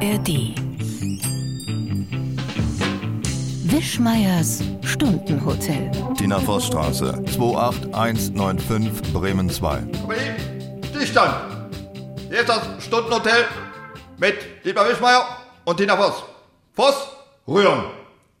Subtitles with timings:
[0.00, 0.54] ARD.
[3.64, 5.90] Wischmeiers Stundenhotel.
[6.16, 9.78] Tina Vossstraße, 28195 Bremen 2.
[9.78, 10.20] Kompanie,
[10.90, 11.34] Stillstand.
[12.28, 13.46] Hier ist das Stundenhotel
[14.18, 15.24] mit Dietmar Wischmeier
[15.64, 16.22] und Tina Voss.
[16.74, 17.08] Voss,
[17.48, 17.82] rühren.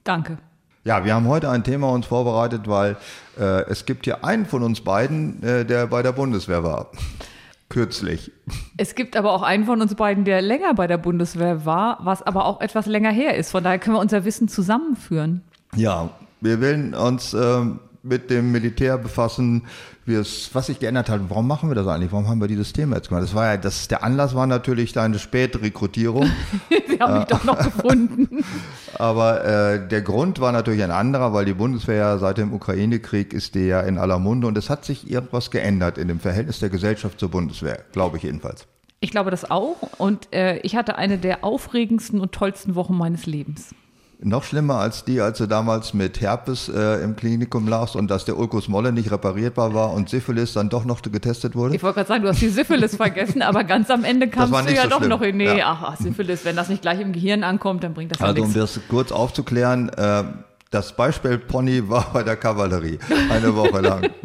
[0.04, 0.38] Danke.
[0.84, 2.96] Ja, wir haben heute ein Thema uns vorbereitet, weil
[3.36, 6.92] äh, es gibt hier einen von uns beiden, äh, der bei der Bundeswehr war.
[7.68, 8.32] Kürzlich.
[8.78, 12.22] Es gibt aber auch einen von uns beiden, der länger bei der Bundeswehr war, was
[12.22, 13.50] aber auch etwas länger her ist.
[13.50, 15.42] Von daher können wir unser Wissen zusammenführen.
[15.76, 19.66] Ja, wir wollen uns ähm, mit dem Militär befassen,
[20.08, 21.20] was sich geändert hat.
[21.28, 22.12] Warum machen wir das eigentlich?
[22.12, 23.24] Warum haben wir dieses Thema jetzt gemacht?
[23.24, 26.30] Das war ja, das, der Anlass war natürlich deine späte Rekrutierung.
[26.70, 28.44] Sie haben mich doch noch gefunden.
[28.98, 33.32] Aber äh, der Grund war natürlich ein anderer, weil die Bundeswehr ja seit dem Ukraine-Krieg
[33.32, 36.58] ist die ja in aller Munde und es hat sich irgendwas geändert in dem Verhältnis
[36.58, 38.66] der Gesellschaft zur Bundeswehr, glaube ich jedenfalls.
[39.00, 39.76] Ich glaube das auch.
[39.98, 43.74] Und äh, ich hatte eine der aufregendsten und tollsten Wochen meines Lebens.
[44.20, 48.24] Noch schlimmer als die, als du damals mit Herpes äh, im Klinikum lagst und dass
[48.24, 51.76] der Ulkus Molle nicht reparierbar war und Syphilis dann doch noch getestet wurde?
[51.76, 54.74] Ich wollte gerade sagen, du hast die Syphilis vergessen, aber ganz am Ende kamst du
[54.74, 55.10] ja so doch schlimm.
[55.10, 55.36] noch in.
[55.36, 55.78] Nee, Ja.
[55.82, 58.48] ach, Syphilis, wenn das nicht gleich im Gehirn ankommt, dann bringt das ja Also um
[58.52, 58.74] nichts.
[58.74, 60.24] das kurz aufzuklären, äh,
[60.72, 62.98] das Beispiel Pony war bei der Kavallerie
[63.30, 64.10] eine Woche lang.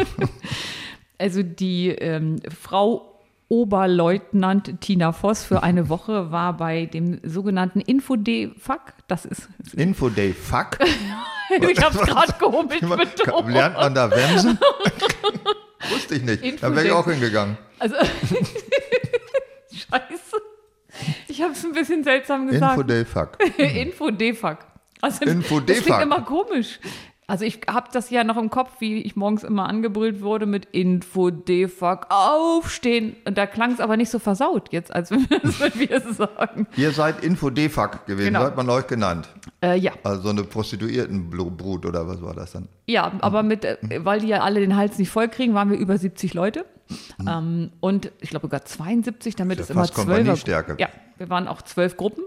[1.19, 3.12] Also die ähm, Frau
[3.54, 8.82] Oberleutnant Tina Voss für eine Woche war bei dem sogenannten Info-D-Fuck.
[9.08, 10.80] Das ist, Infoday Fuck.
[11.50, 13.52] ich habe es gerade komisch betont.
[13.52, 14.58] Lernt man da Wemsen?
[15.92, 16.64] Wusste ich nicht.
[16.64, 17.58] Da wäre ich auch hingegangen.
[17.78, 17.96] Also,
[19.72, 20.38] scheiße.
[21.28, 22.78] Ich habe es ein bisschen seltsam gesagt.
[22.78, 23.38] Infoday Fuck.
[23.59, 24.58] Info-D-Fuck.
[25.02, 25.68] Also, Info-D-Fuck.
[25.68, 26.80] Das klingt immer komisch.
[27.25, 30.66] Also ich habe das ja noch im Kopf, wie ich morgens immer angebrüllt wurde mit
[30.71, 33.16] Info-D-Fuck, aufstehen.
[33.25, 35.21] Und da klang es aber nicht so versaut jetzt, als wenn
[35.75, 36.67] wir es sagen.
[36.75, 38.41] Ihr seid Info-D Fuck gewesen, Genau.
[38.41, 39.29] so hat man euch genannt.
[39.61, 39.94] Äh, ja.
[40.03, 42.67] Also so eine Prostituiertenbrut oder was war das dann?
[42.88, 45.78] Ja, aber mit, äh, weil die ja alle den Hals nicht voll kriegen, waren wir
[45.78, 46.66] über 70 Leute.
[47.28, 50.44] Ähm, und ich glaube sogar 72, damit es ja immer fast zwölf.
[50.78, 52.23] Ja, wir waren auch zwölf Gruppen.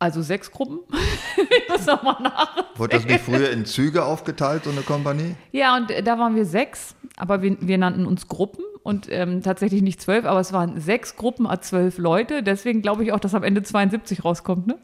[0.00, 0.80] Also sechs Gruppen.
[1.36, 2.56] ich muss nochmal nach.
[2.76, 5.36] Wurde das nicht früher in Züge aufgeteilt, so eine Kompanie?
[5.52, 9.42] Ja, und äh, da waren wir sechs, aber wir, wir nannten uns Gruppen und ähm,
[9.42, 12.42] tatsächlich nicht zwölf, aber es waren sechs Gruppen a zwölf Leute.
[12.42, 14.78] Deswegen glaube ich auch, dass am Ende 72 rauskommt, ne?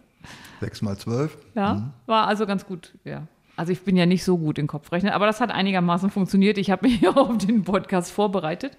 [0.60, 1.38] Sechs mal zwölf?
[1.54, 3.26] Ja, war also ganz gut, ja.
[3.56, 6.58] Also ich bin ja nicht so gut in Kopfrechnen, aber das hat einigermaßen funktioniert.
[6.58, 8.76] Ich habe mich auf den Podcast vorbereitet.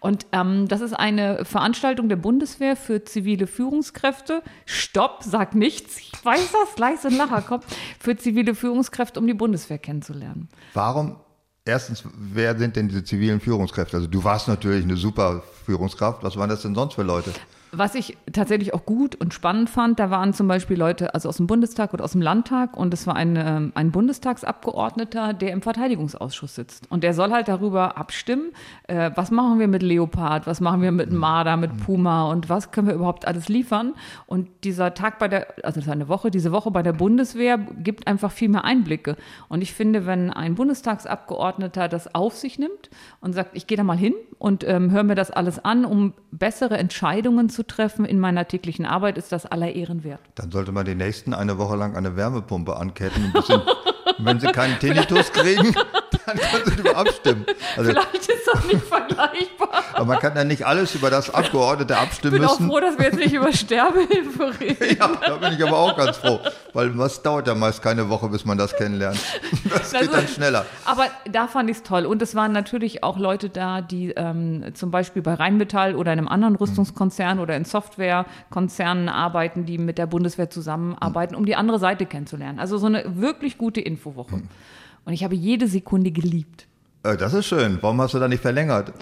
[0.00, 4.42] Und ähm, das ist eine Veranstaltung der Bundeswehr für zivile Führungskräfte.
[4.66, 5.98] Stopp, sag nichts.
[5.98, 7.64] Ich weiß das, gleich so ein Lacher kommt.
[7.98, 10.48] Für zivile Führungskräfte, um die Bundeswehr kennenzulernen.
[10.74, 11.16] Warum?
[11.64, 13.96] Erstens, wer sind denn diese zivilen Führungskräfte?
[13.96, 16.22] Also du warst natürlich eine super Führungskraft.
[16.22, 17.32] Was waren das denn sonst für Leute?
[17.70, 21.36] Was ich tatsächlich auch gut und spannend fand, da waren zum Beispiel Leute also aus
[21.36, 25.60] dem Bundestag oder aus dem Landtag und es war ein, ähm, ein Bundestagsabgeordneter, der im
[25.60, 26.90] Verteidigungsausschuss sitzt.
[26.90, 28.52] Und der soll halt darüber abstimmen,
[28.84, 32.70] äh, was machen wir mit Leopard, was machen wir mit Marder, mit Puma und was
[32.70, 33.92] können wir überhaupt alles liefern.
[34.26, 37.58] Und dieser Tag bei der, also das ist eine Woche, diese Woche bei der Bundeswehr
[37.58, 39.16] gibt einfach viel mehr Einblicke.
[39.48, 42.88] Und ich finde, wenn ein Bundestagsabgeordneter das auf sich nimmt
[43.20, 46.14] und sagt, ich gehe da mal hin und ähm, höre mir das alles an, um
[46.30, 50.20] bessere Entscheidungen zu treffen in meiner täglichen Arbeit, ist das aller Ehren wert.
[50.34, 53.32] Dann sollte man die nächsten eine Woche lang eine Wärmepumpe anketten.
[53.32, 53.62] Bisschen,
[54.18, 55.74] wenn sie keinen Tinnitus kriegen,
[56.28, 57.46] dann können sie darüber abstimmen.
[57.76, 59.82] Also, Vielleicht ist das nicht vergleichbar.
[59.94, 62.70] aber man kann ja nicht alles über das Abgeordnete Ich abstimmen bin auch müssen.
[62.70, 64.96] froh, dass wir jetzt nicht über Sterbehilfe reden.
[64.98, 66.40] Ja, da bin ich aber auch ganz froh.
[66.72, 69.18] Weil was dauert ja meist keine Woche, bis man das kennenlernt.
[69.68, 70.66] Das geht Also- dann schneller.
[70.84, 72.06] Aber da fand ich es toll.
[72.06, 76.28] Und es waren natürlich auch Leute da, die ähm, zum Beispiel bei Rheinmetall oder einem
[76.28, 82.06] anderen Rüstungskonzern oder in Softwarekonzernen arbeiten, die mit der Bundeswehr zusammenarbeiten, um die andere Seite
[82.06, 82.58] kennenzulernen.
[82.58, 84.42] Also so eine wirklich gute Infowoche.
[85.08, 86.66] Und ich habe jede Sekunde geliebt.
[87.02, 87.78] Äh, Das ist schön.
[87.80, 88.92] Warum hast du da nicht verlängert?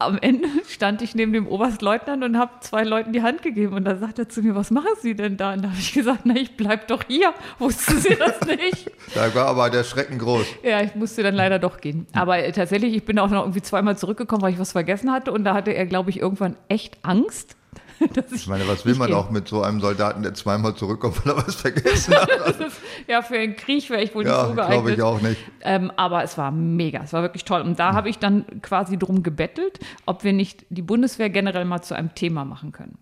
[0.00, 3.72] Am Ende stand ich neben dem Oberstleutnant und habe zwei Leuten die Hand gegeben.
[3.74, 5.52] Und da sagt er zu mir, was machen Sie denn da?
[5.52, 7.32] Und da habe ich gesagt, na, ich bleib doch hier.
[7.60, 8.90] Wussten Sie das nicht?
[9.14, 10.44] Da war aber der Schrecken groß.
[10.64, 12.08] Ja, ich musste dann leider doch gehen.
[12.14, 15.30] Aber äh, tatsächlich, ich bin auch noch irgendwie zweimal zurückgekommen, weil ich was vergessen hatte.
[15.30, 17.54] Und da hatte er, glaube ich, irgendwann echt Angst,
[18.32, 18.46] ich.
[18.46, 19.16] Meine, was will man gehe.
[19.16, 22.28] auch mit so einem Soldaten, der zweimal zurückkommt, weil er was vergessen hat?
[22.46, 24.72] Das ist, ja, für einen Krieg wäre ich wohl Ja, nicht so geeignet.
[24.72, 25.40] glaube ich auch nicht.
[25.62, 27.62] Ähm, aber es war mega, es war wirklich toll.
[27.62, 31.82] Und da habe ich dann quasi drum gebettelt, ob wir nicht die Bundeswehr generell mal
[31.82, 32.98] zu einem Thema machen können.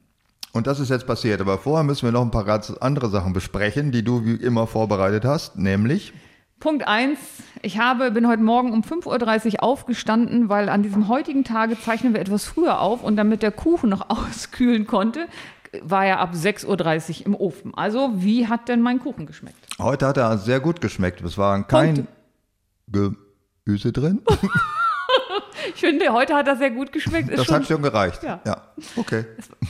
[0.52, 1.40] Und das ist jetzt passiert.
[1.40, 2.46] Aber vorher müssen wir noch ein paar
[2.80, 6.12] andere Sachen besprechen, die du wie immer vorbereitet hast, nämlich
[6.62, 7.18] Punkt eins:
[7.62, 12.14] Ich habe, bin heute Morgen um 5.30 Uhr aufgestanden, weil an diesem heutigen Tage zeichnen
[12.14, 15.26] wir etwas früher auf und damit der Kuchen noch auskühlen konnte,
[15.82, 17.74] war er ab 6.30 Uhr im Ofen.
[17.74, 19.58] Also, wie hat denn mein Kuchen geschmeckt?
[19.80, 21.20] Heute hat er sehr gut geschmeckt.
[21.22, 22.06] Es war kein
[22.86, 24.22] Gemüse drin.
[25.74, 27.28] Ich finde, heute hat er sehr gut geschmeckt.
[27.28, 28.22] Ist Das schon, hat schon gereicht.
[28.22, 28.40] Ja.
[28.44, 28.62] ja.
[28.96, 29.24] Okay.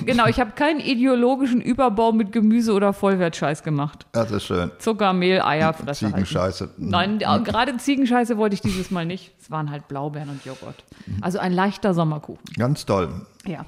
[0.05, 4.07] genau, ich habe keinen ideologischen Überbau mit Gemüse oder Vollwertscheiß gemacht.
[4.13, 4.71] Das ist schön.
[4.79, 6.17] Zucker, Mehl, Eier, Fresse halten.
[6.19, 6.71] Ziegenscheiße.
[6.79, 9.33] Nein, ja, gerade Ziegenscheiße wollte ich dieses Mal nicht.
[9.41, 10.85] Es waren halt Blaubeeren und Joghurt.
[11.21, 12.43] Also ein leichter Sommerkuchen.
[12.57, 13.09] Ganz toll.
[13.47, 13.65] Ja.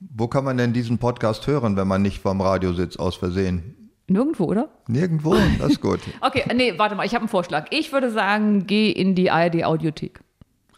[0.00, 3.76] Wo kann man denn diesen Podcast hören, wenn man nicht vorm Radio sitzt, aus Versehen?
[4.10, 4.68] Nirgendwo, oder?
[4.88, 5.36] Nirgendwo?
[5.58, 6.00] Das ist gut.
[6.20, 7.66] Okay, nee, warte mal, ich habe einen Vorschlag.
[7.70, 10.20] Ich würde sagen, geh in die ARD-Audiothek.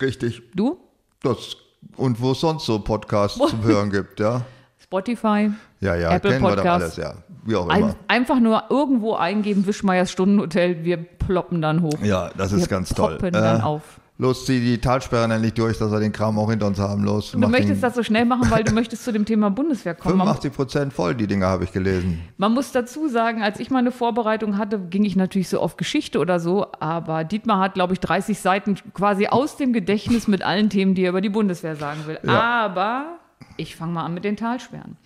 [0.02, 0.42] Richtig.
[0.54, 0.78] Du?
[1.22, 1.56] Das,
[1.96, 4.42] und wo es sonst so Podcasts zum Hören gibt, ja?
[4.82, 5.50] Spotify?
[5.80, 6.82] Ja, ja, Apple kennen wir doch Podcast.
[6.82, 7.14] alles, ja.
[7.44, 7.96] Wie auch Ein, immer.
[8.08, 11.98] einfach nur irgendwo eingeben, Wischmeiers Stundenhotel, wir ploppen dann hoch.
[12.02, 13.12] Ja, das ist wir ganz toll.
[13.14, 14.00] poppen dann Äh, auf.
[14.22, 17.02] Los, zieh die Talsperren endlich durch, dass wir den Kram auch hinter uns haben.
[17.02, 20.16] Los, Du möchtest das so schnell machen, weil du möchtest zu dem Thema Bundeswehr kommen.
[20.16, 22.20] Man, 85 Prozent voll, die Dinger habe ich gelesen.
[22.36, 26.20] man muss dazu sagen, als ich meine Vorbereitung hatte, ging ich natürlich so auf Geschichte
[26.20, 30.70] oder so, aber Dietmar hat, glaube ich, 30 Seiten quasi aus dem Gedächtnis mit allen
[30.70, 32.20] Themen, die er über die Bundeswehr sagen will.
[32.22, 32.40] Ja.
[32.40, 33.18] Aber
[33.56, 34.96] ich fange mal an mit den Talsperren.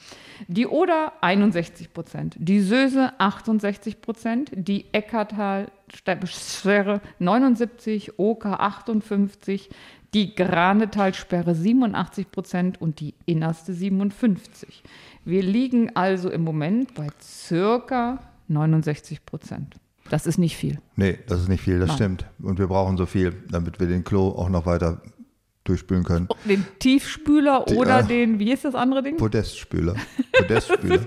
[0.48, 9.68] Die Oder 61 Prozent, die Söse 68 Prozent, die Eckartal-Sperre 79, Oker 58,
[10.14, 14.82] die Granetalsperre 87 Prozent und die innerste 57.
[15.24, 19.76] Wir liegen also im Moment bei circa 69 Prozent.
[20.08, 20.78] Das ist nicht viel.
[20.94, 21.96] Nee, das ist nicht viel, das Nein.
[21.96, 22.26] stimmt.
[22.38, 25.02] Und wir brauchen so viel, damit wir den Klo auch noch weiter
[25.68, 26.28] durchspülen können.
[26.44, 29.16] Den Tiefspüler Die, oder äh, den, wie ist das andere Ding?
[29.16, 29.94] Podestspüler.
[30.32, 31.00] Podestspüler.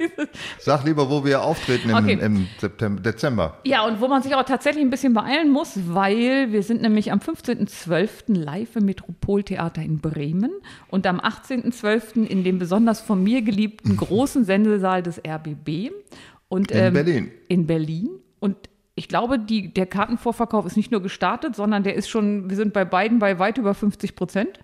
[0.60, 2.18] Sag lieber, wo wir auftreten im, Okay.
[2.22, 3.58] im September, Dezember.
[3.66, 7.12] Ja, und wo man sich auch tatsächlich ein bisschen beeilen muss, weil wir sind nämlich
[7.12, 8.34] am 15.12.
[8.38, 10.52] live im Metropoltheater in Bremen
[10.90, 12.26] und am 18.12.
[12.26, 15.92] in dem besonders von mir geliebten großen Sendesaal des RBB.
[16.48, 17.32] Und, In Berlin.
[17.48, 18.10] In Berlin.
[18.40, 18.69] Und
[19.00, 22.74] ich glaube, die, der Kartenvorverkauf ist nicht nur gestartet, sondern der ist schon, wir sind
[22.74, 24.60] bei beiden bei weit über 50 Prozent.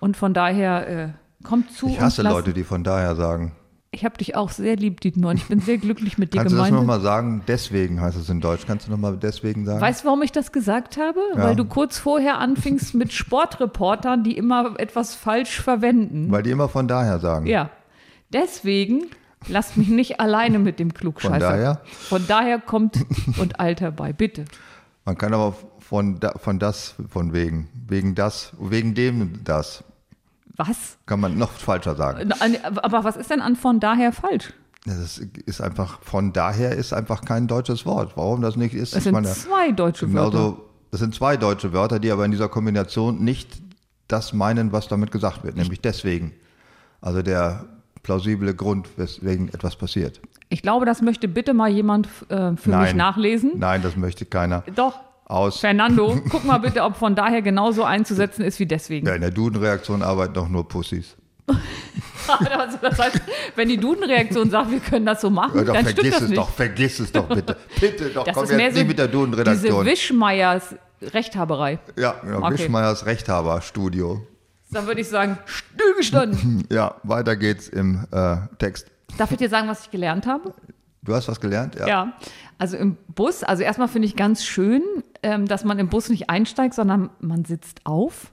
[0.00, 1.08] Und von daher äh,
[1.44, 3.52] kommt zu Ich hasse Leute, die von daher sagen.
[3.90, 6.54] Ich habe dich auch sehr lieb, Dietmar, und ich bin sehr glücklich mit dir Kannst
[6.54, 6.86] du das gemeinsam.
[6.86, 7.42] nochmal sagen?
[7.46, 8.62] Deswegen heißt es in Deutsch.
[8.66, 9.82] Kannst du nochmal deswegen sagen?
[9.82, 11.20] Weißt du, warum ich das gesagt habe?
[11.36, 11.44] Ja.
[11.44, 16.32] Weil du kurz vorher anfingst mit Sportreportern, die immer etwas falsch verwenden.
[16.32, 17.44] Weil die immer von daher sagen.
[17.44, 17.68] Ja.
[18.32, 19.08] Deswegen
[19.48, 21.32] lasst mich nicht alleine mit dem Klugscheißer.
[21.32, 21.80] Von daher?
[21.86, 22.98] Von daher kommt
[23.38, 24.44] und Alter bei, bitte.
[25.04, 29.84] Man kann aber von, da, von das, von wegen, wegen das, wegen dem das,
[30.56, 30.96] Was?
[31.06, 32.32] kann man noch falscher sagen.
[32.76, 34.52] Aber was ist denn an von daher falsch?
[34.86, 38.16] Das ist einfach, von daher ist einfach kein deutsches Wort.
[38.16, 40.30] Warum das nicht ist, Das ist sind meine, zwei deutsche Wörter.
[40.30, 43.62] genauso, das sind zwei deutsche Wörter, die aber in dieser Kombination nicht
[44.08, 46.32] das meinen, was damit gesagt wird, nämlich deswegen.
[47.00, 47.64] Also der
[48.04, 50.20] plausible Grund, weswegen etwas passiert.
[50.50, 53.54] Ich glaube, das möchte bitte mal jemand äh, für mich nachlesen.
[53.56, 54.62] Nein, das möchte keiner.
[54.76, 55.00] Doch.
[55.26, 55.58] Aus.
[55.60, 59.06] Fernando, guck mal bitte, ob von daher genauso einzusetzen ist wie deswegen.
[59.06, 61.16] Ja, in der Duden-Reaktion arbeiten doch nur Pussys.
[62.26, 63.20] Also das heißt,
[63.54, 66.22] wenn die Duden-Reaktion sagt, wir können das so machen, Ja, doch, dann stimmt vergiss das
[66.22, 66.38] es nicht.
[66.38, 67.56] doch, vergiss es doch bitte.
[67.80, 69.84] Bitte doch, das komm ist jetzt mehr nicht so mit der diese Duden-Redaktion.
[69.84, 71.78] Wischmeiers Rechthaberei.
[71.98, 72.54] Ja, genau, Okay.
[72.54, 74.26] Wischmeiers Rechthaber-Studio.
[74.74, 76.64] Dann würde ich sagen, stillgestanden.
[76.70, 78.90] Ja, weiter geht's im äh, Text.
[79.16, 80.52] Darf ich dir sagen, was ich gelernt habe?
[81.02, 81.76] Du hast was gelernt?
[81.76, 82.14] Ja.
[82.58, 84.82] Also im Bus, also erstmal finde ich ganz schön,
[85.22, 88.32] ähm, dass man im Bus nicht einsteigt, sondern man sitzt auf.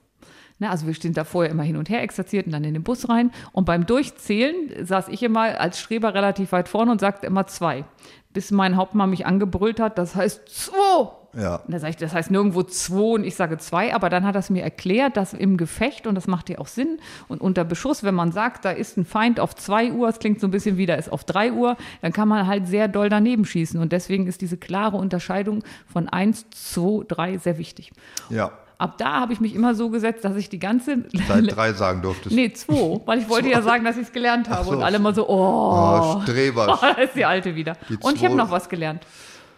[0.62, 2.84] Ne, also wir stehen da vorher immer hin und her exerziert und dann in den
[2.84, 3.32] Bus rein.
[3.52, 7.84] Und beim Durchzählen saß ich immer als Streber relativ weit vorne und sagte immer zwei.
[8.32, 11.10] Bis mein Hauptmann mich angebrüllt hat, das heißt zwei.
[11.34, 11.56] Ja.
[11.56, 14.36] Und da sage ich, das heißt nirgendwo zwei und ich sage zwei, aber dann hat
[14.36, 17.64] er es mir erklärt, dass im Gefecht, und das macht ja auch Sinn, und unter
[17.64, 20.52] Beschuss, wenn man sagt, da ist ein Feind auf zwei Uhr, es klingt so ein
[20.52, 23.80] bisschen wie, da ist auf drei Uhr, dann kann man halt sehr doll daneben schießen.
[23.80, 27.92] Und deswegen ist diese klare Unterscheidung von eins, zwei, drei sehr wichtig.
[28.30, 28.52] Ja.
[28.82, 31.06] Ab da habe ich mich immer so gesetzt, dass ich die ganze.
[31.28, 32.36] Seit drei sagen durftest.
[32.36, 34.66] Nee, zwei, weil ich wollte ja sagen, dass ich es gelernt habe.
[34.66, 34.72] so.
[34.72, 36.66] Und alle mal so, oh, Oh, Streber.
[36.82, 37.78] da ist die alte wieder.
[37.90, 39.06] Die Und ich habe noch was gelernt.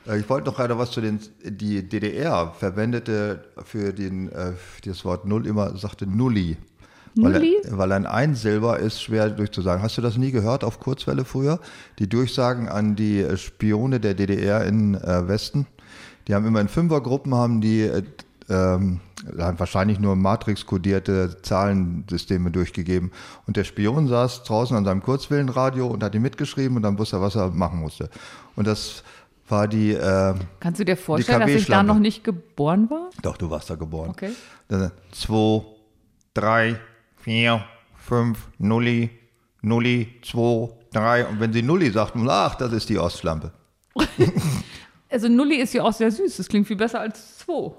[0.06, 4.82] Äh, Ich wollte noch gerade was zu den, die DDR verwendete für den, äh, für
[4.90, 6.58] das Wort Null immer, sagte Nulli.
[7.16, 7.56] Nulli?
[7.64, 9.82] Weil, weil ein Einsilber ist schwer durchzusagen.
[9.82, 11.60] Hast du das nie gehört auf Kurzwelle früher?
[12.00, 15.66] Die Durchsagen an die äh, Spione der DDR in äh, Westen.
[16.28, 18.04] Die haben immer in Fünfergruppen haben die äh,
[18.50, 23.12] ähm, wahrscheinlich nur Matrix-kodierte Zahlensysteme durchgegeben.
[23.48, 27.18] Und der Spion saß draußen an seinem Kurzwellenradio und hat ihm mitgeschrieben und dann wusste
[27.18, 28.10] er, was er machen musste.
[28.56, 29.04] Und das
[29.48, 33.10] war die, äh, Kannst du dir vorstellen, dass ich da noch nicht geboren war?
[33.22, 34.12] doch, du warst da geboren.
[34.12, 34.32] Okay.
[34.68, 35.64] Dann, zwei,
[36.34, 36.80] drei,
[37.18, 37.64] vier,
[37.98, 39.10] fünf, Nulli,
[39.62, 41.26] Nulli, zwei, drei.
[41.26, 43.52] Und wenn sie Nulli sagt, ach, das ist die Ostschlampe.
[45.14, 46.38] Also Nulli ist ja auch sehr süß.
[46.38, 47.72] Das klingt viel besser als zwei.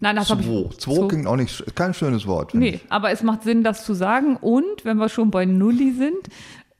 [0.00, 0.46] Nein, das habe ich.
[0.46, 0.68] Zwo.
[0.68, 2.54] Zwo klingt auch nicht, kein schönes Wort.
[2.54, 2.80] Nee, ich.
[2.88, 4.36] aber es macht Sinn, das zu sagen.
[4.36, 6.28] Und wenn wir schon bei Nulli sind,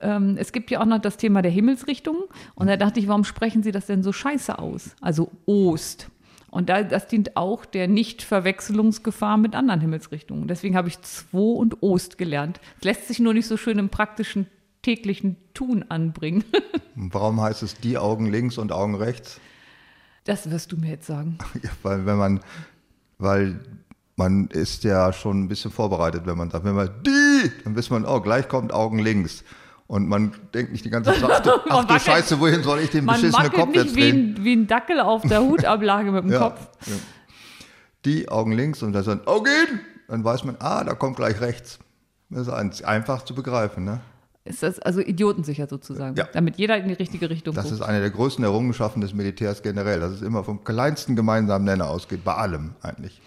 [0.01, 2.23] ähm, es gibt ja auch noch das Thema der Himmelsrichtungen.
[2.55, 4.95] Und da dachte ich, warum sprechen Sie das denn so scheiße aus?
[5.01, 6.09] Also Ost.
[6.51, 10.49] Und da, das dient auch der Nicht-Verwechslungsgefahr mit anderen Himmelsrichtungen.
[10.49, 12.61] Deswegen habe ich Zwo und Ost gelernt.
[12.79, 14.47] Es lässt sich nur nicht so schön im praktischen
[14.83, 16.45] täglichen Tun anbringen.
[16.95, 19.41] Warum heißt es die Augen links und Augen rechts?
[20.25, 21.39] Das wirst du mir jetzt sagen.
[21.63, 22.41] Ja, weil wenn man,
[23.19, 23.61] weil
[24.17, 27.91] man ist ja schon ein bisschen vorbereitet, wenn man sagt, wenn man die, dann weiß
[27.91, 29.45] man, oh, gleich kommt Augen links.
[29.87, 32.91] Und man denkt nicht die ganze Zeit, ach du, ach du Scheiße, wohin soll ich
[32.91, 36.25] den Man beschissenen Kopf nicht jetzt wie ein, wie ein Dackel auf der Hutablage mit
[36.25, 36.69] dem Ja, Kopf.
[36.87, 36.95] ja.
[38.05, 41.79] Die Augen links und dann sagt, Augen, dann weiß man, ah, da kommt gleich rechts.
[42.31, 44.01] Das ist ein- einfach zu begreifen, ne?
[44.49, 46.29] Ist das also idiotensicher sozusagen, Ja.
[46.33, 47.75] damit jeder in die richtige Richtung Das guckt.
[47.77, 51.89] ist eine der größten Errungenschaften des Militärs generell, dass es immer vom kleinsten gemeinsamen Nenner
[51.89, 53.21] ausgeht, bei allem eigentlich.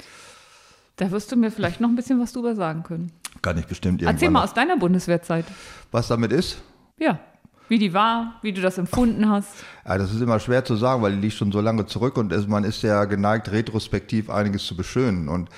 [0.98, 3.12] Da wirst du mir vielleicht noch ein bisschen was drüber sagen können.
[3.42, 4.16] Kann ich bestimmt irgendwann.
[4.16, 5.46] Erzähl mal aus deiner Bundeswehrzeit.
[5.92, 6.58] Was damit ist?
[6.98, 7.20] Ja,
[7.70, 9.50] wie die war, wie du das empfunden hast.
[9.88, 12.34] Ja, das ist immer schwer zu sagen, weil die liegt schon so lange zurück und
[12.50, 15.30] man ist ja geneigt, retrospektiv einiges zu beschönen.
[15.30, 15.50] Und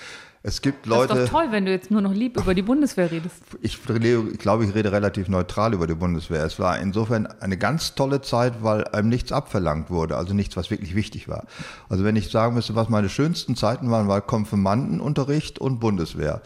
[0.46, 2.62] es gibt Das Leute, ist doch toll, wenn du jetzt nur noch lieb über die
[2.62, 3.42] Bundeswehr redest.
[3.62, 6.44] ich, ich glaube, ich rede relativ neutral über die Bundeswehr.
[6.44, 10.70] Es war insofern eine ganz tolle Zeit, weil einem nichts abverlangt wurde, also nichts, was
[10.70, 11.46] wirklich wichtig war.
[11.88, 16.42] Also wenn ich sagen müsste, was meine schönsten Zeiten waren, war Konfirmandenunterricht und Bundeswehr.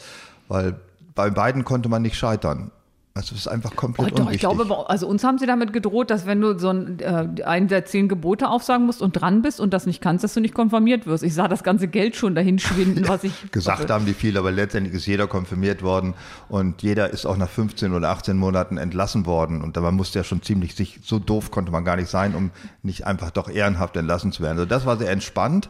[0.48, 0.75] Weil
[1.16, 2.70] bei beiden konnte man nicht scheitern.
[3.17, 4.39] Also es ist einfach Oh, komplett doch, ich unwichtig.
[4.41, 7.67] glaube, bei- also uns haben sie damit gedroht, dass wenn du so ein, äh, einen
[7.67, 10.53] der zehn Gebote aufsagen musst und dran bist und das nicht kannst, dass du nicht
[10.53, 11.24] konfirmiert wirst.
[11.24, 14.51] Ich sah das ganze Geld schon dahin schwinden, was ich Gesagt haben die viel, aber
[14.51, 16.13] letztendlich ist jeder konfirmiert worden
[16.47, 19.62] und jeder ist auch nach 15 oder 18 Monaten entlassen worden.
[19.62, 22.51] Und man musste ja schon ziemlich sich, so doof konnte man gar nicht sein, um
[22.83, 24.57] nicht einfach doch ehrenhaft entlassen zu werden.
[24.59, 25.69] Also das war sehr entspannt.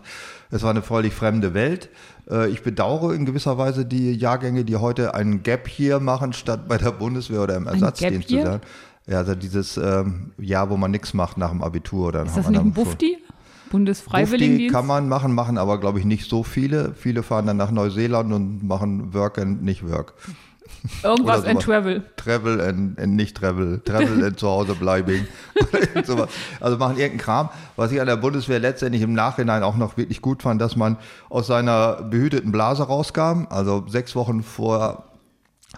[0.52, 1.90] Es war eine völlig fremde Welt.
[2.30, 6.68] Äh, Ich bedauere in gewisser Weise die Jahrgänge, die heute einen Gap hier machen, statt
[6.68, 8.62] bei der Bundeswehr oder im Ersatzdienst zu sein.
[9.08, 12.38] Ja, also dieses ähm, Jahr, wo man nichts macht nach dem Abitur oder nach Ist
[12.38, 13.14] das nicht ein Bufti?
[13.14, 13.24] Bufti
[13.70, 14.74] Bundesfreiwilligendienst?
[14.74, 16.94] kann man machen, machen aber, glaube ich, nicht so viele.
[16.94, 20.14] Viele fahren dann nach Neuseeland und machen Work and nicht Work.
[21.04, 21.62] Irgendwas and.
[21.62, 22.04] Travel.
[22.16, 23.82] Travel and, and nicht Travel.
[23.84, 25.28] Travel and zu Hause bleiben.
[26.60, 27.50] Also machen irgendeinen Kram.
[27.76, 30.98] Was ich an der Bundeswehr letztendlich im Nachhinein auch noch wirklich gut fand, dass man
[31.30, 33.48] aus seiner behüteten Blase rauskam.
[33.50, 35.04] Also sechs Wochen vor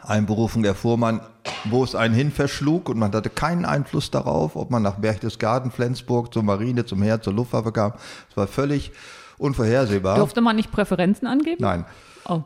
[0.03, 1.21] Einberufung erfuhr man,
[1.65, 5.71] wo es einen hin verschlug und man hatte keinen Einfluss darauf, ob man nach Berchtesgaden,
[5.71, 7.93] Flensburg, zur Marine, zum Heer, zur Luftwaffe kam.
[8.29, 8.91] Es war völlig
[9.37, 10.17] unvorhersehbar.
[10.17, 11.61] Durfte man nicht Präferenzen angeben?
[11.61, 11.85] Nein.
[12.25, 12.43] Oh.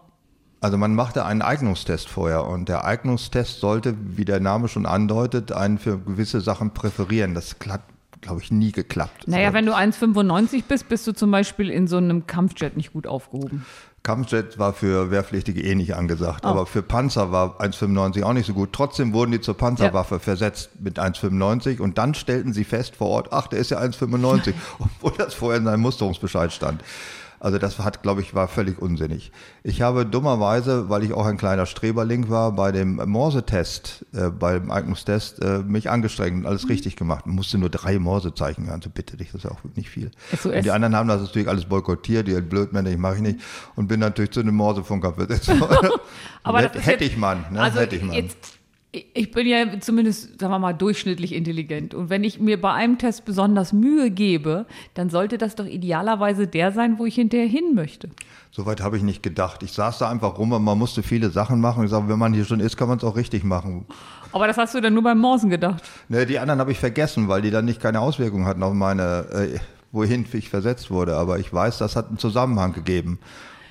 [0.64, 5.52] Also man machte einen Eignungstest vorher und der Eignungstest sollte, wie der Name schon andeutet,
[5.52, 7.34] einen für gewisse Sachen präferieren.
[7.36, 7.82] Das hat,
[8.22, 9.28] glaube ich, nie geklappt.
[9.28, 12.94] Naja, Also wenn du 1,95 bist, bist du zum Beispiel in so einem Kampfjet nicht
[12.94, 13.66] gut aufgehoben.
[14.04, 16.50] Kampfjet war für Wehrpflichtige eh nicht angesagt, Oh.
[16.50, 18.72] aber für Panzer war 1,95 auch nicht so gut.
[18.74, 23.30] Trotzdem wurden die zur Panzerwaffe versetzt mit 1,95 und dann stellten sie fest vor Ort,
[23.32, 26.82] ach, der ist ja 1,95, obwohl das vorher in seinem Musterungsbescheid stand.
[27.44, 29.32] Also das hat, glaube ich, war völlig unsinnig.
[29.64, 34.72] Ich habe dummerweise, weil ich auch ein kleiner Streberling war, bei dem Morse-Test, äh, beim
[34.72, 36.46] Eignungstest, äh, mich angestrengt und Mhm.
[36.48, 37.26] alles richtig gemacht.
[37.26, 40.12] Man musste nur drei Morsezeichen hören, so bitte dich, das ist ja auch nicht viel.
[40.32, 40.46] SOS.
[40.56, 43.40] Und die anderen haben das natürlich alles boykottiert, die Blödmänner, ich mache ich nicht.
[43.76, 45.14] Und bin natürlich zu einem Morsefunker.
[46.44, 47.60] Aber das hätte, ich man, ne?
[47.62, 48.16] Also hätte ich man.
[48.16, 48.38] jetzt,
[48.94, 51.96] ich bin ja zumindest, sagen wir mal, durchschnittlich intelligent.
[51.96, 56.46] Und wenn ich mir bei einem Test besonders Mühe gebe, dann sollte das doch idealerweise
[56.46, 58.10] der sein, wo ich hinterher hin möchte.
[58.52, 59.64] Soweit habe ich nicht gedacht.
[59.64, 61.84] Ich saß da einfach rum und man musste viele Sachen machen.
[61.84, 63.86] Ich sage, wenn man hier schon ist, kann man es auch richtig machen.
[64.32, 65.84] Aber das hast du dann nur beim Morsen gedacht.
[66.08, 69.26] Ne, die anderen habe ich vergessen, weil die dann nicht keine Auswirkungen hatten auf meine,
[69.32, 69.60] äh,
[69.92, 71.16] wohin ich versetzt wurde.
[71.16, 73.18] Aber ich weiß, das hat einen Zusammenhang gegeben.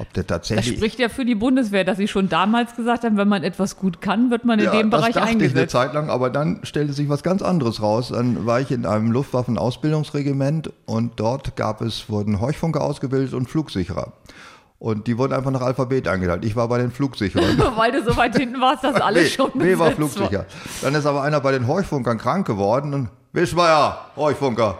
[0.02, 0.76] Ob der Das tatsächlich.
[0.76, 4.00] spricht ja für die Bundeswehr, dass sie schon damals gesagt haben, wenn man etwas gut
[4.00, 5.72] kann, wird man in ja, dem das Bereich dachte ich eine eingesetzt.
[5.72, 8.08] Zeit lang, aber dann stellte sich was ganz anderes raus.
[8.08, 14.12] Dann war ich in einem Luftwaffenausbildungsregiment und dort gab es, wurden Heuchfunker ausgebildet und Flugsicherer.
[14.80, 16.44] Und die wurden einfach nach Alphabet eingeteilt.
[16.44, 17.56] Ich war bei den Flugsicherern.
[17.76, 20.46] Weil du so weit hinten warst, dass alles nee, schon nee, war besetzt Flugsicher.
[20.82, 24.78] Dann ist aber einer bei den Heuchfunkern krank geworden und Wischmeier, Heuchfunker.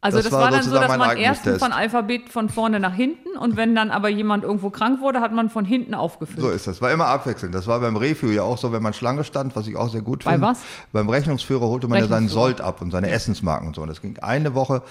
[0.00, 2.94] Also Das das, war war, dann so, dass man erst von Alphabet von vorne nach
[2.94, 6.40] hinten und wenn dann aber jemand irgendwo krank wurde, hat man von hinten aufgefüllt.
[6.40, 6.80] So ist das.
[6.80, 7.52] War immer abwechselnd.
[7.52, 10.02] Das war beim Review ja auch so, wenn man Schlange stand, was ich auch sehr
[10.02, 10.46] gut Bei finde.
[10.46, 10.60] was?
[10.92, 12.28] Beim Rechnungsführer holte man ja seinen.
[12.28, 13.82] Sold ab und seine Essensmarken und so.
[13.82, 14.82] Und das ging eine Woche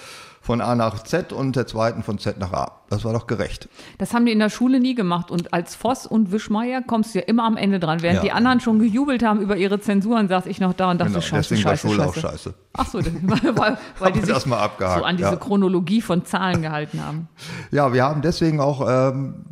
[0.48, 2.72] von A nach Z und der zweiten von Z nach A.
[2.88, 3.68] Das war doch gerecht.
[3.98, 5.30] Das haben die in der Schule nie gemacht.
[5.30, 8.00] Und als Voss und Wischmeier kommst du ja immer am Ende dran.
[8.00, 8.22] Während Ja.
[8.22, 11.20] die anderen schon gejubelt haben über ihre Zensuren, saß ich noch da und dachte, Genau.
[11.20, 12.08] scheiße, Deswegen war scheiße, Schule scheiße.
[12.08, 12.54] auch scheiße.
[12.78, 13.12] Ach so, das,
[13.56, 15.36] weil, weil die sich das mal abgehakt, so an diese ja.
[15.36, 17.28] Chronologie von Zahlen gehalten haben.
[17.70, 19.44] Ja, wir haben deswegen auch ähm,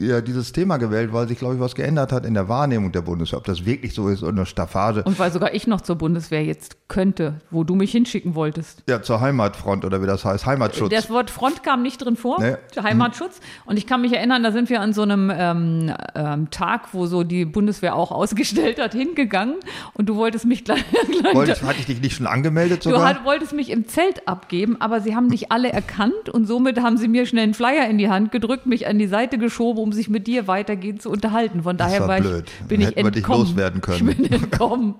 [0.00, 3.02] ja, dieses Thema gewählt, weil sich, glaube ich, was geändert hat in der Wahrnehmung der
[3.02, 3.38] Bundeswehr.
[3.38, 5.02] Ob das wirklich so ist oder eine Staffage.
[5.04, 8.82] Und weil sogar ich noch zur Bundeswehr jetzt könnte, wo du mich hinschicken wolltest.
[8.88, 10.90] ja, zur Heimatfront oder wie das heißt, Heimatschutz.
[10.90, 12.54] Das Wort Front kam nicht drin vor, Nee.
[12.82, 13.40] Heimatschutz.
[13.66, 17.06] Und ich kann mich erinnern, da sind wir an so einem ähm, ähm, Tag, wo
[17.06, 19.56] so die Bundeswehr auch ausgestellt hat, hingegangen.
[19.94, 20.84] Und du wolltest mich gleich.
[21.20, 23.04] gleich Wollte ich, hatte ich dich nicht schon angemeldet Du sogar?
[23.06, 26.96] halt, wolltest mich im Zelt abgeben, aber sie haben dich alle erkannt und somit haben
[26.96, 29.92] sie mir schnell einen Flyer in die Hand gedrückt, mich an die Seite geschoben, um
[29.92, 31.62] sich mit dir weitergehend zu unterhalten.
[31.62, 32.50] Von daher war war blöd.
[32.62, 33.40] ich, bin Dann ich wir dich entkommen.
[33.46, 34.08] loswerden können.
[34.08, 34.94] Ich bin entkommen.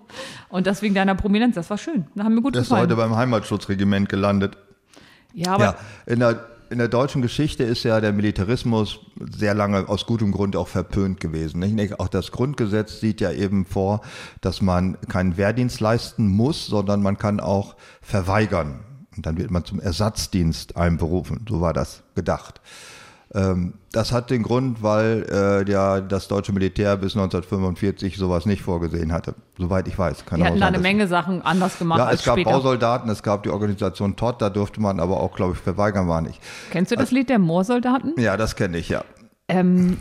[0.50, 2.06] Und das wegen deiner Prominenz, das war schön.
[2.14, 2.82] Das haben mir gut ist gefallen.
[2.82, 4.58] heute beim Heimatschutzregiment gelandet.
[5.32, 9.00] ja, aber ja, in der, in der deutschen Geschichte ist ja der Militarismus
[9.36, 11.62] sehr lange aus gutem Grund auch verpönt gewesen.
[11.62, 14.02] Ich denke, auch das Grundgesetz sieht ja eben vor,
[14.42, 18.80] dass man keinen Wehrdienst leisten muss, sondern man kann auch verweigern.
[19.16, 21.46] Und dann wird man zum Ersatzdienst einberufen.
[21.48, 22.60] So war das gedacht.
[23.34, 28.62] Ähm, das hat den Grund, weil äh, ja das deutsche Militär bis 1945 sowas nicht
[28.62, 29.34] vorgesehen hatte.
[29.58, 30.24] Soweit ich weiß.
[30.24, 32.50] Kann die hatten da eine Menge Sachen anders gemacht ja, es gab später.
[32.50, 36.20] Bausoldaten, es gab die Organisation TOT, da durfte man aber auch, glaube ich, verweigern war
[36.20, 36.40] nicht.
[36.70, 38.14] Kennst du das Lied der Moorsoldaten?
[38.18, 39.04] Ja, das kenne ich, ja.
[39.48, 39.98] Ähm,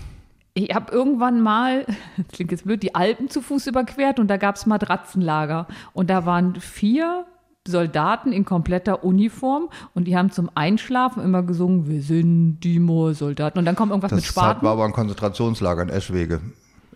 [0.54, 1.86] ich habe irgendwann mal,
[2.18, 5.68] das klingt jetzt blöd, die Alpen zu Fuß überquert und da gab es Matratzenlager.
[5.94, 7.26] Und da waren vier
[7.68, 13.58] Soldaten in kompletter Uniform und die haben zum Einschlafen immer gesungen, wir sind die Moorsoldaten.
[13.60, 14.66] Und dann kommt irgendwas mit Das hat, Spaten.
[14.66, 16.42] war aber ein Konzentrationslager in Eschwege.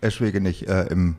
[0.02, 1.16] Eschwege nicht, äh, im,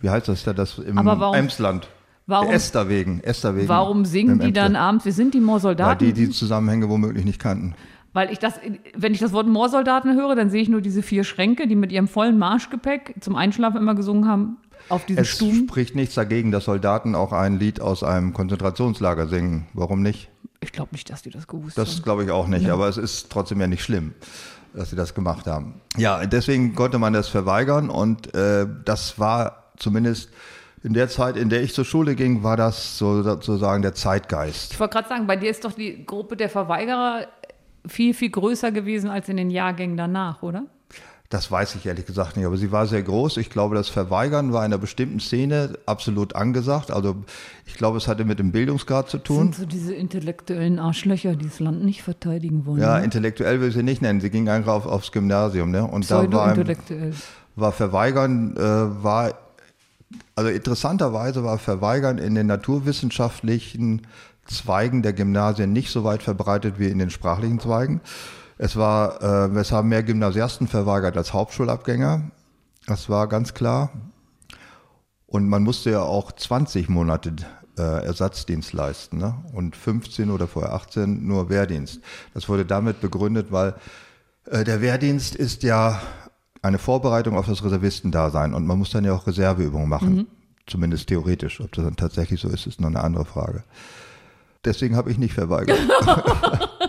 [0.00, 1.88] wie heißt das da, das im Aber warum- Emsland.
[2.26, 3.68] warum- Esterwegen, Esterwegen.
[3.68, 6.06] Warum singen die dann abends, wir sind die Weil Moorsoldaten?
[6.08, 7.74] die die Zusammenhänge womöglich nicht kannten.
[8.12, 8.54] Weil ich das,
[8.96, 11.90] wenn ich das Wort Moorsoldaten höre, dann sehe ich nur diese vier Schränke, die mit
[11.92, 14.56] ihrem vollen Marschgepäck zum Einschlafen immer gesungen haben
[14.88, 15.66] auf diesen Es Stuben.
[15.68, 19.66] spricht nichts dagegen, dass Soldaten auch ein Lied aus einem Konzentrationslager singen.
[19.72, 20.28] Warum nicht?
[20.60, 22.02] Ich glaube nicht, dass die das gewusst Das haben.
[22.02, 24.14] glaube ich auch nicht, aber es ist trotzdem ja nicht schlimm,
[24.72, 25.80] dass sie das gemacht haben.
[25.96, 30.30] Ja, deswegen konnte man das verweigern und äh, das war zumindest
[30.82, 34.72] in der Zeit, in der ich zur Schule ging, war das so, sozusagen der Zeitgeist.
[34.74, 37.26] Ich wollte gerade sagen, bei dir ist doch die Gruppe der Verweigerer
[37.86, 40.64] viel, viel größer gewesen als in den Jahrgängen danach, oder?
[41.30, 43.38] Das weiß ich ehrlich gesagt nicht, aber sie war sehr groß.
[43.38, 46.90] Ich glaube, das Verweigern war in einer bestimmten Szene absolut angesagt.
[46.90, 47.16] Also
[47.64, 49.52] ich glaube, es hatte mit dem Bildungsgrad zu tun.
[49.52, 52.80] Sind so diese intellektuellen Arschlöcher, die das Land nicht verteidigen wollen.
[52.80, 53.04] Ja, ne?
[53.04, 54.20] intellektuell will ich sie nicht nennen.
[54.20, 55.84] Sie ging einfach auf, aufs Gymnasium, ne?
[55.84, 56.56] Und da war,
[57.56, 59.34] war Verweigern, äh, war,
[60.36, 64.02] also interessanterweise war Verweigern in den naturwissenschaftlichen
[64.46, 68.02] Zweigen der Gymnasien nicht so weit verbreitet wie in den sprachlichen Zweigen.
[68.58, 72.30] Es war, äh, es haben mehr Gymnasiasten verweigert als Hauptschulabgänger.
[72.86, 73.90] Das war ganz klar.
[75.26, 77.34] Und man musste ja auch 20 Monate
[77.76, 79.34] äh, Ersatzdienst leisten ne?
[79.52, 82.00] und 15 oder vorher 18 nur Wehrdienst.
[82.32, 83.74] Das wurde damit begründet, weil
[84.46, 86.00] äh, der Wehrdienst ist ja
[86.62, 90.28] eine Vorbereitung auf das Reservistendasein und man muss dann ja auch Reserveübungen machen,
[90.66, 91.60] zumindest theoretisch.
[91.60, 93.64] Ob das dann tatsächlich so ist, ist noch eine andere Frage.
[94.64, 95.78] Deswegen habe ich nicht verweigert.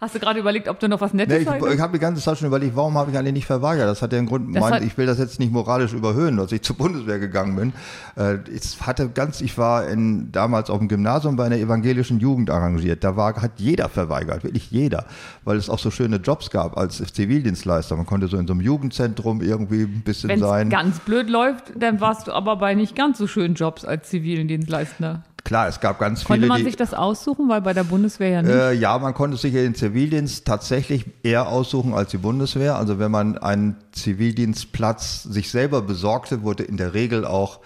[0.00, 1.66] Hast du gerade überlegt, ob du noch was Nee, Nettes ich sagst?
[1.74, 3.86] ich habe die ganze Zeit schon überlegt, warum habe ich eigentlich nicht verweigert?
[3.86, 4.48] Das hat ja einen Grund.
[4.48, 7.72] Mein, hat- ich will das jetzt nicht moralisch überhöhen, dass ich zur Bundeswehr gegangen bin.
[8.16, 12.48] Äh, ich hatte ganz, ich war in, damals auf dem Gymnasium bei einer evangelischen Jugend
[12.50, 13.04] arrangiert.
[13.04, 15.04] Da war, hat jeder verweigert, wirklich jeder,
[15.44, 17.94] weil es auch so schöne Jobs gab als Zivildienstleister.
[17.94, 20.70] Man konnte so in so einem Jugendzentrum irgendwie ein bisschen Wenn es sein.
[20.70, 25.24] ganz blöd läuft, dann warst du aber bei nicht ganz so schönen Jobs als Zivildienstleister.
[25.44, 28.28] Klar, es gab ganz Konnte viele, man die, sich das aussuchen, weil bei der Bundeswehr
[28.28, 28.52] ja nicht.
[28.52, 32.76] Äh, ja, man konnte sich den Zivildienst tatsächlich eher aussuchen als die Bundeswehr.
[32.76, 37.60] Also wenn man einen Zivildienstplatz sich selber besorgte, wurde in der Regel auch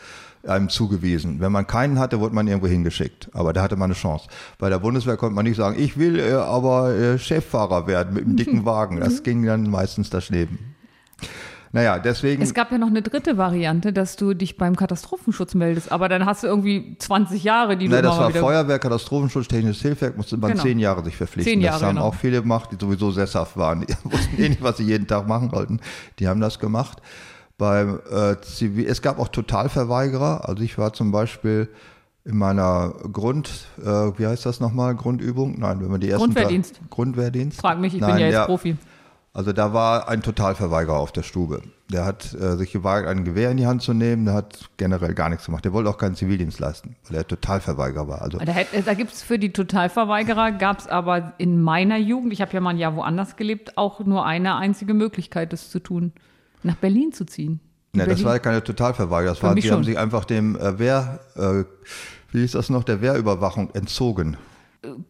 [0.47, 1.41] einem zugewiesen.
[1.41, 3.31] Wenn man keinen hatte, wurde man irgendwo hingeschickt.
[3.33, 4.29] Aber da hatte man eine Chance.
[4.59, 8.25] Bei der Bundeswehr konnte man nicht sagen, ich will äh, aber äh, Cheffahrer werden mit
[8.25, 9.01] einem dicken Wagen.
[9.01, 10.75] Das ging dann meistens daneben.
[11.75, 12.41] Naja, deswegen.
[12.41, 16.25] Es gab ja noch eine dritte Variante, dass du dich beim Katastrophenschutz meldest, aber dann
[16.25, 20.37] hast du irgendwie 20 Jahre, die du Nein, das war Feuerwehr, Katastrophenschutz, technisches Hilfswerk, musste
[20.37, 20.63] man Genau.
[20.63, 21.53] zehn Jahre sich verpflichten.
[21.53, 22.07] Zehn Jahre, das haben genau.
[22.07, 23.81] auch viele gemacht, die sowieso sesshaft waren.
[23.81, 25.81] Die wussten eh nicht, was sie jeden Tag machen wollten.
[26.21, 27.03] Die haben das gemacht.
[27.59, 30.49] Beim äh, Zivil, es gab auch Totalverweigerer.
[30.49, 31.69] Also ich war zum Beispiel
[32.25, 33.51] in meiner Grund,
[33.85, 35.59] äh, wie heißt das nochmal, Grundübung?
[35.59, 36.81] Nein, wenn man die ersten Grundwehrdienst.
[36.89, 37.61] Grundwehrdienst.
[37.61, 38.77] Frag mich, ich Nein, bin ja jetzt der, Profi.
[39.37, 41.63] Also da war ein Totalverweigerer auf der Stube.
[41.91, 44.27] Der hat äh, sich gewagt, ein Gewehr in die Hand zu nehmen.
[44.27, 45.65] Der hat generell gar nichts gemacht.
[45.65, 48.23] Der wollte auch keinen Zivildienst leisten, weil er Totalverweigerer war.
[48.23, 52.33] Also Da, hätte- da gibt es für die Totalverweigerer, gab es aber in meiner Jugend,
[52.33, 55.81] ich habe ja mal ein Jahr woanders gelebt, auch nur eine einzige Möglichkeit, das zu
[55.81, 56.13] tun.
[56.63, 57.59] Nach Berlin zu ziehen.
[57.93, 59.33] Ne, das war ja keine Totalverweigerung.
[59.33, 61.65] Das Für war, sie haben sich einfach dem äh, Wehr, äh,
[62.31, 64.37] wie hieß das noch, der Wehrüberwachung entzogen.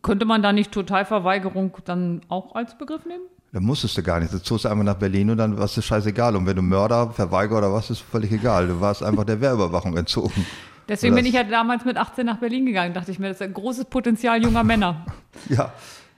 [0.03, 3.23] Könnte man da nicht Totalverweigerung dann auch als Begriff nehmen?
[3.55, 4.33] Da musstest du gar nicht.
[4.33, 6.35] Du zogst einfach nach Berlin und dann war es scheißegal.
[6.35, 8.67] Und wenn du Mörder, Verweigerer oder was, ist völlig egal.
[8.67, 10.45] Du warst einfach der Wehrüberwachung entzogen.
[10.89, 12.95] Deswegen bin ich ja damals mit 18 nach Berlin gegangen.
[12.95, 15.07] Dachte ich mir, das ist ein großes Potenzial junger Männer.
[15.49, 15.73] Ja,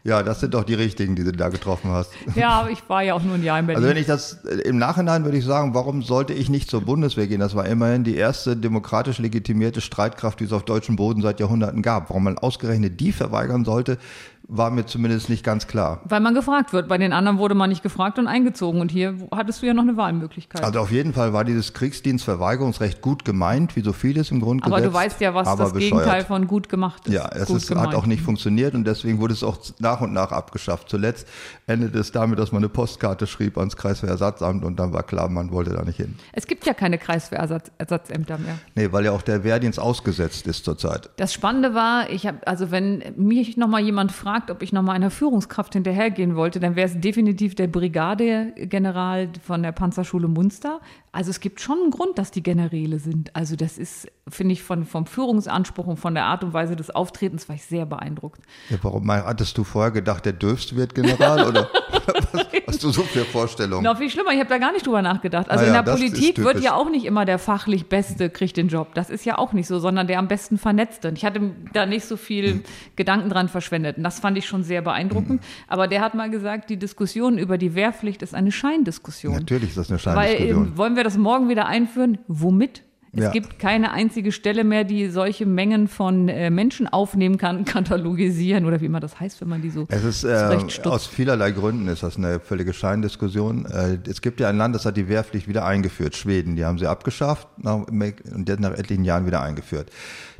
[0.06, 2.12] ja, das sind doch die richtigen, die du da getroffen hast.
[2.36, 3.82] Ja, aber ich war ja auch nur ein Jahr in Berlin.
[3.82, 6.82] Also wenn ich das äh, im Nachhinein würde ich sagen, warum sollte ich nicht zur
[6.82, 7.40] Bundeswehr gehen?
[7.40, 11.82] Das war immerhin die erste demokratisch legitimierte Streitkraft, die es auf deutschem Boden seit Jahrhunderten
[11.82, 12.08] gab.
[12.10, 13.98] Warum man ausgerechnet die verweigern sollte,
[14.48, 16.00] war mir zumindest nicht ganz klar.
[16.04, 16.88] Weil man gefragt wird.
[16.88, 18.80] Bei den anderen wurde man nicht gefragt und eingezogen.
[18.80, 20.62] Und hier hattest du ja noch eine Wahlmöglichkeit.
[20.62, 24.72] Also auf jeden Fall war dieses Kriegsdienstverweigerungsrecht gut gemeint, wie so vieles im Grundgesetz.
[24.72, 25.92] aber du weißt ja, was das bescheuert.
[25.92, 27.14] Gegenteil von gut gemacht ist.
[27.14, 30.30] Ja, es ist, hat auch nicht funktioniert und deswegen wurde es auch nach und nach
[30.30, 30.88] abgeschafft.
[30.88, 31.26] Zuletzt
[31.66, 35.50] endete es damit, dass man eine Postkarte schrieb ans Kreiswehrersatzamt und dann war klar, man
[35.50, 36.16] wollte da nicht hin.
[36.32, 38.58] Es gibt ja keine Kreiswehrersatzämter mehr.
[38.74, 41.10] Nee, weil ja auch der Wehrdienst ausgesetzt ist zurzeit.
[41.16, 45.10] Das Spannende war, ich habe, also wenn mich nochmal jemand fragt, ob ich nochmal einer
[45.10, 50.80] Führungskraft hinterhergehen wollte, dann wäre es definitiv der Brigadegeneral von der Panzerschule Munster.
[51.16, 53.34] Also es gibt schon einen Grund, dass die Generäle sind.
[53.34, 56.90] Also das ist, finde ich, von, vom Führungsanspruch und von der Art und Weise des
[56.90, 58.40] Auftretens war ich sehr beeindruckt.
[58.68, 61.70] Ja, warum hattest du vorher gedacht, der Dürfst wird General oder
[62.04, 63.82] was hast du so für Vorstellungen?
[63.82, 65.48] Noch viel schlimmer, ich habe da gar nicht drüber nachgedacht.
[65.50, 68.58] Also Ah ja, in der Politik wird ja auch nicht immer der fachlich Beste kriegt
[68.58, 68.94] den Job.
[68.94, 71.08] Das ist ja auch nicht so, sondern der am besten Vernetzte.
[71.08, 71.40] Und ich hatte
[71.72, 72.62] da nicht so viel Hm.
[72.96, 73.96] Gedanken dran verschwendet.
[73.96, 75.42] Und das fand ich schon sehr beeinruckend.
[75.66, 79.32] Aber der hat mal gesagt, die Diskussion über die Wehrpflicht ist eine Scheindiskussion.
[79.34, 80.66] Natürlich ist das eine Weil Scheindiskussion.
[80.66, 82.18] ähm, wollen wir das morgen wieder einführen?
[82.28, 82.82] Womit?
[83.12, 83.30] Es Ja.
[83.30, 87.64] gibt keine einzige Stelle mehr, die solche Mengen von äh, Menschen aufnehmen kann,
[88.00, 91.52] katalogisieren oder wie immer das heißt, wenn man die so Es ist äh, aus vielerlei
[91.52, 93.64] Gründen ist das eine völlige Scheindiskussion.
[93.66, 96.56] Äh, es gibt ja ein Land, das hat die Wehrpflicht wieder eingeführt, Schweden.
[96.56, 99.90] Die haben sie abgeschafft nach, und jetzt nach etlichen Jahren wieder eingeführt.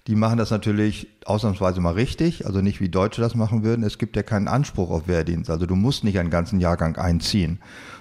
[0.06, 3.84] Die machen das natürlich ausnahmsweise mal richtig, also nicht wie Deutsche das machen würden.
[3.84, 7.58] Es gibt ja keinen Anspruch auf Wehrdienst, also du musst nicht einen ganzen Jahrgang einziehen,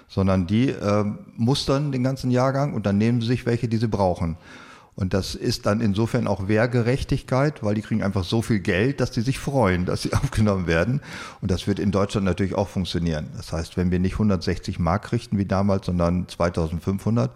[0.07, 3.87] sondern die äh, mustern den ganzen Jahrgang und dann nehmen sie sich welche, die sie
[3.87, 4.37] brauchen.
[4.95, 9.11] Und das ist dann insofern auch Wehrgerechtigkeit, weil die kriegen einfach so viel Geld, dass
[9.11, 11.01] die sich freuen, dass sie aufgenommen werden.
[11.41, 13.29] Und das wird in Deutschland natürlich auch funktionieren.
[13.35, 17.31] Das heißt, wenn wir nicht 160 Mark richten wie damals, sondern 2500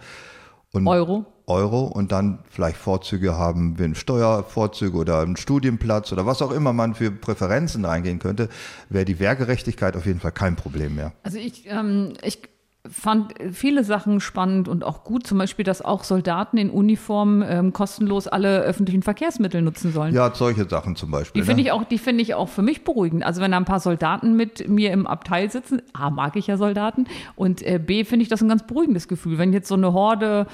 [0.72, 1.26] und Euro.
[1.48, 6.52] Euro und dann vielleicht Vorzüge haben, wie ein Steuervorzüge oder einen Studienplatz oder was auch
[6.52, 8.50] immer man für Präferenzen reingehen könnte,
[8.88, 11.12] wäre die Wehrgerechtigkeit auf jeden Fall kein Problem mehr.
[11.24, 12.44] Also ich, ähm, ich
[12.88, 17.74] fand viele Sachen spannend und auch gut, zum Beispiel, dass auch Soldaten in Uniform ähm,
[17.74, 20.14] kostenlos alle öffentlichen Verkehrsmittel nutzen sollen.
[20.14, 21.42] Ja, solche Sachen zum Beispiel.
[21.42, 21.68] Die finde ne?
[21.68, 23.24] ich auch, die finde ich auch für mich beruhigend.
[23.24, 26.56] Also wenn da ein paar Soldaten mit mir im Abteil sitzen, A, mag ich ja
[26.56, 29.38] Soldaten und äh, B, finde ich das ein ganz beruhigendes Gefühl.
[29.38, 30.48] Wenn jetzt so eine Horde,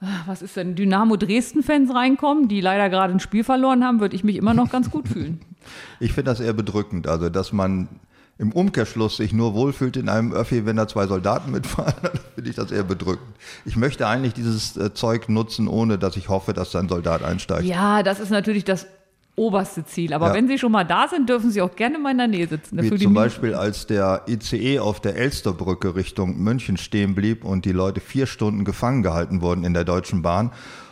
[0.00, 4.14] äh, was ist denn, Dynamo Dresden-Fans reinkommen, die leider gerade ein Spiel verloren haben, würde
[4.14, 5.40] ich mich immer noch ganz gut fühlen.
[6.00, 7.86] Ich finde das eher bedrückend, also dass man
[8.42, 12.50] im Umkehrschluss sich nur wohlfühlt in einem Öffi, wenn da zwei Soldaten mitfahren, dann finde
[12.50, 13.28] ich das eher bedrückend.
[13.64, 17.22] Ich möchte eigentlich dieses äh, Zeug nutzen, ohne dass ich hoffe, dass da ein Soldat
[17.22, 17.62] einsteigt.
[17.64, 18.86] Ja, das ist natürlich das
[19.36, 20.12] oberste Ziel.
[20.12, 20.34] Aber Ja.
[20.34, 22.82] wenn Sie schon mal da sind, dürfen Sie auch gerne mal in der Nähe sitzen.
[22.82, 27.72] Wie zum Beispiel, als der ICE auf der Elsterbrücke Richtung München stehen blieb und die
[27.72, 30.50] Leute vier Stunden gefangen gehalten wurden in der Deutschen Bahn.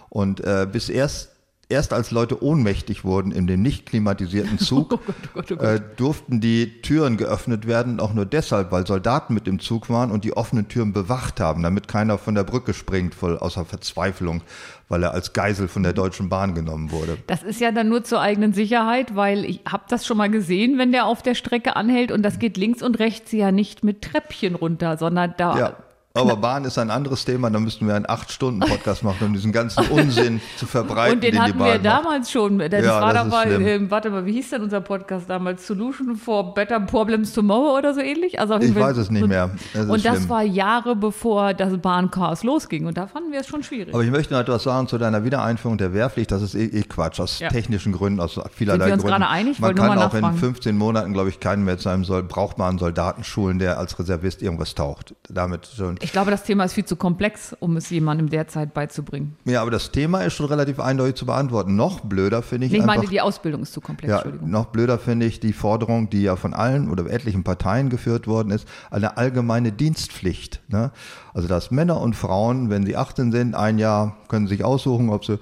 [0.08, 1.30] Und äh, bis erst,
[1.70, 5.56] erst als Leute ohnmächtig wurden in dem nicht klimatisierten Zug, Oh Gott, oh Gott, oh
[5.56, 5.64] Gott.
[5.66, 10.10] äh, durften die Türen geöffnet werden, auch nur deshalb, weil Soldaten mit im Zug waren
[10.10, 14.42] und die offenen Türen bewacht haben, damit keiner von der Brücke springt, voll außer Verzweiflung,
[14.88, 17.16] weil er als Geisel von der Deutschen Bahn genommen wurde.
[17.26, 20.78] Das ist ja dann nur zur eigenen Sicherheit, weil ich habe das schon mal gesehen,
[20.78, 24.02] wenn der auf der Strecke anhält und das geht links und rechts ja nicht mit
[24.02, 25.76] Treppchen runter, sondern da Ja.
[26.12, 29.86] Aber Bahn ist ein anderes Thema, da müssten wir einen Acht-Stunden-Podcast machen, um diesen ganzen
[29.90, 31.84] Unsinn zu verbreiten, und den die hatten wir macht.
[31.84, 32.58] damals schon.
[32.58, 33.64] Das Ja, war das schlimm.
[33.64, 35.64] ähm, warte mal, wie hieß denn unser Podcast damals?
[35.68, 38.40] Solution for Better Problems Tomorrow oder so ähnlich?
[38.40, 39.50] Also Ich weiß es nicht mehr.
[39.72, 40.28] Ist und das schlimm.
[40.30, 42.86] war Jahre bevor das Bahnchaos losging.
[42.86, 43.94] Und da fanden wir es schon schwierig.
[43.94, 46.32] Aber ich möchte noch etwas sagen zu deiner Wiedereinführung der Wehrpflicht.
[46.32, 47.50] Das ist eh, eh Quatsch, aus Ja.
[47.50, 49.18] technischen Gründen, aus vielerlei Sind wir uns Gründen.
[49.20, 49.60] gerade einig?
[49.60, 50.38] Man kann auch in nachfragen.
[50.38, 54.42] 15 Monaten, glaube ich, keinen mehr zu einem soll, brauchbaren Soldaten schulen, der als Reservist
[54.42, 55.14] irgendwas taucht.
[55.28, 55.99] Damit schon.
[56.02, 59.36] Ich glaube, das Thema ist viel zu komplex, um es jemandem derzeit beizubringen.
[59.44, 61.76] Ja, aber das Thema ist schon relativ eindeutig zu beantworten.
[61.76, 64.50] Noch blöder finde ich Ich einfach, meine, die Ausbildung ist zu komplex, ja, Entschuldigung.
[64.50, 68.50] noch blöder finde ich die Forderung, die ja von allen oder etlichen Parteien geführt worden
[68.50, 70.60] ist, eine allgemeine Dienstpflicht.
[70.68, 70.90] Ne?
[71.34, 75.24] Also dass Männer und Frauen, wenn sie 18 sind, ein Jahr können sich aussuchen, ob
[75.24, 75.38] sie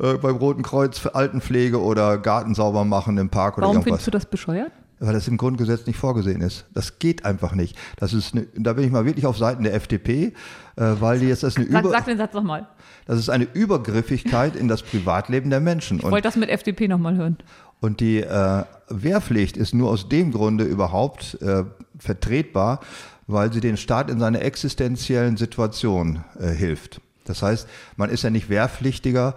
[0.00, 4.02] äh, beim Roten Kreuz für Altenpflege oder Garten sauber machen im Park oder Warum irgendwas.
[4.02, 4.72] findest du das bescheuert?
[5.04, 6.64] Weil das im Grundgesetz nicht vorgesehen ist.
[6.72, 7.76] Das geht einfach nicht.
[7.96, 10.32] Das ist eine, da bin ich mal wirklich auf Seiten der FDP, äh,
[10.76, 12.66] weil die jetzt das eine Sag, Über, sag den Satz nochmal.
[13.06, 15.98] das ist eine Übergriffigkeit in das Privatleben der Menschen.
[15.98, 17.36] Ich wollte das mit FDP nochmal hören.
[17.80, 21.64] Und die äh, Wehrpflicht ist nur aus dem Grunde überhaupt äh,
[21.98, 22.80] vertretbar,
[23.26, 27.02] weil sie den Staat in seiner existenziellen Situation äh, hilft.
[27.24, 29.34] Das heißt, man ist ja nicht wehrpflichtiger,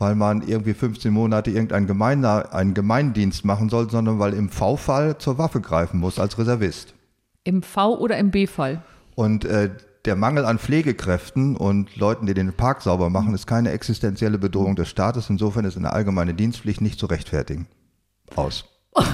[0.00, 5.18] weil man irgendwie 15 Monate irgendeinen Gemein einen Gemeindienst machen soll, sondern weil im V-Fall
[5.18, 6.94] zur Waffe greifen muss als Reservist.
[7.44, 8.82] Im V- oder im B-Fall?
[9.14, 9.70] Und äh,
[10.06, 14.74] der Mangel an Pflegekräften und Leuten, die den Park sauber machen, ist keine existenzielle Bedrohung
[14.74, 15.28] des Staates.
[15.28, 17.66] Insofern ist eine allgemeine Dienstpflicht nicht zu rechtfertigen.
[18.36, 18.64] Aus.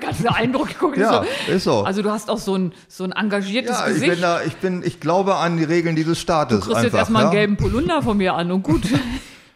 [0.00, 1.52] Ganz Eindruck, ich gucke Ja, so.
[1.52, 1.82] ist so.
[1.82, 4.10] Also du hast auch so ein, so ein engagiertes Ja, ich Gesicht.
[4.12, 6.84] bin da, ich bin, ich glaube an die Regeln dieses Staates du kriegst einfach.
[6.84, 7.28] jetzt erstmal ja?
[7.28, 8.82] einen gelben Polunder von mir an und gut.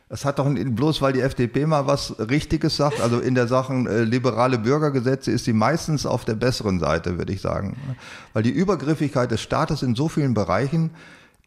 [0.09, 3.01] Das hat doch bloß, weil die FDP mal was Richtiges sagt.
[3.01, 7.33] Also in der Sachen äh, liberale Bürgergesetze ist sie meistens auf der besseren Seite, würde
[7.33, 7.77] ich sagen.
[8.33, 10.91] Weil die Übergriffigkeit des Staates in so vielen Bereichen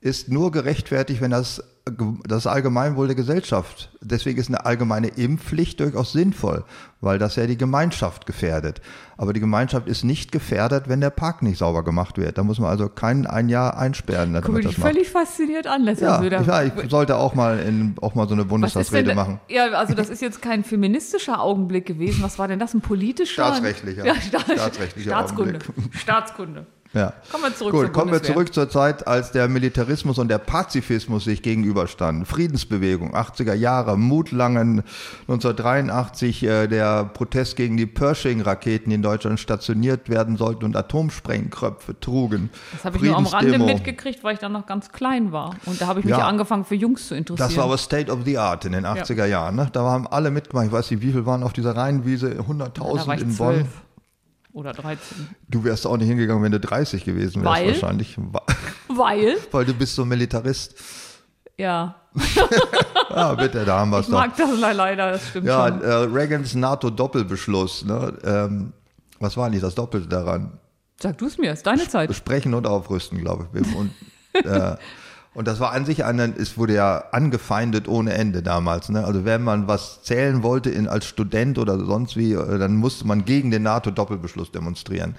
[0.02, 1.64] ist nur gerechtfertigt, wenn das
[2.28, 3.90] das Allgemeinwohl der Gesellschaft.
[4.02, 6.64] Deswegen ist eine allgemeine Impfpflicht durchaus sinnvoll,
[7.02, 8.82] weil das ja die Gemeinschaft gefährdet.
[9.18, 12.38] Aber die Gemeinschaft ist nicht gefährdet, wenn der Park nicht sauber gemacht wird.
[12.38, 14.92] Da muss man also kein ein Jahr einsperren, damit Guck mich das macht.
[14.92, 15.88] völlig fasziniert an.
[15.88, 18.44] Das Ja, so der- ich, ja, ich sollte auch mal in, auch mal so eine
[18.44, 19.40] denn, Bundestagsrede machen.
[19.50, 22.22] Ja, also das ist jetzt kein feministischer Augenblick gewesen.
[22.22, 22.76] Was war denn das?
[22.76, 23.44] Ein politischer?
[23.44, 24.06] Staatsrechtlicher.
[24.06, 25.60] Ja, Staats Staatsrechtlicher Staatskunde.
[25.60, 26.00] Augenblick.
[26.00, 26.66] Staatskunde.
[26.94, 27.14] Ja.
[27.32, 30.40] Kommen wir zurück Gut, zur kommen wir zurück zur Zeit, als der Militarismus und der
[30.40, 32.26] Pazifismus sich gegenüberstanden.
[32.26, 34.84] Friedensbewegung, 80er Jahre, Mutlangen,
[35.22, 41.98] 1983 äh, der Protest gegen die Pershing-Raketen, die in Deutschland stationiert werden sollten und Atomsprengköpfe
[42.00, 42.50] trugen.
[42.74, 45.56] Das habe ich nur am Rande mitgekriegt, weil ich dann noch ganz klein war.
[45.66, 46.20] Und da habe ich mich Ja.
[46.20, 46.28] ja.
[46.28, 47.48] angefangen für Jungs zu interessieren.
[47.48, 49.56] Das war aber State of the Art in den 80er Jahren.
[49.56, 49.70] Ne?
[49.72, 50.66] Da haben alle mitgemacht.
[50.66, 52.36] Ich weiß nicht, wie viel waren auf dieser Rheinwiese?
[52.36, 53.66] da war 100.000 ich in Bonn.
[54.54, 55.30] Oder 13.
[55.48, 57.68] Du wärst auch nicht hingegangen, wenn du 30 gewesen wärst Weil?
[57.68, 58.18] wahrscheinlich.
[58.88, 60.76] Weil, Weil du bist so Militarist.
[61.58, 61.96] ja,
[63.10, 64.20] Ja, bitte, da haben wir es ich doch.
[64.20, 65.82] mag das leider, das stimmt Ja, schon.
[65.82, 67.86] äh, Reagans NATO-Doppelbeschluss.
[67.86, 68.14] Ne?
[68.24, 68.74] Ähm,
[69.20, 70.60] was war nicht das Doppelte daran?
[71.00, 72.08] Sag du es mir, ist deine Zeit.
[72.10, 73.76] Besprechen und aufrüsten, glaube ich.
[73.76, 73.92] Und,
[74.46, 74.76] äh,
[75.34, 78.90] und das war an sich ein, es wurde ja angefeindet ohne Ende damals.
[78.90, 79.06] Ne?
[79.06, 83.08] Also wenn man was zählen wollte in, als Student oder sonst wie, äh, dann musste
[83.08, 85.16] man gegen den NATO-Doppelbeschluss demonstrieren.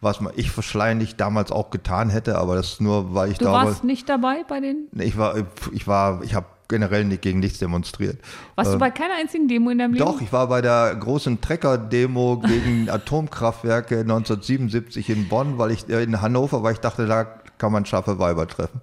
[0.00, 3.68] Was man, ich wahrscheinlich damals auch getan hätte, aber das nur, weil ich Du glaube,
[3.68, 4.88] warst nicht dabei bei den.
[4.90, 5.36] Nee, ich war,
[5.72, 8.18] ich war, ich habe generell nicht gegen nichts demonstriert.
[8.56, 10.04] Warst du bei keiner einzigen Demo in deinem Leben?
[10.04, 16.02] Doch, ich war bei der großen Trecker-Demo gegen Atomkraftwerke 1977 in Bonn, weil ich äh,
[16.02, 17.24] in Hannover, weil ich dachte, da
[17.58, 18.80] kann man scharfe Weiber treffen.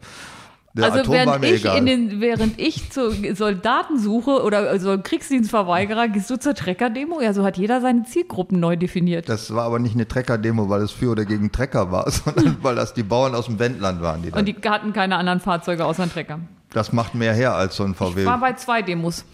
[0.76, 1.78] Der Also Atom während ich, egal.
[1.80, 7.22] in den, während ich zur Soldatensuche oder also Kriegsdienstverweigerer, gehst du zur Trecker-Demo?
[7.22, 9.28] Ja, so hat jeder seine Zielgruppen neu definiert.
[9.30, 12.76] das war aber nicht eine Trecker-Demo, weil es für oder gegen Trecker war, sondern weil
[12.76, 14.22] das die Bauern aus dem Wendland waren.
[14.22, 16.40] Die Und die hatten keine anderen Fahrzeuge außer einen Trecker.
[16.72, 18.22] das macht mehr her als so ein VW.
[18.22, 19.26] Ich war bei zwei Demos.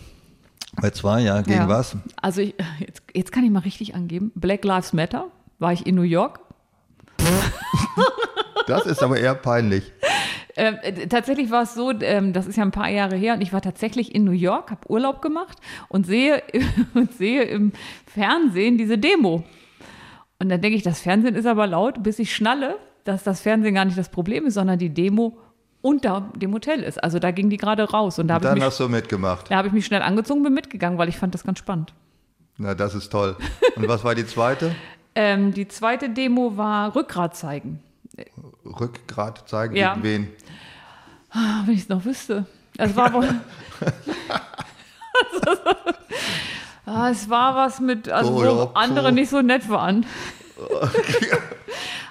[0.81, 1.67] bei zwei, ja, gegen Ja.
[1.67, 1.97] was?
[2.21, 4.31] Also ich, jetzt, jetzt kann ich mal richtig angeben.
[4.35, 5.27] Black Lives Matter
[5.59, 6.39] war ich in New York.
[8.67, 9.91] Das ist aber eher peinlich.
[10.57, 13.41] Ähm, äh, tatsächlich war es so, ähm, das ist ja ein paar Jahre her, und
[13.41, 15.57] ich war tatsächlich in New York, habe Urlaub gemacht
[15.89, 16.41] und sehe,
[16.93, 17.73] und sehe im
[18.05, 19.43] Fernsehen diese Demo.
[20.39, 23.75] Und dann denke ich, das Fernsehen ist aber laut, bis ich schnalle, dass das Fernsehen
[23.75, 25.37] gar nicht das Problem ist, sondern die Demo
[25.81, 27.03] unter dem Hotel ist.
[27.03, 29.51] Also da ging die gerade raus und da habe ich, Dann mich- hast du mitgemacht.
[29.51, 31.93] da hab ich mich schnell angezogen, bin mitgegangen, weil ich fand das ganz spannend.
[32.57, 33.35] Na, das ist toll.
[33.75, 34.73] Und was war die zweite?
[35.17, 37.79] Ähm, die zweite Demo war Rückgrat zeigen.
[38.65, 39.93] Rückgrat zeigen Ja.
[39.93, 40.27] gegen wen?
[41.31, 42.45] Ah, Wenn ich es noch wüsste.
[42.77, 43.29] Es war wohl.
[46.85, 49.13] ah, es war was mit, also Oh, wo ja, andere so.
[49.13, 50.05] nicht so nett waren.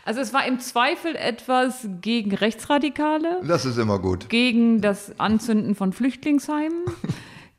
[0.05, 4.29] also es war im Zweifel etwas gegen Rechtsradikale, Das ist immer gut.
[4.29, 6.85] gegen das Anzünden von Flüchtlingsheimen,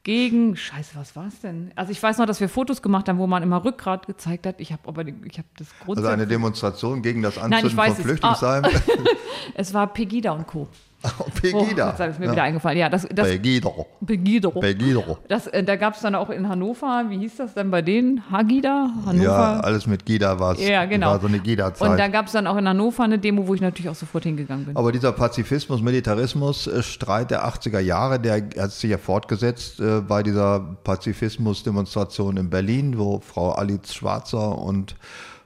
[0.06, 1.72] gegen Scheiße, was war es denn?
[1.76, 4.62] Also ich weiß noch, dass wir Fotos gemacht haben, wo man immer Rückgrat gezeigt hat.
[4.62, 6.28] Ich habe aber ich habe das Also eine.
[6.28, 8.04] Demonstration gegen das Nein, ich Anzünden weiß von es.
[8.04, 8.72] Flüchtlingsheimen.
[9.56, 10.68] es war Pegida und Co.
[11.42, 11.94] Pegida.
[11.94, 12.32] Oh, das ist mir ja.
[12.32, 12.78] wieder eingefallen.
[12.78, 13.72] Ja, das, das Pegida.
[14.06, 14.50] Pegida.
[14.50, 15.18] Pegida.
[15.28, 18.30] Das, äh, da gab es dann auch in Hannover, wie hieß das denn bei denen?
[18.32, 18.90] Hagida?
[19.06, 19.24] Hannover?
[19.24, 20.68] Ja, alles mit Gida war es.
[20.68, 21.08] Ja, genau.
[21.12, 21.90] War so eine Gida-Zeit.
[21.90, 24.24] Und da gab es dann auch in Hannover eine Demo, wo ich natürlich auch sofort
[24.24, 24.76] hingegangen bin.
[24.76, 30.02] Aber dieser Pazifismus, Militarismus, äh, Streit der 80er Jahre, der hat sich ja fortgesetzt äh,
[30.02, 34.96] bei dieser Pazifismus-Demonstration in Berlin, wo Frau Alice Schwarzer und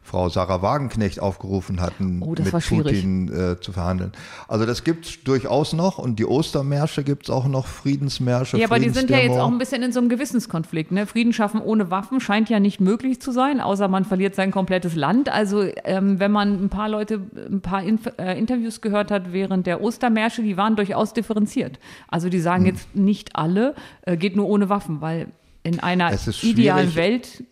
[0.10, 2.96] Frau Sarah Wagenknecht aufgerufen hatten, Oh, mit schwierig.
[3.04, 4.12] Putin äh, zu verhandeln.
[4.48, 8.66] Also das gibt es durchaus noch und die Ostermärsche gibt es auch noch, Friedensmärsche, Ja,
[8.66, 10.92] aber die sind ja jetzt auch ein bisschen in so einem Gewissenskonflikt.
[10.92, 11.06] Ne?
[11.06, 14.96] Frieden schaffen ohne Waffen scheint ja nicht möglich zu sein, außer man verliert sein komplettes
[14.96, 15.30] Land.
[15.30, 19.68] Also ähm, wenn man ein paar Leute, ein paar Inf äh, Interviews gehört hat während
[19.68, 21.80] der Ostermärsche, die waren durchaus differenziert.
[22.08, 22.44] Also die Hm.
[22.44, 25.28] sagen jetzt nicht alle, äh, geht nur ohne Waffen, weil
[25.62, 26.96] in einer idealen schwierig.
[26.96, 27.44] Welt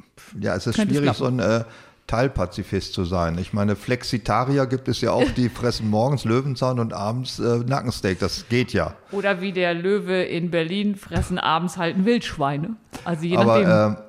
[0.41, 1.63] Ja, es ist Könnte es schwierig, so ein äh,
[2.07, 3.37] Teilpazifist zu sein.
[3.37, 8.19] Ich meine, Flexitarier gibt es ja auch, die fressen morgens Löwenzahn und abends äh, Nackensteak.
[8.19, 8.95] Das geht ja.
[9.11, 12.77] oder wie der Löwe in Berlin fressen abends halt ein Wildschweine.
[13.03, 13.65] Also je nachdem.
[13.67, 14.06] Aber äh,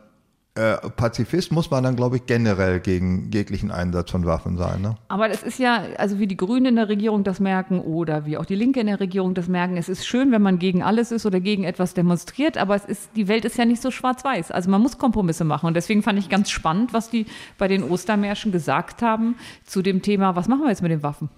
[0.59, 4.83] äh, Pazifist muss man dann, glaube ich, generell gegen jeglichen Einsatz von Waffen sein.
[4.83, 4.97] Ne?
[5.07, 8.37] Aber es ist ja, also wie die Grünen in der Regierung das merken oder wie
[8.37, 11.13] auch die Linke in der Regierung das merken, es ist schön, wenn man gegen alles
[11.13, 14.51] ist oder gegen etwas demonstriert, aber es ist, die Welt ist ja nicht so schwarz-weiß.
[14.51, 15.67] Also man muss Kompromisse machen.
[15.67, 20.03] Und deswegen fand ich ganz spannend, was die bei den Ostermärschen gesagt haben zu dem
[20.03, 21.29] Thema, was machen wir jetzt mit den Waffen?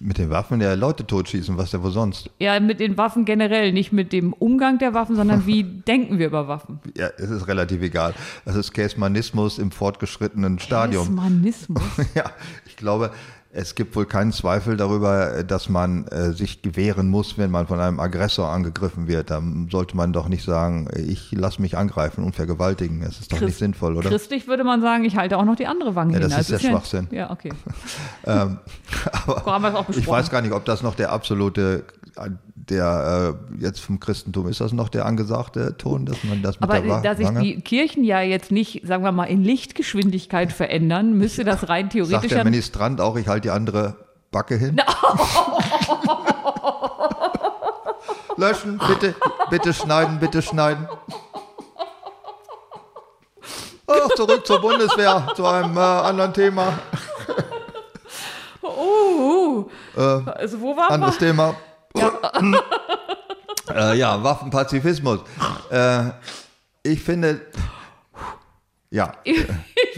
[0.00, 2.30] Mit den Waffen ja Leute totschießen, was ja wo sonst.
[2.38, 6.28] Ja, mit den Waffen generell, nicht mit dem Umgang der Waffen, sondern wie denken wir
[6.28, 6.78] über Waffen?
[6.96, 8.14] Ja, es ist relativ egal.
[8.44, 11.08] Das ist Käsmanismus im fortgeschrittenen Stadium.
[11.08, 11.82] Humanismus.
[12.14, 12.24] Ja,
[12.66, 13.10] ich glaube,
[13.50, 17.80] es gibt wohl keinen Zweifel darüber, dass man äh, sich gewähren muss, wenn man von
[17.80, 19.30] einem Aggressor angegriffen wird.
[19.30, 23.00] Dann sollte man doch nicht sagen, ich lasse mich angreifen und vergewaltigen.
[23.00, 24.10] Das ist doch nicht Christ- sinnvoll, oder?
[24.10, 26.28] Christlich würde man sagen, ich halte auch noch die andere Wange Ja, hin.
[26.28, 27.08] das ist Also der ja- Schwachsinn.
[27.10, 27.52] Ja, okay.
[28.26, 28.58] ähm,
[29.46, 31.84] aber ich weiß gar nicht, ob das noch der absolute,
[32.70, 36.68] der äh, jetzt vom Christentum, ist das noch der angesagte Ton, dass man das mit
[36.68, 41.16] Aber der da sich die Kirchen ja jetzt nicht, sagen wir mal, in Lichtgeschwindigkeit verändern,
[41.16, 43.96] müsste das rein Sagt theoretisch der ja Ministrant auch, ich halte die andere
[44.30, 44.76] Backe hin?
[48.36, 49.14] Löschen, bitte,
[49.50, 50.86] bitte schneiden, bitte schneiden.
[53.86, 56.78] Ach, zurück zur Bundeswehr, zu einem äh, anderen Thema.
[58.62, 59.64] Uh,
[60.26, 60.90] also wo waren wir?
[60.90, 61.18] Anderes
[61.98, 62.62] Thema.
[63.92, 65.20] äh, ja, Waffenpazifismus.
[65.70, 66.10] Äh,
[66.82, 67.40] ich finde,
[68.90, 69.12] ja,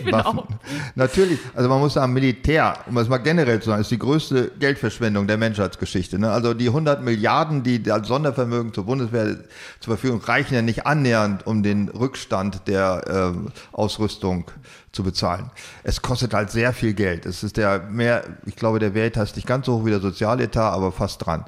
[0.00, 0.38] Ich bin Waffen.
[0.40, 0.48] auch.
[0.94, 4.52] Natürlich, also man muss sagen, Militär, um es mal generell zu sagen, ist die größte
[4.58, 6.18] Geldverschwendung der Menschheitsgeschichte.
[6.18, 6.30] Ne?
[6.30, 9.36] Also die 100 Milliarden, die als Sondervermögen zur Bundeswehr
[9.80, 14.50] zur Verfügung reichen ja nicht annähernd, um den Rückstand der ähm, Ausrüstung
[14.92, 15.50] zu bezahlen.
[15.82, 17.26] Es kostet halt sehr viel Geld.
[17.26, 20.00] Es ist der mehr, ich glaube, der Wert ist nicht ganz so hoch wie der
[20.00, 21.44] Sozialetat, aber fast dran.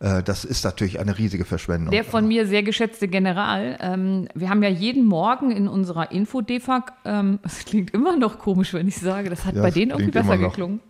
[0.00, 1.90] Äh, das ist natürlich eine riesige Verschwendung.
[1.90, 6.92] Der von mir sehr geschätzte General, ähm, wir haben ja jeden Morgen in unserer Info-DEFAG,
[7.04, 10.10] ähm, das klingt immer noch komisch, wenn ich sage, das hat Ja, bei denen irgendwie
[10.10, 10.80] besser geklungen,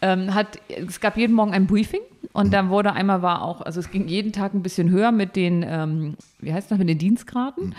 [0.00, 2.00] ähm, hat, es gab jeden Morgen ein Briefing
[2.32, 5.34] und dann wurde einmal war auch, also es ging jeden Tag ein bisschen höher mit
[5.34, 7.74] den, ähm, wie heißt das, mit den Dienstgraden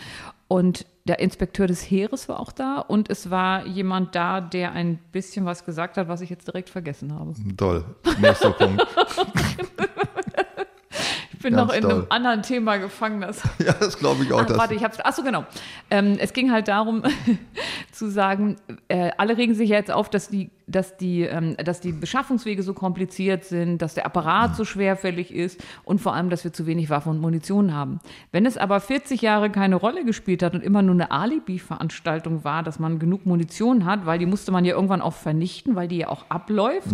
[0.49, 4.99] und der Inspekteur des Heeres war auch da und es war jemand da, der ein
[5.11, 7.33] bisschen was gesagt hat, was ich jetzt direkt vergessen habe.
[7.55, 7.85] Toll.
[8.19, 8.85] Nächster Punkt.
[11.45, 11.91] Ich bin Ganz noch in toll.
[11.91, 13.21] einem anderen Thema gefangen.
[13.21, 14.39] Das Ja, das glaube ich auch.
[14.49, 14.99] Ach, warte, ich hab's.
[14.99, 15.45] Achso, genau.
[15.91, 17.03] Ähm, es ging halt darum,
[17.91, 18.55] zu sagen,
[18.87, 22.63] äh, alle regen sich ja jetzt auf, dass die, dass, die, ähm, dass die Beschaffungswege
[22.63, 26.65] so kompliziert sind, dass der Apparat so schwerfällig ist und vor allem, dass wir zu
[26.65, 27.99] wenig Waffen und Munition haben.
[28.31, 32.63] Wenn es aber 40 Jahre keine Rolle gespielt hat und immer nur eine Alibi-Veranstaltung war,
[32.63, 35.97] dass man genug Munition hat, weil die musste man ja irgendwann auch vernichten, weil die
[35.97, 36.89] ja auch abläuft,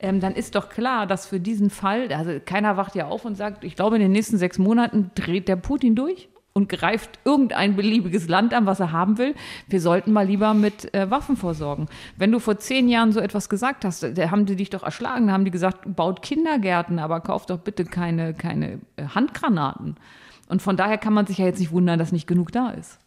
[0.00, 3.36] ähm, dann ist doch klar, dass für diesen Fall, also keiner wacht ja auf und
[3.36, 7.74] sagt, ich glaube, in den nächsten sechs Monaten dreht der Putin durch und greift irgendein
[7.74, 9.34] beliebiges Land an, was er haben will.
[9.68, 11.88] Wir sollten mal lieber mit äh, Waffen vorsorgen.
[12.16, 15.26] Wenn du vor zehn Jahren so etwas gesagt hast, da haben die dich doch erschlagen,
[15.26, 19.96] da haben die gesagt, baut Kindergärten, aber kauft doch bitte keine, keine äh, Handgranaten.
[20.48, 22.98] Und von daher kann man sich ja jetzt nicht wundern, dass nicht genug da ist.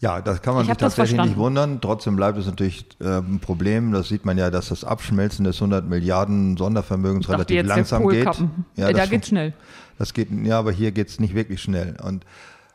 [0.00, 1.80] Ja, das kann man Ich sich tatsächlich nicht wundern.
[1.80, 3.92] Trotzdem bleibt es natürlich äh, ein Problem.
[3.92, 8.24] Das sieht man ja, dass das Abschmelzen des 100 Milliarden Sondervermögens relativ langsam geht.
[8.74, 9.54] Ja, äh, das da geht's schnell.
[9.96, 11.96] Das geht, ja, aber hier geht es nicht wirklich schnell.
[12.02, 12.24] Und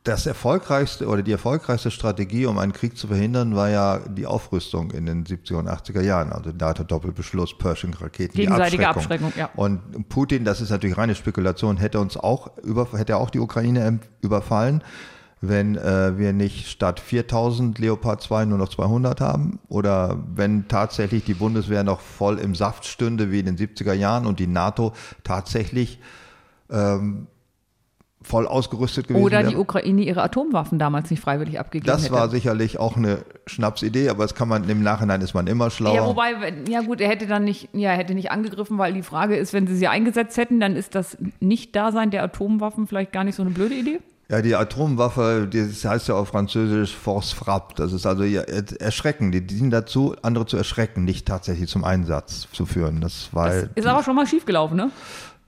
[0.09, 4.89] das erfolgreichste oder die erfolgreichste Strategie, um einen Krieg zu verhindern, war ja die Aufrüstung
[4.89, 6.33] in den 70er und 80er Jahren.
[6.33, 9.27] Also NATO-Doppelbeschluss, Pershing-Raketen, die Gegenseitige Abschreckung.
[9.27, 9.49] Abschreckung, ja.
[9.55, 13.99] Und Putin, das ist natürlich reine Spekulation, hätte uns auch über, hätte auch die Ukraine
[14.21, 14.83] überfallen,
[15.41, 21.23] wenn äh, wir nicht statt 4000 Leopard 2 nur noch 200 haben oder wenn tatsächlich
[21.23, 24.93] die Bundeswehr noch voll im Saft stünde wie in den 70er Jahren und die NATO
[25.23, 25.99] tatsächlich
[26.71, 27.27] ähm,
[28.29, 29.49] voll ausgerüstet gewesen Oder wäre.
[29.49, 32.13] die Ukraine ihre Atomwaffen damals nicht freiwillig abgegeben Das hätte.
[32.13, 35.95] war sicherlich auch eine Schnapsidee, aber das kann man im Nachhinein ist man immer schlauer.
[35.95, 39.35] Ja, wobei, ja gut, er hätte dann nicht, ja, hätte nicht angegriffen, weil die Frage
[39.35, 43.35] ist, wenn sie sie eingesetzt hätten, dann ist das Nicht-Dasein der Atomwaffen vielleicht gar nicht
[43.35, 43.99] so eine blöde Idee.
[44.29, 47.73] Ja, die Atomwaffe, das heißt ja auf Französisch Force Frappe.
[47.75, 49.31] Das ist also ja, erschrecken.
[49.31, 53.01] Die dienen dazu, andere zu erschrecken, nicht tatsächlich zum Einsatz zu führen.
[53.01, 54.91] Das war Das ist aber schon mal schiefgelaufen, ne?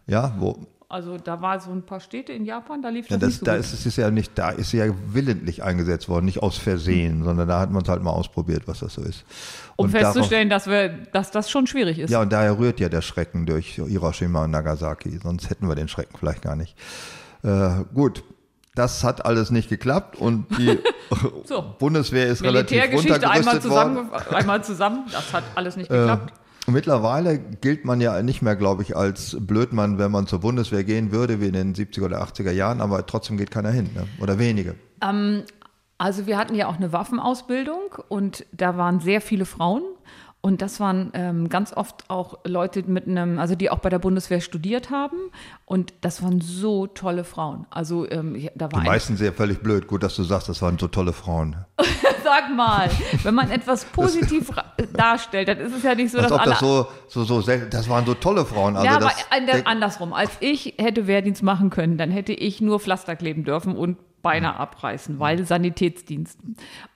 [0.08, 3.22] ja, wo Also da war so ein paar Städte in Japan, da lief ja, das,
[3.22, 3.62] das, nicht so da gut.
[3.66, 7.48] ist es ja nicht, da ist sie ja willentlich eingesetzt worden, nicht aus Versehen, sondern
[7.48, 9.24] da hat man es halt mal ausprobiert, was das so ist.
[9.78, 12.10] um Und darauf- festzustellen, dass, wir, dass das schon schwierig ist.
[12.10, 15.18] Ja, und daher rührt ja der Schrecken durch Hiroshima und Nagasaki.
[15.24, 16.76] Sonst hätten wir den Schrecken vielleicht gar nicht.
[17.44, 18.24] Äh, gut,
[18.76, 20.78] das hat alles nicht geklappt und die
[21.46, 21.74] So.
[21.80, 23.96] Bundeswehr ist relativ Militärgeschichte einmal runtergerüstet worden.
[24.10, 26.34] zusammen, einmal zusammen, das hat alles nicht geklappt.
[26.68, 31.12] Mittlerweile gilt man ja nicht mehr, glaube ich, als Blödmann, wenn man zur Bundeswehr gehen
[31.12, 33.90] würde, wie in den 70er oder 80er Jahren, aber trotzdem geht keiner hin.
[33.96, 34.08] Ne?
[34.20, 34.76] Oder wenige.
[35.98, 39.84] Also wir hatten ja auch eine Waffenausbildung und da waren sehr viele Frauen.
[40.44, 44.00] Und das waren ähm, ganz oft auch Leute mit einem, also die auch bei der
[44.00, 45.18] Bundeswehr studiert haben.
[45.66, 47.68] Und das waren so tolle Frauen.
[47.70, 49.86] Also ähm, ich- da war Die meisten sehr völlig blöd.
[49.88, 51.58] Gut, dass du sagst, das waren so tolle Frauen.
[52.24, 52.90] sag mal,
[53.24, 54.50] wenn man etwas positiv
[54.94, 58.06] darstellt, dann ist es ja nicht so, dass alle das so, so, so, das waren
[58.06, 58.76] so tolle Frauen.
[58.76, 60.12] Also ja, aber das, der, denk- andersrum.
[60.14, 64.56] Als ich hätte Wehrdienst machen können, dann hätte ich nur Pflaster kleben dürfen und Beine
[64.60, 66.40] abreißen, weil Sanitätsdienst.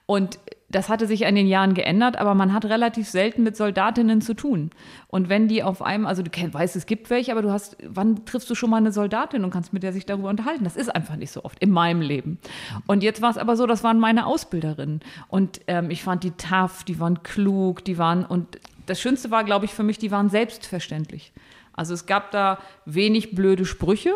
[0.08, 0.38] Und
[0.76, 4.34] das hatte sich in den Jahren geändert, aber man hat relativ selten mit Soldatinnen zu
[4.34, 4.72] tun.
[5.08, 8.26] Und wenn die auf einem, also du weißt, es gibt welche, aber du hast, wann
[8.26, 10.66] triffst du schon mal eine Soldatin und kannst mit der sich darüber unterhalten?
[10.66, 12.40] Das ist einfach nicht so oft in meinem Leben.
[12.88, 15.00] Und jetzt war es aber so, das waren meine Ausbilderinnen.
[15.30, 19.46] Und ähm, ich fand die tough, die waren klug, die waren, und das Schönste war,
[19.46, 21.32] glaube ich, für mich, die waren selbstverständlich.
[21.72, 24.14] Also es gab da wenig blöde Sprüche,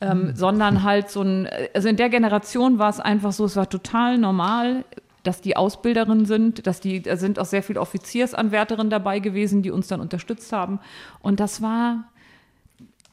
[0.00, 3.68] ähm, sondern halt so ein, also in der Generation war es einfach so, es war
[3.68, 4.84] total normal,
[5.28, 9.70] dass die Ausbilderinnen sind, dass die, da sind auch sehr viele Offiziersanwärterinnen dabei gewesen, die
[9.70, 10.80] uns dann unterstützt haben.
[11.20, 12.04] Und das war,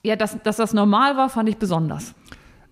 [0.02, 2.16] ja, dass, dass das normal war, fand ich besonders.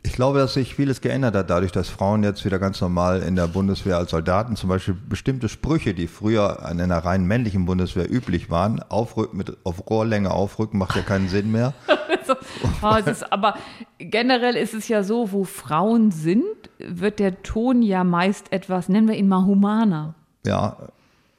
[0.05, 3.37] Ich glaube, dass sich vieles geändert hat, dadurch, dass Frauen jetzt wieder ganz normal in
[3.37, 8.11] der Bundeswehr als Soldaten zum Beispiel bestimmte Sprüche, die früher in einer rein männlichen Bundeswehr
[8.11, 11.73] üblich waren, aufrücken, mit auf Rohrlänge aufrücken, macht ja keinen Sinn mehr.
[12.25, 12.35] So,
[12.81, 13.55] oh, es ist, aber
[13.97, 16.45] generell ist es ja so, wo Frauen sind,
[16.79, 20.15] wird der Ton ja meist etwas, nennen wir ihn mal humaner.
[20.45, 20.77] Ja,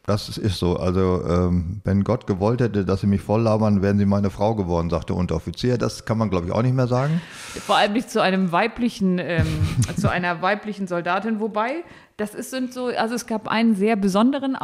[0.06, 0.76] das ist so.
[0.76, 4.54] Also, ähm, wenn Gott gewollt hätte, dass sie mich voll labern, wären sie meine Frau
[4.54, 5.78] geworden, sagt der Unteroffizier.
[5.78, 7.22] Das kann man, glaube ich, auch nicht mehr sagen.
[7.66, 9.46] Vor allem nicht zu einem weiblichen, ähm,
[9.96, 11.84] zu einer weiblichen Soldatin, wobei
[12.16, 14.56] das ist sind so, also es gab einen sehr besonderen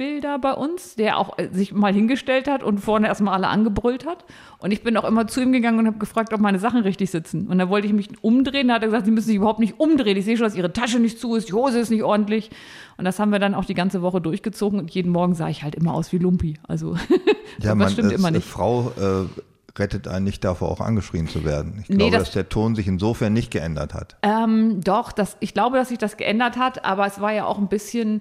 [0.00, 4.06] Ausbilder bei uns, der auch äh, sich mal hingestellt hat und vorne erstmal alle angebrüllt
[4.06, 4.24] hat.
[4.58, 7.10] Und ich bin auch immer zu ihm gegangen und habe gefragt, ob meine Sachen richtig
[7.10, 7.46] sitzen.
[7.48, 9.78] Und dann wollte ich mich umdrehen, da hat er gesagt, Sie müssen sich überhaupt nicht
[9.78, 10.16] umdrehen.
[10.16, 12.50] Ich sehe schon, dass Ihre Tasche nicht zu ist, die Hose ist nicht ordentlich.
[12.96, 15.62] Und das haben wir dann auch die ganze Woche durchgezogen und jeden Morgen sah ich
[15.62, 16.54] halt immer aus wie Lumpi.
[16.66, 16.96] Also
[17.60, 18.46] Ja, man, das stimmt immer nicht.
[18.46, 21.80] Frau äh, rettet einen nicht davor, auch angeschrien zu werden.
[21.82, 24.16] Ich Nee, glaube, das- dass der Ton sich insofern nicht geändert hat.
[24.22, 27.58] Ähm, doch, das, ich glaube, dass sich das geändert hat, aber es war ja auch
[27.58, 28.20] ein bisschen,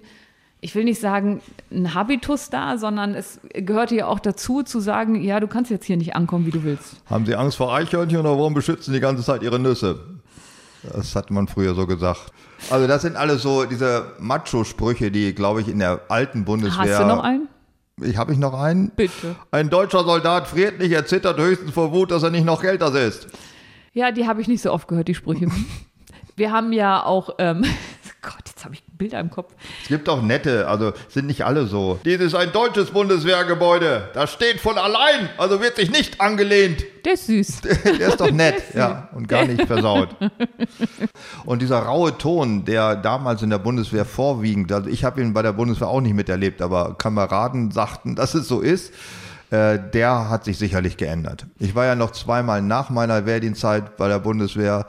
[0.62, 1.41] ich will nicht sagen,
[1.72, 5.86] ein Habitus da, sondern es gehörte ja auch dazu, zu sagen, ja, du kannst jetzt
[5.86, 6.95] hier nicht ankommen, wie du willst.
[7.10, 9.99] Haben Sie Angst vor Eichhörnchen oder warum beschützen die ganze Zeit Ihre Nüsse?
[10.93, 12.32] Das hat man früher so gesagt.
[12.70, 16.93] Also das sind alles so diese Macho-Sprüche, die, glaube ich, in der alten Bundeswehr...
[16.93, 17.47] Hast du noch einen?
[18.01, 18.89] Ich habe ich noch einen.
[18.91, 19.36] Bitte.
[19.51, 22.82] Ein deutscher Soldat friert nicht, er zittert höchstens vor Wut, dass er nicht noch Geld
[22.82, 23.28] ist.
[23.93, 25.47] Ja, die habe ich nicht so oft gehört, die Sprüche.
[26.36, 27.66] Wir haben ja auch, ähm,
[28.22, 29.54] Gott, jetzt habe ich Bilder im Kopf.
[29.82, 32.02] Es gibt auch nette, also sind nicht alle so.
[32.04, 34.10] Dies ist ein deutsches Bundeswehrgebäude.
[34.14, 36.84] Das steht von allein, also wird sich nicht angelehnt.
[37.06, 37.62] Der ist süß.
[37.97, 40.10] Der ist doch nett, ja, und gar nicht versaut.
[41.45, 45.41] Und dieser raue Ton, der damals in der Bundeswehr vorwiegend, also ich habe ihn bei
[45.41, 48.93] der Bundeswehr auch nicht miterlebt, aber Kameraden sagten, dass es so ist,
[49.50, 51.45] äh, der hat sich sicherlich geändert.
[51.58, 54.88] Ich war ja noch zweimal nach meiner Wehrdienstzeit bei der Bundeswehr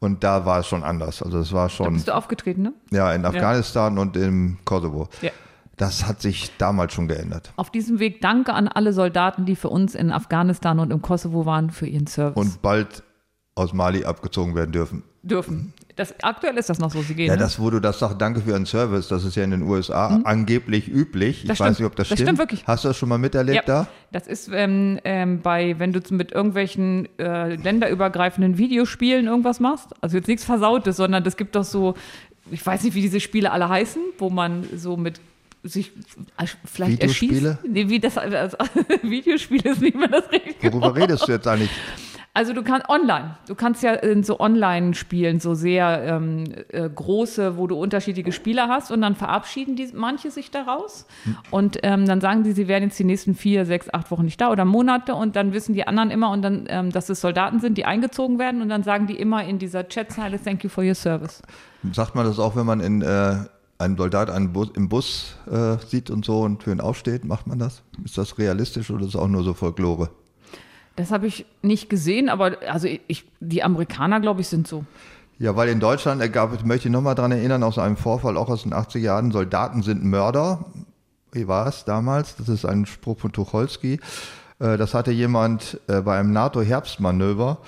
[0.00, 1.22] und da war es schon anders.
[1.22, 2.72] Also es war Da schon, bist du aufgetreten, ne?
[2.90, 5.08] ja, in Afghanistan und im Kosovo.
[5.22, 5.30] Ja.
[5.76, 7.52] Das hat sich damals schon geändert.
[7.56, 11.44] Auf diesem Weg danke an alle Soldaten, die für uns in Afghanistan und im Kosovo
[11.44, 12.36] waren, für ihren Service.
[12.36, 13.02] Und bald
[13.54, 15.02] aus Mali abgezogen werden dürfen.
[15.22, 15.74] dürfen.
[15.96, 17.28] Das, aktuell ist das noch so, sie gehen.
[17.28, 17.38] Ja, ne?
[17.40, 20.20] das, wo du das sagst, danke für Ihren Service, das ist ja in den USA
[20.24, 21.38] angeblich üblich.
[21.38, 21.48] Ich Mhm.
[21.48, 21.78] Das weiß stimmt.
[21.80, 22.28] nicht, ob das, Das stimmt.
[22.28, 22.66] stimmt wirklich.
[22.66, 23.88] Hast du das schon mal miterlebt da?
[24.12, 29.88] Das ist ähm, ähm, bei, wenn du mit irgendwelchen äh, länderübergreifenden Videospielen irgendwas machst.
[30.02, 31.94] Also jetzt nichts Versautes, sondern es gibt doch so,
[32.50, 35.18] ich weiß nicht, wie diese Spiele alle heißen, wo man so mit
[35.62, 35.92] sich
[36.38, 37.48] äh, vielleicht Videospiele?
[37.50, 37.68] erschießt.
[37.72, 38.56] Nee, wie das, also,
[39.02, 41.70] Videospiele ist nicht mehr das richtige Worüber redest du jetzt eigentlich?
[42.36, 47.56] Also du kannst online, du kannst ja in so Online-Spielen so sehr ähm, äh, große,
[47.56, 51.06] wo du unterschiedliche Spieler hast und dann verabschieden die manche sich daraus
[51.50, 54.38] und ähm, dann sagen die, sie werden jetzt die nächsten vier, sechs, acht Wochen nicht
[54.38, 57.58] da oder Monate und dann wissen die anderen immer und dann, ähm, dass es Soldaten
[57.60, 60.84] sind, die eingezogen werden und dann sagen die immer in dieser Chatzeile Thank you for
[60.84, 61.40] your service.
[61.92, 63.36] Sagt man das auch, wenn man in äh,
[63.78, 67.24] einen Soldat einen Bus, im Bus äh, sieht und so und für ihn aufsteht?
[67.24, 67.80] Macht man das?
[68.04, 70.10] Ist das realistisch oder ist das auch nur so Folklore?
[70.96, 74.84] Das habe ich nicht gesehen, aber also ich, die Amerikaner, glaube ich, sind so.
[75.38, 78.62] Ja, weil in Deutschland äh, gab, möchte nochmal daran erinnern, aus einem Vorfall auch aus
[78.62, 80.64] den 80er Jahren, Soldaten sind Mörder.
[81.32, 82.36] Wie war es damals?
[82.36, 84.00] Das ist ein Spruch von Tucholsky.
[84.58, 87.58] Äh, Das hatte jemand äh, bei einem NATO-Herbstmanöver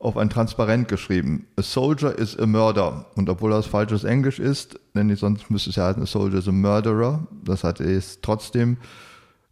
[0.00, 1.46] auf ein Transparent geschrieben.
[1.56, 3.06] A soldier is a murder.
[3.14, 6.48] Und obwohl das falsches Englisch ist, denn sonst müsste es ja heißen, a soldier is
[6.48, 7.20] a murderer.
[7.44, 8.76] Das hat es trotzdem,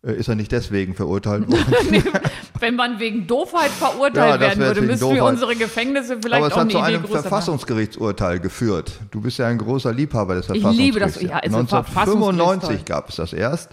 [0.03, 2.05] ist er nicht deswegen verurteilt worden.
[2.59, 6.53] Wenn man wegen Doofheit verurteilt Ja, werden würde, müssten wir unsere Gefängnisse vielleicht Aber es
[6.55, 7.05] auch hat eine zu Idee einem.
[7.07, 8.93] Verfassungsgerichtsurteil geführt.
[9.11, 10.95] Du bist ja ein großer Liebhaber des Ich Verfassungsgerichts.
[10.95, 13.71] liebe das, ja, also 1995 Verfassungsgericht, gab es das erst.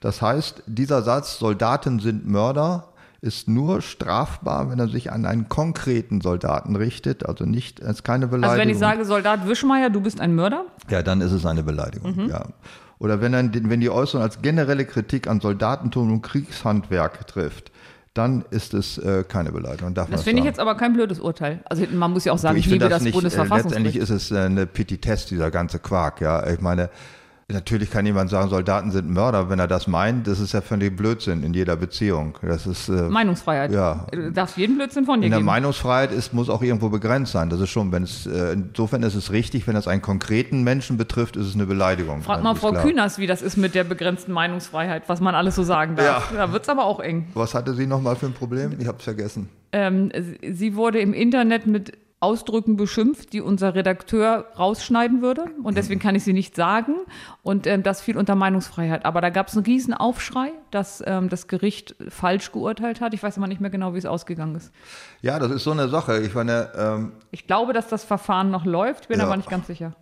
[0.00, 2.88] Das heißt, dieser Satz, Soldaten sind Mörder,
[3.22, 8.04] ist nur strafbar, wenn er sich an einen konkreten Soldaten richtet, also nicht, es ist
[8.04, 8.50] keine Beleidigung.
[8.50, 11.62] Also wenn ich sage, Soldat Wischmeier, du bist ein Mörder, Ja, dann ist es eine
[11.62, 12.28] Beleidigung, Mhm.
[12.28, 12.44] ja.
[12.98, 17.70] Oder wenn, dann, wenn die Äußerung als generelle Kritik an Soldatentum und Kriegshandwerk trifft,
[18.14, 19.92] dann ist es äh, keine Beleidigung.
[19.94, 21.60] Man das finde ich jetzt aber kein blödes Urteil.
[21.66, 23.96] Also man muss ja auch sagen, ich, liebe das das, nicht, äh, letztendlich Bundesverfassungsgericht.
[23.96, 26.46] ist es äh, eine Petitesse, dieser ganze Quark, ja.
[26.48, 26.88] Ich meine,
[27.48, 30.96] natürlich kann jemand sagen, Soldaten sind Mörder, wenn er das meint, das ist ja völlig
[30.96, 32.36] Blödsinn in jeder Beziehung.
[32.42, 33.70] Das ist, äh, Meinungsfreiheit.
[33.70, 34.06] Ja.
[34.10, 35.46] Du darfst jeden Blödsinn von dir in der geben.
[35.46, 37.48] Meinungsfreiheit ist, muss auch irgendwo begrenzt sein.
[37.48, 40.96] Das ist schon, wenn es, äh, insofern ist es richtig, wenn es einen konkreten Menschen
[40.96, 42.22] betrifft, ist es eine Beleidigung.
[42.22, 42.82] Frag Das mal Frau klar.
[42.82, 46.32] Kühners, wie das ist mit der begrenzten Meinungsfreiheit, was man alles so sagen darf.
[46.34, 47.28] Da wird es aber auch eng.
[47.34, 48.74] Was hatte sie nochmal für ein Problem?
[48.80, 49.48] Ich habe es vergessen.
[49.72, 50.10] Ähm,
[50.42, 55.44] sie wurde im Internet mit Ausdrücken beschimpft, die unser Redakteur rausschneiden würde.
[55.62, 56.94] Und deswegen kann ich sie nicht sagen.
[57.42, 59.04] Und ähm, das fiel unter Meinungsfreiheit.
[59.04, 63.12] Aber da gab es einen riesen Aufschrei, dass ähm, das Gericht falsch geurteilt hat.
[63.12, 64.72] Ich weiß aber nicht mehr genau, wie es ausgegangen ist.
[65.20, 66.20] Ja, das ist so eine Sache.
[66.22, 69.26] Ich meine, ähm, Ich glaube, dass das Verfahren noch läuft, bin Ja.
[69.26, 69.94] aber nicht ganz sicher.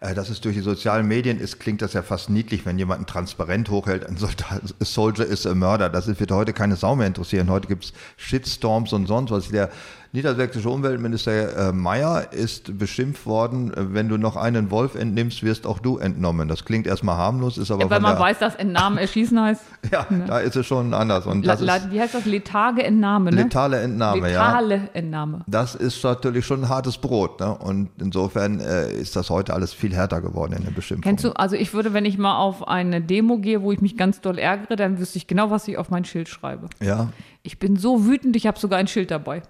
[0.00, 3.02] Äh, Dass es durch die sozialen Medien ist, klingt das ja fast niedlich, wenn jemand
[3.02, 5.88] ein Transparent hochhält, ein Soldat, a Soldier is a Murder.
[5.88, 7.48] Das wird heute keine Sau mehr interessieren.
[7.48, 9.48] Heute gibt's Shitstorms und sonst was.
[9.50, 9.68] Der
[10.12, 15.66] niedersächsische Umweltminister äh, Mayer ist beschimpft worden, äh, wenn du noch einen Wolf entnimmst, wirst
[15.66, 16.48] auch du entnommen.
[16.48, 19.62] Das klingt erstmal harmlos, ist aber Ja, weil man weiß, dass Entnahmen erschießen heißt.
[19.92, 21.26] ja, da ist es schon anders.
[21.26, 22.24] Und La, das la, ist wie heißt das?
[22.24, 23.42] Letage Entnahme, ne?
[23.44, 24.56] letale Entnahme, ja.
[24.58, 25.44] Letale Entnahme.
[25.46, 27.40] Das ist natürlich schon ein hartes Brot.
[27.40, 27.54] Ne?
[27.56, 31.02] Und insofern äh, ist das heute alles viel härter geworden in der Beschimpfung.
[31.08, 33.96] Kennst du, also ich würde, wenn ich mal auf eine Demo gehe, wo ich mich
[33.96, 36.68] ganz doll ärgere, dann wüsste ich genau, was ich auf mein Schild schreibe.
[36.80, 37.10] Ja,
[37.42, 39.42] Ich bin so wütend, ich habe sogar ein Schild dabei.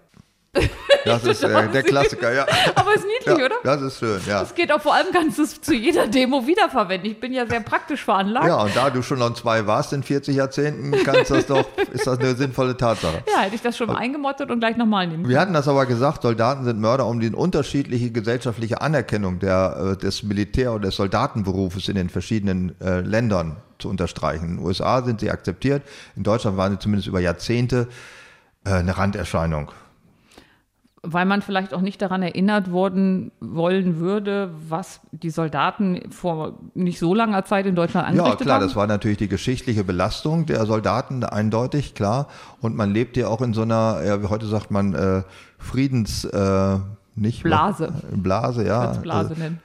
[1.05, 2.45] Das ist äh, der Klassiker, ja.
[2.75, 3.55] Aber ist niedlich, ja oder?
[3.63, 4.43] Das ist schön, ja.
[4.43, 7.11] Es geht auch vor allem, kannst du es zu jeder Demo wiederverwenden.
[7.11, 8.47] Ich bin ja sehr praktisch veranlagt.
[8.47, 12.07] Ja, und da du schon an zwei warst in 40 Jahrzehnten, kannst das doch, ist
[12.07, 13.23] das eine sinnvolle Tatsache.
[13.33, 15.31] Ja, hätte ich das schon mal eingemottet und gleich nochmal nehmen können.
[15.31, 19.97] Wir hatten das aber gesagt, Soldaten sind Mörder, um die unterschiedliche gesellschaftliche Anerkennung der, äh,
[19.97, 24.47] des Militär- und des Soldatenberufes in den verschiedenen äh, Ländern zu unterstreichen.
[24.47, 25.83] In den USA sind sie akzeptiert,
[26.17, 27.89] in Deutschland waren sie zumindest über Jahrzehnte
[28.65, 29.71] äh, eine Randerscheinung.
[31.03, 36.99] Weil man vielleicht auch nicht daran erinnert worden wollen würde, was die Soldaten vor nicht
[36.99, 38.67] so langer Zeit in Deutschland Ja, angerichtet klar, haben.
[38.67, 42.29] das war natürlich die geschichtliche Belastung der Soldaten, eindeutig, klar.
[42.61, 45.23] Und man lebt ja auch in so einer, ja, wie heute sagt man, äh,
[45.59, 46.79] Friedens, äh,
[47.17, 47.93] nicht Blase.
[48.13, 48.93] Blase, ja.
[48.93, 49.59] Blase nennen.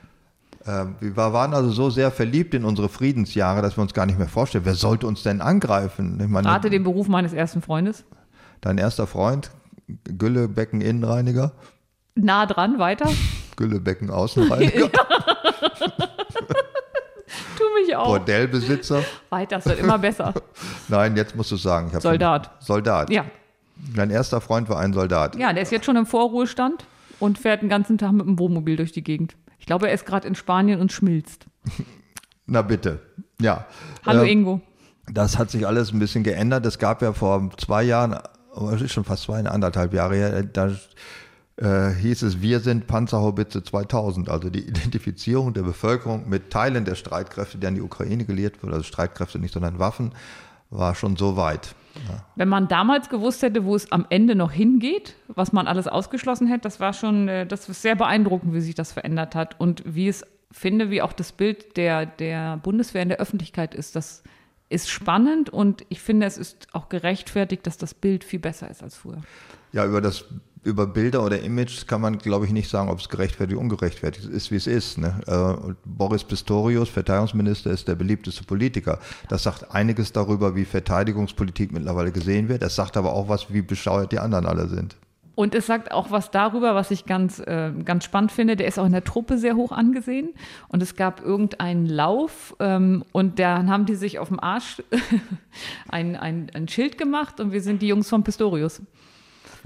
[0.64, 4.18] Äh, wir waren also so sehr verliebt in unsere Friedensjahre, dass wir uns gar nicht
[4.18, 6.18] mehr vorstellen, wer sollte uns denn angreifen?
[6.20, 8.04] Ich meine, Rate den Beruf meines ersten Freundes.
[8.62, 9.50] dein erster Freund,
[9.88, 11.52] Güllebecken Innenreiniger,
[12.14, 13.08] Nah dran, weiter.
[13.56, 14.88] Güllebecken Außenreiniger,
[17.56, 18.06] Tu mich auch.
[18.06, 19.02] Bordellbesitzer.
[19.30, 20.34] Weiter, es wird immer besser.
[20.88, 21.90] Nein, jetzt musst du sagen.
[22.00, 22.46] Soldat.
[22.58, 23.10] Schon, Soldat.
[23.10, 23.24] Ja.
[23.94, 25.36] Dein erster Freund war ein Soldat.
[25.36, 26.84] ja, der ist jetzt schon im Vorruhestand
[27.18, 29.36] und fährt den ganzen Tag mit dem Wohnmobil durch die Gegend.
[29.58, 31.46] Ich glaube, er ist gerade in Spanien und schmilzt.
[32.46, 33.00] Na bitte.
[33.40, 33.66] Ja.
[34.04, 34.60] Hallo Ähm, Ingo.
[35.12, 36.64] Das hat sich alles ein bisschen geändert.
[36.66, 38.18] Es gab ja vor zwei Jahren,
[38.72, 40.70] es ist schon fast zwei, anderthalb Jahre her, da
[41.56, 46.94] äh, hieß es, wir sind Panzerhaubitze 2000, also die Identifizierung der Bevölkerung mit Teilen der
[46.94, 50.12] Streitkräfte, die an die Ukraine geliert wurden, also Streitkräfte nicht, sondern Waffen,
[50.70, 51.74] war schon so weit.
[52.34, 56.46] Wenn man damals gewusst hätte, wo es am Ende noch hingeht, was man alles ausgeschlossen
[56.46, 59.82] hätte, das war schon, äh, das ist sehr beeindruckend, wie sich das verändert hat und
[59.86, 63.96] wie es finde, wie auch das Bild der, der Bundeswehr in der Öffentlichkeit ist.
[63.96, 64.22] Das
[64.68, 68.82] ist spannend und ich finde, es ist auch gerechtfertigt, dass das Bild viel besser ist
[68.82, 69.22] als früher.
[69.72, 70.24] Ja, über das
[70.66, 74.26] über Bilder oder Images kann man, glaube ich, nicht sagen, ob es gerechtfertigt oder ungerechtfertigt
[74.26, 74.98] ist, wie es ist.
[74.98, 75.20] Ne?
[75.28, 78.98] Äh, Boris Pistorius, Verteidigungsminister, ist der beliebteste Politiker.
[79.28, 82.64] Das sagt einiges darüber, wie Verteidigungspolitik mittlerweile gesehen wird.
[82.64, 84.96] Es sagt aber auch was, wie bescheuert die anderen alle sind.
[85.36, 88.56] Und es sagt auch was darüber, was ich ganz, äh, ganz spannend finde.
[88.56, 90.30] Der ist auch in der Truppe sehr hoch angesehen.
[90.68, 94.82] Und es gab irgendeinen Lauf ähm, und dann haben die sich auf dem Arsch
[95.88, 98.80] ein, ein, ein Schild gemacht und wir sind die Jungs von Pistorius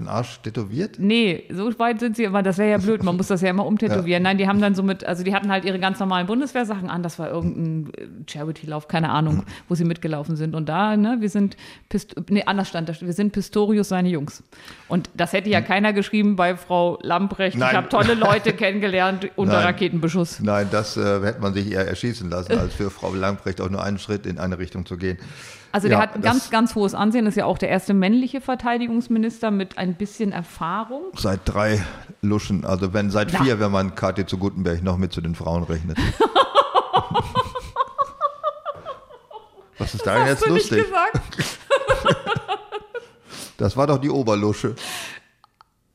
[0.01, 0.97] den Arsch tätowiert?
[0.99, 3.65] Nee, so weit sind sie, aber das wäre ja blöd, man muss das ja immer
[3.65, 4.23] umtätowieren.
[4.23, 4.29] Ja.
[4.29, 7.03] Nein, die haben dann so mit, also die hatten halt ihre ganz normalen Bundeswehrsachen an,
[7.03, 9.43] das war irgendein äh, Charity-Lauf, keine Ahnung, mhm.
[9.69, 10.55] wo sie mitgelaufen sind.
[10.55, 11.57] Und da, ne, wir sind,
[11.89, 14.43] Pist nee, anders stand da, wir sind Pistorius seine Jungs.
[14.87, 15.65] Und das hätte ja mhm.
[15.65, 17.57] keiner geschrieben bei Frau Lamprecht.
[17.57, 17.69] Nein.
[17.71, 19.65] Ich habe tolle Leute kennengelernt unter Nein.
[19.65, 20.39] Raketenbeschuss.
[20.41, 23.83] Nein, das äh, hätte man sich eher erschießen lassen, als für Frau Lamprecht auch nur
[23.83, 25.17] einen Schritt in eine Richtung zu gehen.
[25.71, 28.41] Also der ja, hat ein ganz, ganz hohes Ansehen, ist ja auch der erste männliche
[28.41, 31.03] Verteidigungsminister mit ein bisschen Erfahrung.
[31.15, 31.81] Seit drei
[32.21, 33.41] Luschen, also wenn seit ja.
[33.41, 35.97] vier, wenn man Kathi zu Gutenberg noch mit zu den Frauen rechnet.
[39.77, 40.85] Was ist da das jetzt lustig?
[43.57, 44.75] das war doch die Oberlusche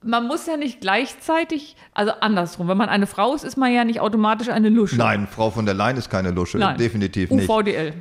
[0.03, 3.83] man muss ja nicht gleichzeitig, also andersrum, wenn man eine Frau ist, ist man ja
[3.85, 4.95] nicht automatisch eine Lusche.
[4.95, 6.77] Nein, Frau von der Leyen ist keine Lusche, Nein.
[6.77, 7.49] definitiv nicht.
[7.49, 7.93] UVDL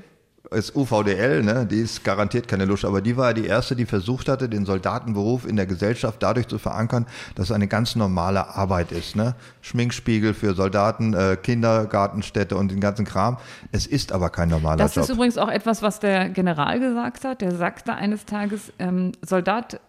[0.51, 1.65] ist UVDL, ne?
[1.65, 4.65] die ist garantiert keine Lusche, aber die war ja die erste, die versucht hatte, den
[4.65, 9.15] Soldatenberuf in der Gesellschaft dadurch zu verankern, dass es eine ganz normale Arbeit ist.
[9.15, 9.35] Ne?
[9.61, 13.37] Schminkspiegel für Soldaten, äh, Kindergartenstätte und den ganzen Kram.
[13.71, 15.03] Es ist aber kein normaler das Job.
[15.03, 17.41] Das ist übrigens auch etwas, was der General gesagt hat.
[17.41, 19.79] Der sagte eines Tages, ähm, Soldat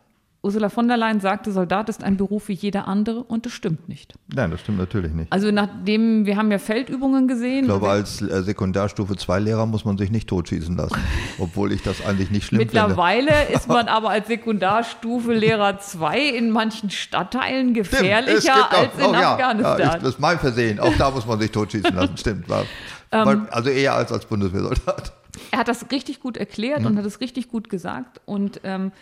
[0.47, 3.89] Ursula von der Leyen sagte, Soldat ist ein Beruf wie jeder andere und das stimmt
[3.89, 4.15] nicht.
[4.33, 5.33] Nein, das stimmt natürlich nicht.
[5.33, 7.63] Also nachdem, wir haben ja Feldübungen gesehen.
[7.63, 11.01] Ich glaube, als äh, Sekundarstufe 2 Lehrer muss man sich nicht totschießen lassen,
[11.41, 13.53] obwohl ich das eigentlich nicht schlimm Mittlerweile finde.
[13.55, 19.81] ist man aber als Sekundarstufe Lehrer 2 in manchen Stadtteilen gefährlicher als in oh, Afghanistan.
[19.81, 20.79] Ja, ich, das ist mein Versehen.
[20.79, 22.49] Auch da muss man sich totschießen lassen, stimmt.
[22.49, 22.65] War,
[23.11, 25.13] ähm, also eher als als Bundeswehrsoldat.
[25.51, 26.87] Er hat das richtig gut erklärt hm.
[26.87, 28.93] und hat es richtig gut gesagt und ähm,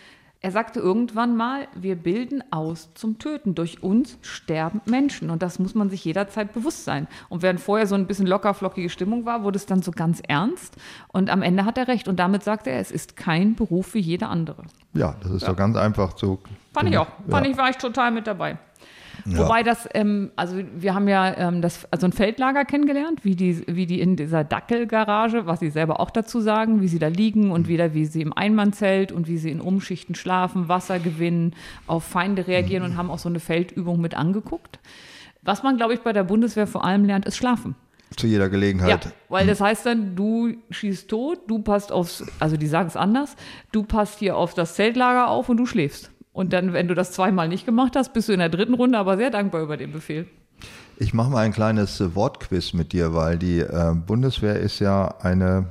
[0.45, 3.55] er sagte irgendwann mal, wir bilden aus zum Töten.
[3.55, 5.31] Durch uns sterben Menschen.
[5.31, 7.07] Und das muss man sich jederzeit bewusst sein.
[7.29, 10.75] Und während vorher so ein bisschen lockerflockige Stimmung war, wurde es dann so ganz ernst.
[11.07, 12.07] Und am Ende hat er recht.
[12.07, 14.61] Und damit sagte er, es ist kein Beruf wie jeder andere.
[14.93, 15.47] Ja, das ist ja.
[15.47, 16.37] so ganz einfach zu.
[16.75, 17.07] Fand ich auch.
[17.27, 17.51] Fand ja.
[17.51, 18.59] ich, war ich total mit dabei.
[19.25, 19.39] Ja.
[19.39, 23.63] Wobei das, ähm, also wir haben ja ähm, das, also ein Feldlager kennengelernt, wie die,
[23.67, 27.51] wie die in dieser Dackelgarage, was sie selber auch dazu sagen, wie sie da liegen
[27.51, 27.67] und mhm.
[27.67, 31.55] wieder wie sie im Einmannzelt und wie sie in Umschichten schlafen, Wasser gewinnen,
[31.87, 32.91] auf Feinde reagieren mhm.
[32.91, 34.79] und haben auch so eine Feldübung mit angeguckt.
[35.41, 37.75] Was man, glaube ich, bei der Bundeswehr vor allem lernt, ist Schlafen.
[38.15, 39.05] Zu jeder Gelegenheit.
[39.05, 42.95] Ja, weil das heißt dann, du schießt tot, du passt aufs, also die sagen es
[42.95, 43.35] anders,
[43.71, 46.11] du passt hier auf das Zeltlager auf und du schläfst.
[46.35, 48.97] Und dann, wenn du das zweimal nicht gemacht hast, bist du in der dritten Runde
[48.97, 50.27] aber sehr dankbar über den Befehl.
[50.97, 55.15] Ich mache mal ein kleines äh, Wortquiz mit dir, weil die äh, Bundeswehr ist ja
[55.21, 55.67] eine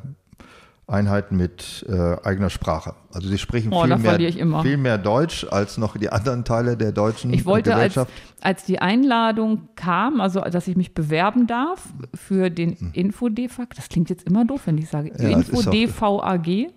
[0.87, 2.95] Einheit mit äh, eigener Sprache.
[3.11, 6.93] Also sie sprechen oh, viel, mehr, viel mehr Deutsch als noch die anderen Teile der
[6.93, 8.11] deutschen ich wollte, Gesellschaft.
[8.41, 12.91] Als, als die Einladung kam, also dass ich mich bewerben darf für den hm.
[12.93, 16.73] Info-DVAG, das klingt jetzt immer doof, wenn ich sage ja, Info-DVAG,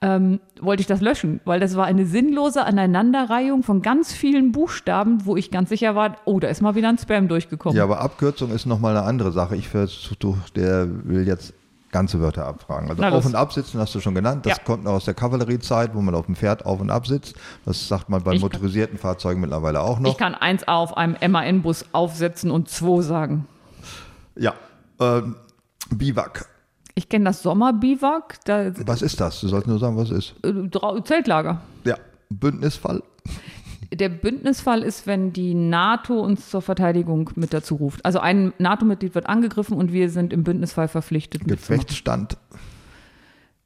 [0.00, 5.26] ähm, wollte ich das löschen, weil das war eine sinnlose Aneinanderreihung von ganz vielen Buchstaben,
[5.26, 7.76] wo ich ganz sicher war, oh, da ist mal wieder ein Spam durchgekommen.
[7.76, 9.56] Ja, aber Abkürzung ist nochmal eine andere Sache.
[9.56, 11.54] Ich versuche, der will jetzt
[11.92, 12.88] ganze Wörter abfragen.
[12.88, 14.46] Also Na, auf und absitzen hast du schon genannt.
[14.46, 14.64] Das ja.
[14.64, 17.34] kommt noch aus der Kavalleriezeit, wo man auf dem Pferd auf und ab sitzt.
[17.64, 20.10] Das sagt man bei ich motorisierten kann, Fahrzeugen mittlerweile auch noch.
[20.10, 23.46] Ich kann 1A auf einem MAN-Bus aufsetzen und 2 sagen.
[24.36, 24.54] Ja.
[25.00, 25.36] Ähm,
[25.90, 26.46] Biwak.
[26.94, 28.38] Ich kenne das Sommerbiwak.
[28.44, 29.40] Da was ist das?
[29.40, 30.34] Du sollst nur sagen, was ist.
[30.44, 31.60] Äh, Zeltlager.
[31.84, 31.96] Ja.
[32.28, 33.02] Bündnisfall.
[33.92, 38.04] Der Bündnisfall ist, wenn die NATO uns zur Verteidigung mit dazu ruft.
[38.04, 41.44] Also ein NATO-Mitglied wird angegriffen und wir sind im Bündnisfall verpflichtet.
[41.46, 42.36] Gefechtsstand.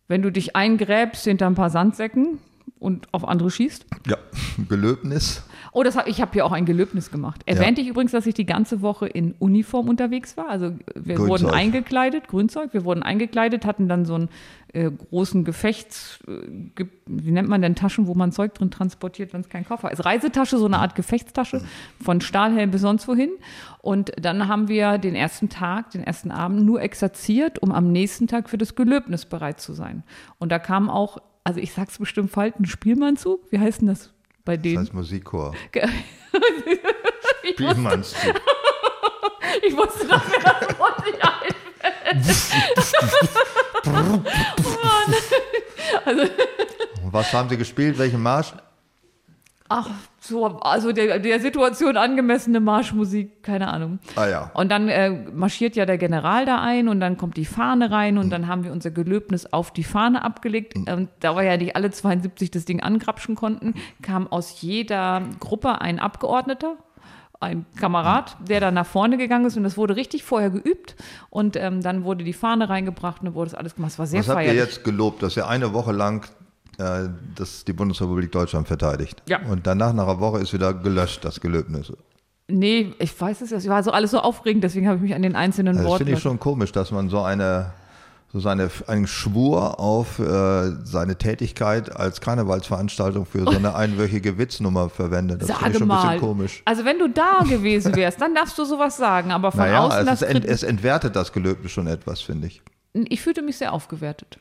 [0.08, 2.38] Wenn du dich eingräbst hinter ein paar Sandsäcken
[2.78, 3.86] und auf andere schießt.
[4.06, 4.16] Ja,
[4.68, 5.42] Gelöbnis.
[5.76, 7.42] Oh, das hab, ich habe hier auch ein Gelöbnis gemacht.
[7.46, 7.84] Erwähnte ja.
[7.84, 10.48] ich übrigens, dass ich die ganze Woche in Uniform unterwegs war.
[10.48, 11.28] Also wir Grünzeug.
[11.28, 14.28] wurden eingekleidet, Grünzeug, wir wurden eingekleidet, hatten dann so einen
[14.72, 19.40] äh, großen Gefechts, äh, wie nennt man denn Taschen, wo man Zeug drin transportiert, wenn
[19.40, 20.04] es kein Koffer ist.
[20.04, 21.64] Reisetasche, so eine Art Gefechtstasche
[22.00, 23.30] von Stahlhelm bis sonst wohin.
[23.82, 28.28] Und dann haben wir den ersten Tag, den ersten Abend nur exerziert, um am nächsten
[28.28, 30.04] Tag für das Gelöbnis bereit zu sein.
[30.38, 33.52] Und da kam auch also ich sag's bestimmt falsch, ein Spielmannzug?
[33.52, 34.13] Wie heißt denn das?
[34.44, 34.76] Bei denen.
[34.76, 35.52] Das heißt Musikchor.
[37.52, 38.34] Spielmannszug.
[39.62, 41.54] ich wusste, dass mir das Wort nicht einfällt.
[46.04, 46.24] also,
[47.10, 47.98] Was haben Sie gespielt?
[47.98, 48.52] Welchen Marsch?
[49.76, 53.98] Ach, so, also der, der Situation angemessene Marschmusik, keine Ahnung.
[54.14, 54.50] Ah ja.
[54.54, 58.16] Und dann äh, marschiert ja der General da ein und dann kommt die Fahne rein
[58.16, 60.76] und dann haben wir unser Gelöbnis auf die Fahne abgelegt.
[60.76, 65.80] Und da wir ja nicht alle 72 das Ding angrapschen konnten, kam aus jeder Gruppe
[65.80, 66.76] ein Abgeordneter.
[67.40, 70.94] Ein Kamerad, der dann nach vorne gegangen ist und das wurde richtig vorher geübt
[71.30, 73.90] und ähm, dann wurde die Fahne reingebracht und dann wurde das alles gemacht.
[73.90, 74.64] Es war sehr Was habt ihr feierlich.
[74.64, 76.24] jetzt gelobt, dass ihr eine Woche lang
[76.78, 79.22] äh, das, die Bundesrepublik Deutschland verteidigt?
[79.28, 79.40] Ja.
[79.48, 81.92] Und danach, nach einer Woche, ist wieder gelöscht, das Gelöbnis.
[82.48, 85.22] Nee, ich weiß es, es war so alles so aufregend, deswegen habe ich mich an
[85.22, 86.04] den einzelnen Also das Worten.
[86.04, 87.72] finde ich schon komisch, dass man so eine
[88.34, 94.88] so seine, einen Schwur auf äh, seine Tätigkeit als Karnevalsveranstaltung für so eine einwöchige Witznummer
[94.90, 95.42] verwendet.
[95.42, 96.02] Das finde Sage ich schon ein mal.
[96.08, 96.62] bisschen komisch.
[96.64, 99.98] Also wenn du da gewesen wärst, dann darfst du sowas sagen, aber von Naja, außen
[99.98, 102.60] also das es, ent, es entwertet das Gelöbnis schon etwas, finde ich.
[102.94, 104.36] Ich fühlte mich sehr aufgewertet.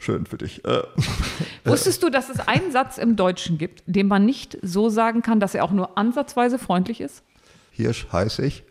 [0.00, 0.64] Schön für dich.
[0.64, 0.82] Äh,
[1.64, 5.40] Wusstest du, dass es einen Satz im Deutschen gibt, den man nicht so sagen kann,
[5.40, 7.22] dass er auch nur ansatzweise freundlich ist?
[7.70, 8.64] Hirsch heiß ich.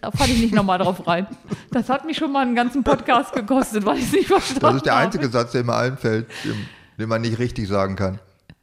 [0.00, 1.26] Da falle ich nicht nochmal drauf rein.
[1.72, 4.74] Das hat mich schon mal einen ganzen Podcast gekostet, weil ich es nicht verstanden Das
[4.76, 5.04] ist der habe.
[5.04, 6.54] einzige Satz, der mir einfällt, den,
[6.98, 8.20] den man nicht richtig sagen kann.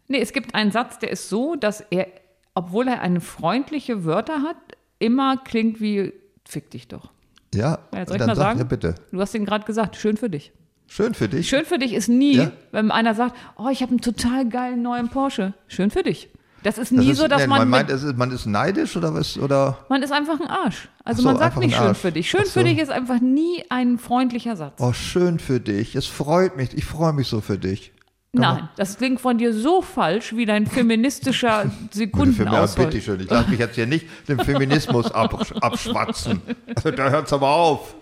[0.07, 2.07] Nee, es gibt einen Satz, der ist so, dass er,
[2.55, 4.55] obwohl er eine freundliche Wörter hat,
[4.99, 6.13] immer klingt wie
[6.45, 7.11] fick dich doch.
[7.53, 8.59] Ja, Ja, soll ich mal sag sagen?
[8.59, 8.95] ja bitte.
[9.11, 10.51] Du hast ihn gerade gesagt, schön für dich.
[10.87, 11.49] Schön für dich.
[11.49, 12.51] Schön für dich ist nie, Ja.
[12.71, 15.53] wenn einer sagt, oh, ich habe einen total geilen neuen Porsche.
[15.67, 16.29] Schön für dich.
[16.63, 18.97] Das ist Das nie ist, so, dass nee, man, man meint, ist, man ist neidisch
[18.97, 19.37] oder was?
[19.37, 19.77] Oder?
[19.89, 20.89] man ist einfach ein Arsch.
[21.03, 22.29] Also so, man sagt nicht schön für dich.
[22.29, 22.51] Schön so.
[22.51, 24.79] für dich ist einfach nie ein freundlicher Satz.
[24.81, 25.95] Oh, schön für dich.
[25.95, 26.73] Es freut mich.
[26.75, 27.91] Ich freue mich so für dich.
[28.33, 32.87] Nein, das klingt von dir so falsch wie dein feministischer Sekundenauswahl.
[32.87, 33.19] bitte schön.
[33.19, 36.41] Ich lasse mich jetzt hier nicht dem Feminismus absch abschwatzen.
[36.75, 37.95] Also, da hört es aber auf.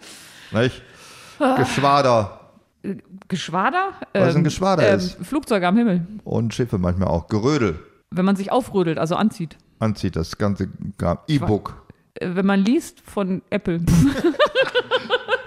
[0.51, 0.81] Nicht?
[1.57, 2.39] Geschwader
[3.27, 3.91] Geschwader?
[4.13, 5.17] Was ein Geschwader ist.
[5.25, 6.05] Flugzeuge am Himmel.
[6.23, 7.27] und Schiffe manchmal auch.
[7.27, 7.79] Gerödel
[8.11, 9.57] Wenn man sich aufrödelt, also anzieht.
[9.79, 10.69] anzieht, das ganze.
[11.27, 11.75] E-Book.
[12.15, 13.81] Äh, Wenn man liest von Apple.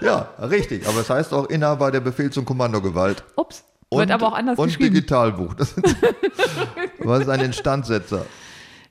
[0.01, 0.87] Ja, richtig.
[0.87, 3.23] Aber es heißt auch Inhaber der Befehls- und Kommandogewalt.
[3.35, 3.65] Ups.
[3.89, 4.93] Und, Wird aber auch anders und geschrieben.
[4.93, 5.55] Digitalbuch.
[5.55, 5.85] Das sind,
[6.99, 8.25] was ist ein Instandsetzer?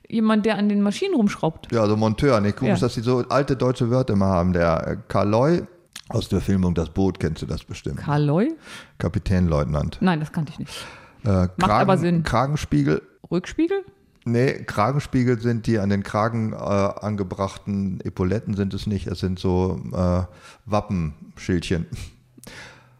[0.07, 1.71] Jemand, der an den Maschinen rumschraubt.
[1.71, 2.39] Ja, also Monteur.
[2.41, 2.85] Nicht komisch, Ja.
[2.85, 4.53] dass die so alte deutsche Wörter immer haben.
[4.53, 5.63] Der Kaloy
[6.09, 7.97] aus der Filmung Das Boot, kennst du das bestimmt.
[7.97, 8.51] Karloy?
[8.97, 9.97] Kapitänleutnant.
[10.01, 10.85] Nein, das kannte ich nicht.
[11.23, 12.23] Äh, Kragen, aber Sinn.
[12.23, 13.01] Kragenspiegel.
[13.29, 13.83] Rückspiegel?
[14.25, 19.07] Nee, Kragenspiegel sind die an den Kragen äh, angebrachten Epauletten sind es nicht.
[19.07, 20.23] Es sind so äh,
[20.65, 21.85] Wappenschildchen.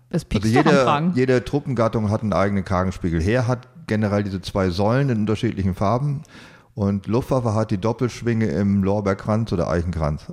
[0.09, 3.21] Das Also jede, jede Truppengattung hat einen eigenen Kragenspiegel.
[3.21, 6.23] Heer hat generell diese zwei Säulen in unterschiedlichen Farben
[6.73, 10.31] und Luftwaffe hat die Doppelschwinge im Lorbeerkranz oder Eichenkranz.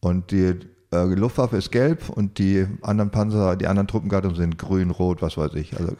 [0.00, 0.60] Und die
[0.92, 5.36] äh, Luftwaffe ist gelb und die anderen Panzer, die anderen Truppengattungen sind grün, rot, was
[5.36, 5.76] weiß ich.
[5.78, 5.94] Also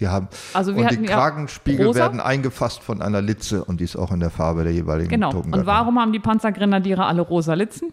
[0.00, 1.98] die haben Also wir und die Kragenspiegel rosa.
[2.00, 5.30] werden eingefasst von einer Litze und die ist auch in der Farbe der jeweiligen Genau.
[5.30, 5.60] Truppengattung.
[5.62, 7.92] Und warum haben die Panzergrenadiere alle rosa Litzen?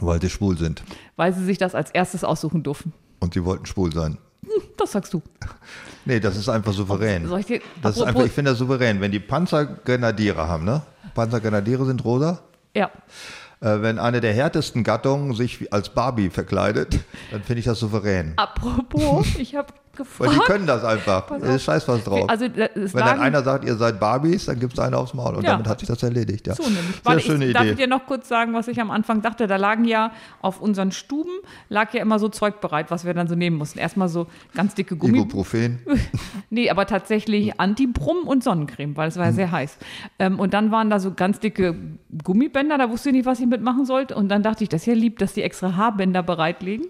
[0.00, 0.82] Weil sie schwul sind.
[1.16, 2.92] Weil sie sich das als erstes aussuchen durften.
[3.18, 4.18] Und sie wollten schwul sein.
[4.76, 5.22] Das sagst du.
[6.06, 7.26] Nee, das ist einfach souverän.
[7.28, 9.02] Soll ich dir, Das ist einfach, ich finde das souverän.
[9.02, 10.80] Wenn die Panzergrenadiere haben, ne?
[11.14, 12.40] Panzergrenadiere sind rosa.
[12.74, 12.90] ja.
[13.60, 16.98] Äh, wenn eine der härtesten Gattungen sich als Barbie verkleidet,
[17.30, 18.32] dann finde ich das souverän.
[18.36, 19.72] Apropos, ich habe
[20.18, 20.46] Weil die gefragt.
[20.50, 21.28] können das einfach.
[21.58, 22.28] Scheiß was drauf.
[22.28, 25.36] Also äh, wenn dann einer sagt, ihr seid Barbies, dann gibt es eine aufs Maul.
[25.36, 25.52] Und Ja.
[25.52, 26.46] damit hat sich das erledigt.
[26.46, 26.54] Ja.
[26.54, 26.84] so nämlich.
[27.06, 27.72] Sehr schöne ich, darf Idee.
[27.72, 29.46] ich dir noch kurz sagen, was ich am Anfang dachte?
[29.46, 31.30] Da lagen ja auf unseren Stuben
[31.68, 33.78] lag ja immer so Zeug bereit, was wir dann so nehmen mussten.
[33.78, 35.18] Erstmal so ganz dicke Gummi.
[35.18, 35.80] Ibuprofen.
[36.52, 39.78] Nee, aber tatsächlich Anti-Brumm und Sonnencreme, weil es war ja sehr heiß.
[40.18, 41.76] Ähm, und dann waren da so ganz dicke
[42.24, 44.16] Gummibänder, da wusste ich nicht, was ich mitmachen sollte.
[44.16, 46.86] Und dann dachte ich, das ist ja lieb, dass die extra Haarbänder bereitlegen.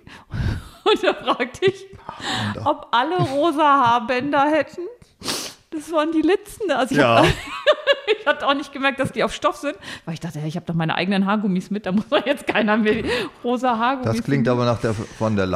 [0.93, 1.87] Und da fragte ich,
[2.65, 4.83] ob alle rosa Haarbänder hätten.
[5.71, 6.71] Das waren die letzten.
[6.73, 7.19] Also ich, Ja.
[7.19, 7.27] hab,
[8.21, 10.67] ich hatte auch nicht gemerkt, dass die auf Stoff sind, weil ich dachte, ich habe
[10.67, 13.05] doch meine eigenen Haargummis mit, da muss doch jetzt keiner mehr
[13.45, 15.47] rosa Haargummis Das klingt aber nach der von der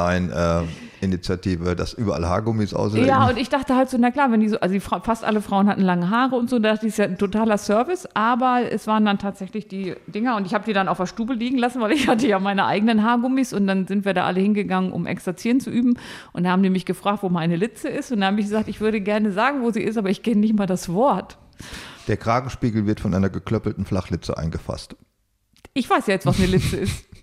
[1.01, 3.07] Leyen-Initiative, dass überall Haargummis auslegen.
[3.07, 5.23] Ja, und ich dachte halt so, na klar, wenn die so, also die Fra fast
[5.23, 8.07] alle Frauen hatten lange Haare und so, da dachte ich, ist ja ein totaler Service,
[8.13, 11.33] aber es waren dann tatsächlich die Dinger und ich habe die dann auf der Stube
[11.33, 14.39] liegen lassen, weil ich hatte ja meine eigenen Haargummis und dann sind wir da alle
[14.39, 15.97] hingegangen, um Exerzieren zu üben
[16.33, 18.67] und da haben die mich gefragt, wo meine Litze ist und dann habe ich gesagt,
[18.67, 21.37] ich würde gerne sagen, wo sie ist, aber ich kenne nicht mal das Wort.
[22.07, 24.95] Der Kragenspiegel wird von einer geklöppelten Flachlitze eingefasst.
[25.73, 27.05] Ich weiß ja jetzt, was eine Litze ist.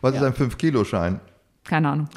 [0.00, 1.18] Was ist ein 5-Kilo-Schein?
[1.64, 2.08] Keine Ahnung.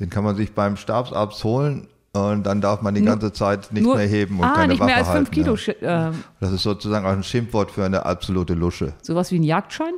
[0.00, 3.82] Den kann man sich beim Stabsarzt holen und dann darf man die ganze Zeit nicht
[3.82, 5.26] Nur- mehr heben und ah, keine nicht Waffe mehr als halten.
[5.26, 5.56] fünf Kilo.
[5.80, 6.10] Ja.
[6.10, 8.92] Äh, Das ist sozusagen auch ein Schimpfwort für eine absolute Lusche.
[9.02, 9.92] sowas wie ein Jagdschein?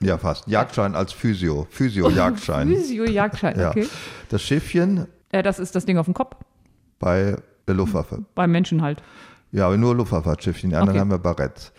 [0.00, 0.48] Ja, fast.
[0.48, 1.66] Jagdschein als Physio.
[1.70, 2.68] Physio-Jagdschein.
[2.74, 3.70] Physio-Jagdschein, ja.
[3.70, 3.86] okay.
[4.30, 6.36] Das Schiffchen Äh, das ist das Ding auf dem Kopf,
[6.98, 7.36] bei
[7.68, 8.24] der Luftwaffe.
[8.34, 9.02] beim Menschen halt.
[9.52, 11.00] Ja, aber nur Luftwaffenschiffchen, die anderen Okay.
[11.00, 11.72] haben wir Baretts.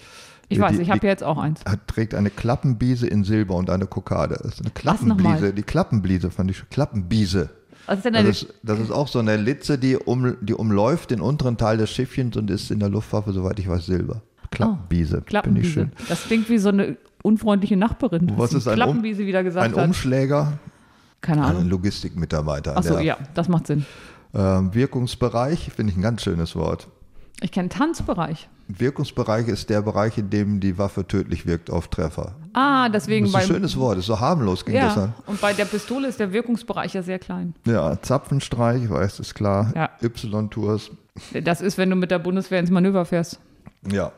[0.47, 1.61] Ich Die- weiß, ich habe ja jetzt auch eins.
[1.67, 4.36] Hat, trägt eine Klappenbiese in Silber und eine Kokade.
[4.41, 4.74] Das ist eine nochmal?
[4.74, 5.53] Klappenbliese.
[5.53, 6.69] Die Klappenbliese fand ich schon.
[6.69, 7.49] Klappenbiese.
[7.86, 11.11] Was ist denn Das ist, das ist auch so eine Litze, die, um, die umläuft
[11.11, 14.21] den unteren Teil des Schiffchens und ist in der Luftwaffe, soweit ich weiß, Silber.
[14.51, 15.09] Klappenbiese.
[15.09, 15.69] Finde ich Klappenwiese?
[15.71, 15.91] schön.
[16.09, 18.31] Das klingt wie so eine unfreundliche Nachbarin.
[18.38, 19.86] Was ist ein Um- Klappenwiese wieder gesagt Ein hat.
[19.88, 20.53] Umschläger,
[21.21, 21.69] Keine ein Ahnung.
[21.69, 22.77] Logistikmitarbeiter.
[22.77, 23.86] Achso, ja, das macht Sinn.
[24.34, 26.88] ähm, Wirkungsbereich, finde ich ein ganz schönes Wort.
[27.41, 28.47] Ich kenne Tanzbereich.
[28.67, 32.34] Wirkungsbereich ist der Bereich, in dem die Waffe tödlich wirkt auf Treffer.
[32.53, 35.13] Ah, deswegen Das ist ein schönes Wort, ist so harmlos ging das ja, an.
[35.25, 37.53] und bei der Pistole ist der Wirkungsbereich ja sehr klein.
[37.65, 39.71] Ja, Zapfenstreich, weiß, ist klar.
[39.75, 39.89] Ja.
[40.01, 40.91] Y-Tours.
[41.43, 43.39] Das ist, wenn du mit der Bundeswehr ins Manöver fährst.
[43.91, 44.11] Ja.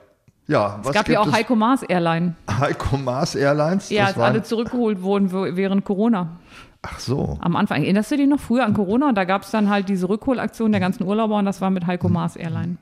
[0.47, 2.35] Ja, was Es gab ja auch Heiko Maas Airline.
[2.59, 3.89] Heiko Maas Airlines.
[3.89, 6.37] Ja, das als alle zurückgeholt wurden während Corona.
[6.83, 7.39] ach so.
[7.41, 9.11] Am Anfang, erinnerst du dich noch früher an Corona?
[9.11, 12.09] Da gab es dann halt diese Rückholaktion der ganzen Urlauber und das war mit Heiko
[12.09, 12.77] Maas Airline.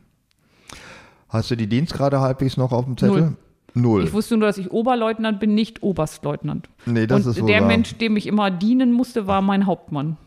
[1.33, 3.21] Hast du die Dienstgrade halbwegs noch auf dem Zettel?
[3.21, 3.35] Null.
[3.73, 4.03] Null.
[4.03, 6.69] Ich wusste nur, dass ich Oberleutnant bin, nicht Oberstleutnant.
[6.85, 7.67] Nee, das und ist wohl der wahr.
[7.69, 10.17] Mensch, dem ich immer dienen musste, war mein Hauptmann.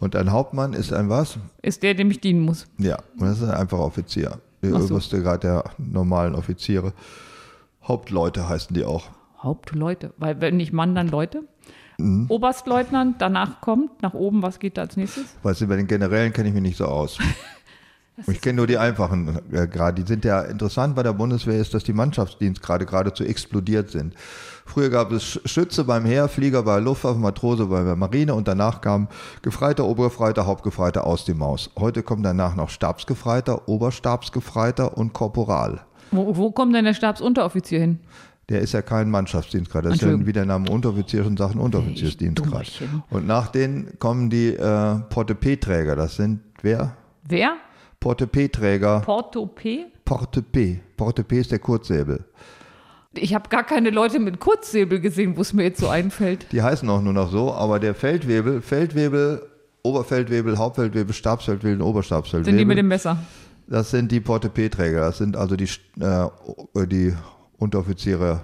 [0.00, 1.38] Und ein Hauptmann ist ein was?
[1.62, 2.66] Ist der, dem ich dienen muss.
[2.76, 4.40] Ja, und das ist ein einfacher Offizier.
[4.62, 4.94] Der so.
[4.94, 6.92] oberste Grad der normalen Offiziere.
[7.82, 9.04] Hauptleute heißen die auch.
[9.38, 10.12] Hauptleute.
[10.18, 11.44] Weil wenn nicht Mann, dann Leute.
[11.96, 12.26] Mhm.
[12.28, 15.36] Oberstleutnant, danach kommt, nach oben, was geht da als nächstes?
[15.42, 17.18] Weißt du, bei den Generälen kenne ich mich nicht so aus.
[18.26, 20.02] ich kenne nur die einfachen äh, Grade.
[20.02, 24.14] Die sind ja interessant bei der Bundeswehr ist, dass die Mannschaftsdienstgrade geradezu explodiert sind.
[24.66, 28.48] Früher gab es Sch- Schütze beim Heer, Flieger bei Luftwaffe, Matrose bei der Marine und
[28.48, 29.08] danach kam
[29.42, 31.70] Gefreiter, Obergefreiter, Hauptgefreiter aus dem Maus.
[31.78, 35.80] Heute kommt danach noch Stabsgefreiter, Oberstabsgefreiter und Korporal.
[36.10, 37.98] Wo, wo kommt denn der Stabsunteroffizier hin?
[38.48, 39.86] Der ist ja kein Mannschaftsdienstgrad.
[39.86, 42.70] Das ist ja wie der Name Unteroffizier schon sagt, ein Unteroffiziersdienstgrad.
[43.10, 45.96] Und nach denen kommen die äh, Porte-P-Träger.
[45.96, 46.94] Das sind wer?
[47.26, 47.54] Wer?
[48.04, 49.00] Porte-P-Träger.
[49.00, 49.86] Porto P?
[50.04, 50.80] Porte-P.
[50.94, 52.22] Porte-P ist der Kurzsäbel.
[53.14, 56.52] Ich habe gar keine Leute mit Kurzsäbel gesehen, wo es mir jetzt so einfällt.
[56.52, 59.48] Die heißen auch nur noch so, aber der Feldwebel, Feldwebel,
[59.82, 62.52] Oberfeldwebel, Hauptfeldwebel, Stabsfeldwebel, Oberstabsfeldwebel.
[62.52, 63.16] Sind die mit dem Messer?
[63.68, 65.00] das sind die Porte-P-Träger.
[65.00, 67.14] Das sind also die, äh, die
[67.56, 68.40] Unteroffiziere,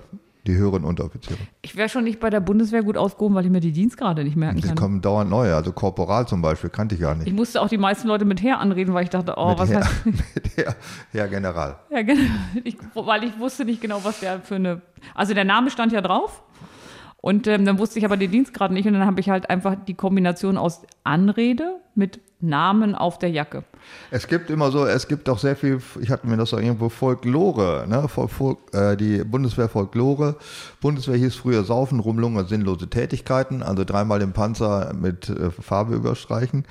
[0.47, 1.38] die höheren Unteroffiziere.
[1.62, 4.36] Ich wäre schon nicht bei der Bundeswehr gut aufgehoben, weil ich mir die Dienstgrade nicht
[4.36, 4.74] merken Die kann.
[4.76, 5.55] kommen dauernd neue.
[5.55, 7.26] Also Korporal zum Beispiel kannte ich gar nicht.
[7.26, 9.70] Ich musste auch die meisten Leute mit Herr anreden, weil ich dachte, oh, Mit was
[9.70, 10.07] Herr- heißt.
[10.07, 10.76] mit Herr,
[11.12, 11.76] Herr General.
[11.91, 12.22] Ja, genau.
[12.64, 14.82] Ich, weil ich wusste nicht genau, was der für eine.
[15.14, 16.43] Also der Name stand ja drauf.
[17.22, 18.86] Und ähm, dann wusste ich aber den Dienstgrad nicht.
[18.86, 23.64] Und dann habe ich halt einfach die Kombination aus Anrede mit Namen auf der Jacke.
[24.11, 26.88] Es gibt immer so, es gibt auch sehr viel, ich hatte mir das auch irgendwo
[26.88, 28.09] Folklore, ne?
[28.09, 30.36] Fol Fol äh, die Bundeswehr Folklore.
[30.80, 36.64] Bundeswehr hieß früher Saufen, Rumlungen sinnlose Tätigkeiten, also dreimal den Panzer mit äh, Farbe überstreichen.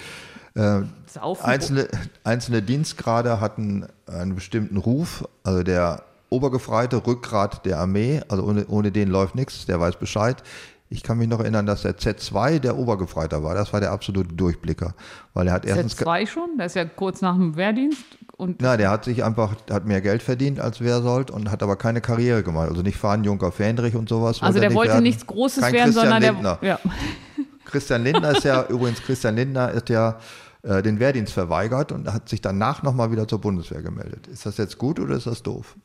[0.55, 1.45] Äh, Saufen.
[1.45, 1.87] einzelne,
[2.23, 8.91] einzelne Dienstgrade hatten einen bestimmten Ruf, also der Obergefreite, Rückgrat der Armee, also ohne, ohne
[8.91, 10.43] den läuft nichts, der weiß Bescheid.
[10.91, 13.53] Ich kann mich noch erinnern, dass der Z2 der Obergefreiter war.
[13.53, 14.95] Das war der absolute Durchblicker,
[15.35, 18.03] weil er hat erstens Z2 schon, der ist ja kurz nach dem Wehrdienst.
[18.37, 21.75] Und na, der hat sich einfach, hat mehr Geld verdient als Wehrsold und hat aber
[21.75, 22.69] keine Karriere gemacht.
[22.69, 24.41] Also nicht fahren Junker Fähnrich und sowas.
[24.41, 25.03] also der er nicht wollte werden.
[25.03, 26.57] nichts Großes Kein werden, Christian sondern Lindner.
[26.61, 26.69] der.
[26.69, 26.79] Ja.
[27.65, 30.17] Christian Lindner ist ja, übrigens, Christian Lindner ist ja
[30.63, 34.27] äh, den Wehrdienst verweigert und hat sich danach nochmal wieder zur Bundeswehr gemeldet.
[34.27, 35.75] Ist das jetzt gut oder ist das doof?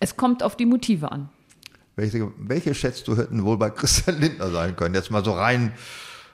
[0.00, 1.30] Es kommt auf die Motive an.
[1.96, 4.94] Welche, welche schätzt du hätten wohl bei Christian Lindner sein können?
[4.94, 5.72] Jetzt mal so rein,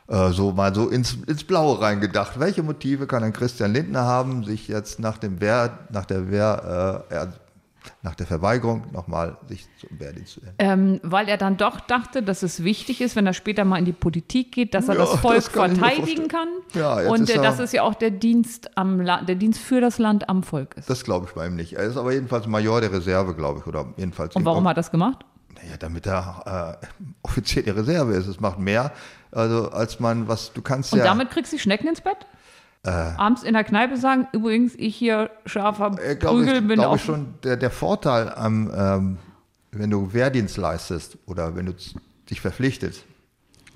[0.09, 2.41] äh, so mal so ins, ins Blaue reingedacht.
[2.41, 7.07] Welche Motive kann ein Christian Lindner haben, sich jetzt nach dem Wehr, nach der Wehr,
[7.11, 7.27] äh,
[8.03, 10.41] nach der Verweigerung nochmal sich zum Wehrdienst zu?
[10.59, 13.85] Ähm, weil er dann doch dachte, dass es wichtig ist, wenn er später mal in
[13.87, 16.49] die Politik geht, dass er Ja, das Volk das kann verteidigen kann.
[16.75, 19.61] Ja, und ist äh, er- dass es ja auch der Dienst am La der Dienst
[19.61, 20.89] für das Land am Volk ist.
[20.89, 21.75] Das glaube ich bei ihm nicht.
[21.75, 24.35] Er ist aber jedenfalls Major der Reserve, glaube ich, oder jedenfalls.
[24.37, 25.25] Und warum hat er das gemacht?
[25.63, 26.87] Naja, damit er äh,
[27.23, 28.27] Offizier der Reserve ist.
[28.27, 28.93] Es macht mehr,
[29.31, 31.05] also als man, was du kannst Und ja.
[31.05, 32.17] damit kriegst du die Schnecken ins Bett?
[32.83, 32.91] Äh.
[32.91, 36.97] Abends in der Kneipe sagen, übrigens, ich hier scharfer äh, glaube Prügel ich, bin glaube
[36.97, 39.19] ich schon, der, der Vorteil am, ähm,
[39.73, 41.75] wenn du Wehrdienst leistest oder wenn du
[42.31, 43.05] dich verpflichtest,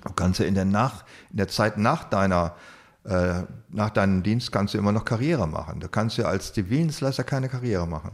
[0.03, 2.55] du kannst ja in der, nach, in der Zeit nach deiner
[3.03, 5.79] äh, nach deinem Dienst kannst du immer noch Karriere machen.
[5.79, 8.13] Du kannst ja als Zivildienstleister keine Karriere machen.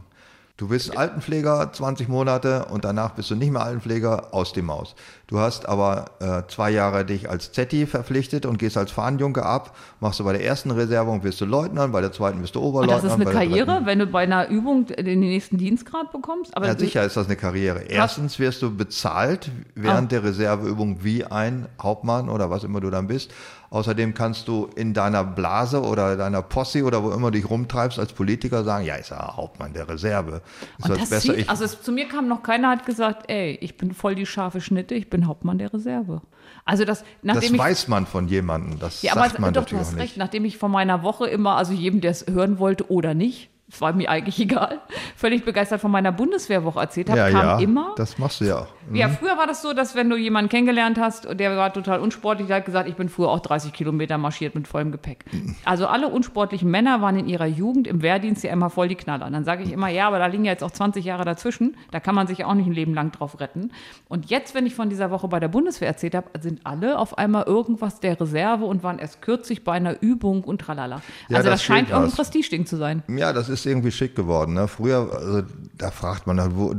[0.62, 4.94] Du bist Altenpfleger 20 Monate und danach bist du nicht mehr Altenpfleger aus dem Maus.
[5.26, 9.76] Du hast aber äh, zwei Jahre dich als Zetti verpflichtet und gehst als Fahnenjunker ab,
[9.98, 12.66] machst du bei der ersten Reservung wirst du Leutnant, bei der zweiten wirst du Und
[12.66, 13.02] Oberleutnant.
[13.02, 16.56] das ist eine Karriere, wenn du bei einer Übung den nächsten Dienstgrad bekommst.
[16.56, 17.80] Aber ja, sicher ist das eine Karriere.
[17.80, 20.20] Erstens wirst du bezahlt während Ah.
[20.20, 23.32] der Reserveübung wie ein Hauptmann oder was immer du dann bist.
[23.72, 27.98] Außerdem kannst du in deiner Blase oder deiner Posse oder wo immer du dich rumtreibst
[27.98, 30.42] als Politiker sagen, ja, ist ja Hauptmann der Reserve.
[30.78, 31.20] Ist Und das das besser?
[31.32, 34.14] zieht, Ich, also es, zu mir kam noch keiner, hat gesagt, ey, ich bin voll
[34.14, 36.20] die scharfe Schnitte, ich bin Hauptmann der Reserve.
[36.66, 38.78] Also das, das nachdem ich weiß man von jemandem.
[38.78, 40.02] Das Ja, sagt aber man doch, du natürlich hast auch recht.
[40.12, 40.16] nicht.
[40.18, 43.80] Nachdem ich von meiner Woche immer, also jedem, der es hören wollte oder nicht, es
[43.80, 44.82] war mir eigentlich egal,
[45.16, 47.94] völlig begeistert von meiner Bundeswehrwoche erzählt habe, Ja, kam ja, immer.
[47.96, 48.66] das machst du ja auch.
[48.92, 52.48] Ja, früher war das so, dass wenn du jemanden kennengelernt hast, der war total unsportlich,
[52.48, 55.24] der hat gesagt, ich bin früher auch 30 Kilometer marschiert mit vollem Gepäck.
[55.64, 59.26] Also alle unsportlichen Männer waren in ihrer Jugend im Wehrdienst ja immer voll die Knaller.
[59.26, 61.76] Und dann sage ich immer, ja, aber da liegen ja jetzt auch 20 Jahre dazwischen,
[61.90, 63.70] da kann man sich ja auch nicht ein Leben lang drauf retten.
[64.08, 67.18] Und jetzt, wenn ich von dieser Woche bei der Bundeswehr erzählt habe, sind alle auf
[67.18, 71.02] einmal irgendwas der Reserve und waren erst kürzlich bei einer Übung und tralala.
[71.28, 72.12] Ja, also das, das scheint irgendein.
[72.12, 73.02] Prestigeding zu sein.
[73.08, 74.54] Ja, das ist irgendwie schick geworden.
[74.54, 74.68] Ne?
[74.68, 75.42] Früher, also,
[75.76, 76.74] da fragt man, halt, wo,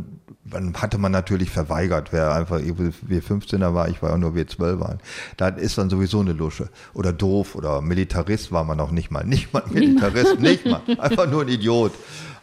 [0.53, 4.97] dann hatte man natürlich verweigert, wer einfach W15er war, ich war ja nur W12 war.
[5.37, 6.69] Da ist dann sowieso eine Lusche.
[6.93, 9.23] Oder doof oder Militarist war man auch nicht mal.
[9.23, 10.81] Nicht mal Militarist, nicht mal.
[10.97, 11.91] Einfach nur ein Idiot.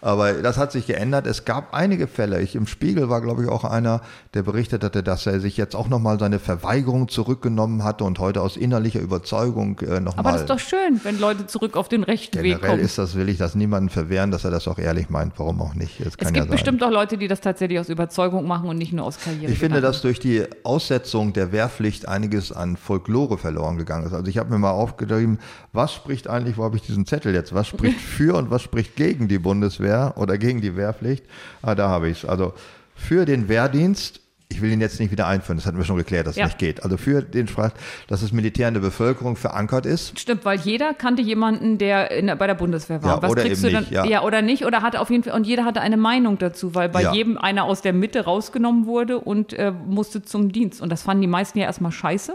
[0.03, 1.27] Aber das hat sich geändert.
[1.27, 2.41] Es gab einige Fälle.
[2.41, 4.01] Ich, Im Spiegel war, glaube ich, auch einer,
[4.35, 8.41] der berichtet hatte, dass er sich jetzt auch nochmal seine Verweigerung zurückgenommen hatte und heute
[8.41, 10.25] aus innerlicher Überzeugung äh, nochmal.
[10.25, 12.83] Aber das ist doch schön, wenn Leute zurück auf den rechten Weg Generell kommen.
[12.83, 15.35] ist das, will ich das niemandem verwehren, dass er das auch ehrlich meint.
[15.37, 16.01] Warum auch nicht?
[16.01, 19.05] Es gibt ja bestimmt auch Leute, die das tatsächlich aus Überzeugung machen und nicht nur
[19.05, 19.53] aus Karriere.
[19.53, 24.15] Ich finde, dass durch die Aussetzung der Wehrpflicht einiges an Folklore verloren gegangen ist.
[24.15, 25.39] Also ich habe mir mal aufgeschrieben,
[25.73, 28.97] was spricht eigentlich, wo habe ich diesen Zettel jetzt, was spricht für und was spricht
[28.97, 31.25] gegen die Bundeswehr oder gegen die Wehrpflicht?
[31.63, 32.29] Ah, da habe ich es.
[32.29, 32.53] Also
[32.95, 34.21] für den Wehrdienst,
[34.53, 36.47] ich will ihn jetzt nicht wieder einführen, das hatten wir schon geklärt, dass es Ja.
[36.47, 36.83] nicht geht.
[36.83, 37.71] Also für den Sprach,
[38.09, 40.19] dass das Militär in der Bevölkerung verankert ist.
[40.19, 43.17] Stimmt, weil jeder kannte jemanden, der in, bei der Bundeswehr war.
[43.17, 44.09] Ja, Was oder kriegst eben du nicht, dann?
[44.09, 44.23] ja.
[44.23, 47.03] oder nicht, oder hatte auf jeden Fall, und jeder hatte eine Meinung dazu, weil bei
[47.03, 47.13] Ja.
[47.13, 50.81] jedem einer aus der Mitte rausgenommen wurde und äh, musste zum Dienst.
[50.83, 52.35] Und das fanden die meisten ja erstmal scheiße.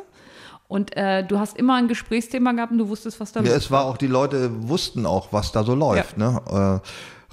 [0.68, 3.58] Und äh, du hast immer ein Gesprächsthema gehabt und du wusstest, was da Ja, los
[3.66, 6.18] es war auch, die Leute wussten auch, was da so läuft.
[6.18, 6.42] Ne?
[6.82, 6.88] Äh,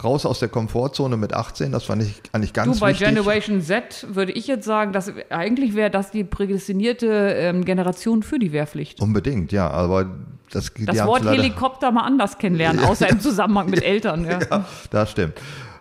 [0.04, 3.08] raus aus der Komfortzone mit 18, das fand ich eigentlich ganz Du, bei wichtig.
[3.08, 8.38] Generation Z würde ich jetzt sagen, dass eigentlich wäre das die prädestinierte ähm, Generation für
[8.38, 9.00] die Wehrpflicht.
[9.00, 10.06] Unbedingt, ja, aber
[10.50, 14.24] das, die Das Wort Helikopter mal anders kennenlernen, außer im Zusammenhang mit Eltern.
[14.24, 14.38] Ja.
[14.50, 15.34] Ja, das stimmt.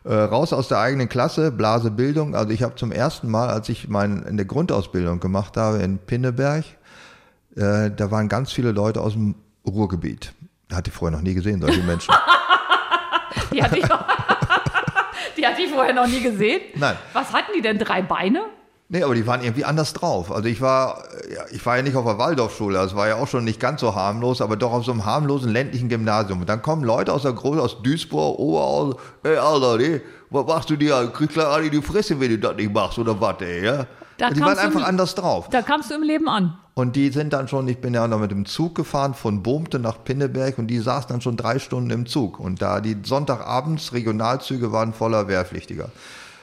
[0.04, 2.36] Äh, raus aus der eigenen Klasse, Blase Bildung.
[2.36, 6.00] Also ich habe zum ersten Mal, als ich mein, in der Grundausbildung gemacht habe in
[6.00, 6.66] Pinneberg,
[7.56, 9.36] äh, da waren ganz viele Leute aus dem
[9.68, 10.34] Ruhrgebiet.
[10.74, 12.14] Hatte ich vorher noch nie gesehen, solche Menschen.
[13.54, 13.86] Die hatte ich,
[15.38, 16.62] die hatte ich vorher noch nie gesehen.
[16.76, 16.96] Nein.
[17.14, 17.78] Was hatten die denn?
[17.80, 18.42] Drei Beine?
[18.90, 20.32] Nee, aber die waren irgendwie anders drauf.
[20.34, 21.02] Also ich war,
[21.34, 23.80] ja, ich war ja nicht auf der Waldorfschule, das war ja auch schon nicht ganz
[23.80, 26.42] so harmlos, aber doch auf so einem harmlosen ländlichen Gymnasium.
[26.42, 30.70] Und dann kommen Leute aus der Groß, aus Duisburg, Oberhausen, ey Alter, nee, was machst
[30.72, 31.10] du dir?
[31.16, 33.86] Kriegst du alle die Fresse, wenn du das nicht machst oder was, ey, ja?
[34.18, 35.48] Da Und die waren einfach im- anders drauf.
[35.50, 36.58] Da kamst du im Leben an.
[36.74, 39.78] Und die sind dann schon, ich bin ja noch mit dem Zug gefahren von Bohmte
[39.78, 42.40] nach Pinneberg und die saßen dann schon drei Stunden im Zug.
[42.40, 45.90] Und da die Sonntagabends Regionalzüge waren voller Wehrpflichtiger.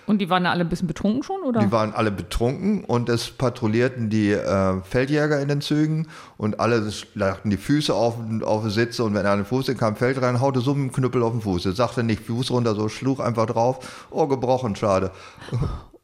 [0.09, 1.61] Und die waren da alle ein bisschen betrunken schon, oder?
[1.61, 6.09] Die waren alle betrunken und es patrouillierten die äh, Feldjäger in den Zügen
[6.39, 9.77] und alle lachten die Füße auf, auf die Sitze und wenn einer einen Fuß in
[9.77, 11.67] kam, Feld rein, haute so mit dem Knüppel auf den Fuß.
[11.67, 14.07] Er sagte nicht Fuß runter, so schlug einfach drauf.
[14.11, 15.11] Oh, gebrochen, schade.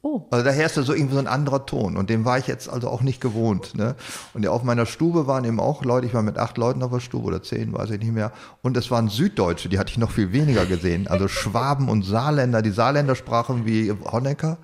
[0.07, 0.21] Oh.
[0.31, 2.91] Also da herrschte so irgendwie so ein anderer Ton und den war ich jetzt also
[2.91, 3.75] auch nicht gewohnt.
[3.75, 3.95] Ne?
[4.35, 7.01] Und auf meiner Stube waren eben auch Leute, ich war mit acht Leuten auf der
[7.01, 8.31] Stube oder zehn, weiß ich nicht mehr.
[8.61, 11.09] Und es waren Süddeutsche, die hatte ich noch viel weniger gesehen.
[11.09, 14.59] Also Schwaben und Saarländer, die Saarländer sprachen wie Honecker.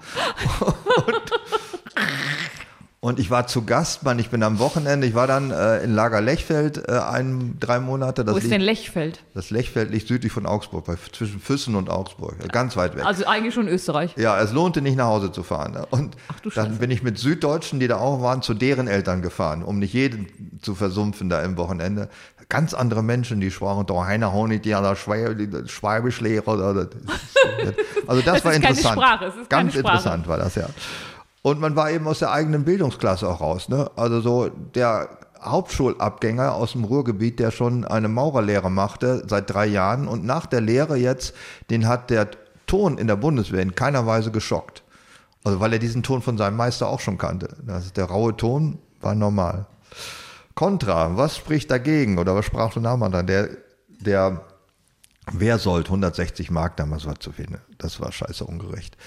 [1.07, 1.40] Und
[3.19, 6.21] ich war zu Gast, Mann, ich bin am Wochenende, ich war dann äh, in Lager
[6.21, 8.27] Lechfeld äh, ein, drei Monate.
[8.27, 9.21] Das, Wo ist liegt, denn Lechfeld?
[9.33, 13.07] das Lechfeld liegt südlich von Augsburg, bei, zwischen Füssen und Augsburg, äh, ganz weit weg.
[13.07, 14.15] Also eigentlich schon Österreich.
[14.19, 15.73] Ja, es lohnte nicht nach Hause zu fahren.
[15.73, 15.87] ne?
[15.91, 16.79] Und du dann Scheiße.
[16.79, 20.59] bin ich mit Süddeutschen, die da auch waren, zu deren Eltern gefahren, um nicht jeden
[20.61, 22.11] zu versumpfen da im Wochenende.
[22.51, 26.49] Ganz andere Menschen, die sprachen da Heiner Honig, die aller Schwäbischlehrer.
[26.49, 26.89] Oder,
[28.07, 29.01] also das Es war interessant.
[29.01, 29.97] Sprache, es ist Ganz keine Sprache.
[29.97, 30.67] interessant war das, ja.
[31.43, 33.69] Und man war eben aus der eigenen Bildungsklasse auch raus.
[33.69, 33.91] Ne?
[33.97, 35.09] Also so der
[35.43, 40.61] Hauptschulabgänger aus dem Ruhrgebiet, der schon eine Maurerlehre machte seit drei Jahren und nach der
[40.61, 41.35] Lehre jetzt,
[41.71, 42.29] den hat der
[42.67, 44.83] Ton in der Bundeswehr in keiner Weise geschockt.
[45.43, 47.57] Also weil er diesen Ton von seinem Meister auch schon kannte.
[47.67, 49.67] Das ist der raue Ton war normal.
[50.55, 53.27] Contra, was spricht dagegen oder was sprach du Name dann?
[53.27, 53.49] Der,
[53.89, 54.43] der
[55.33, 57.31] Wehrsold 160 Mark damals war zu.
[57.31, 57.61] Ne?
[57.79, 58.99] Das war scheiße ungerecht.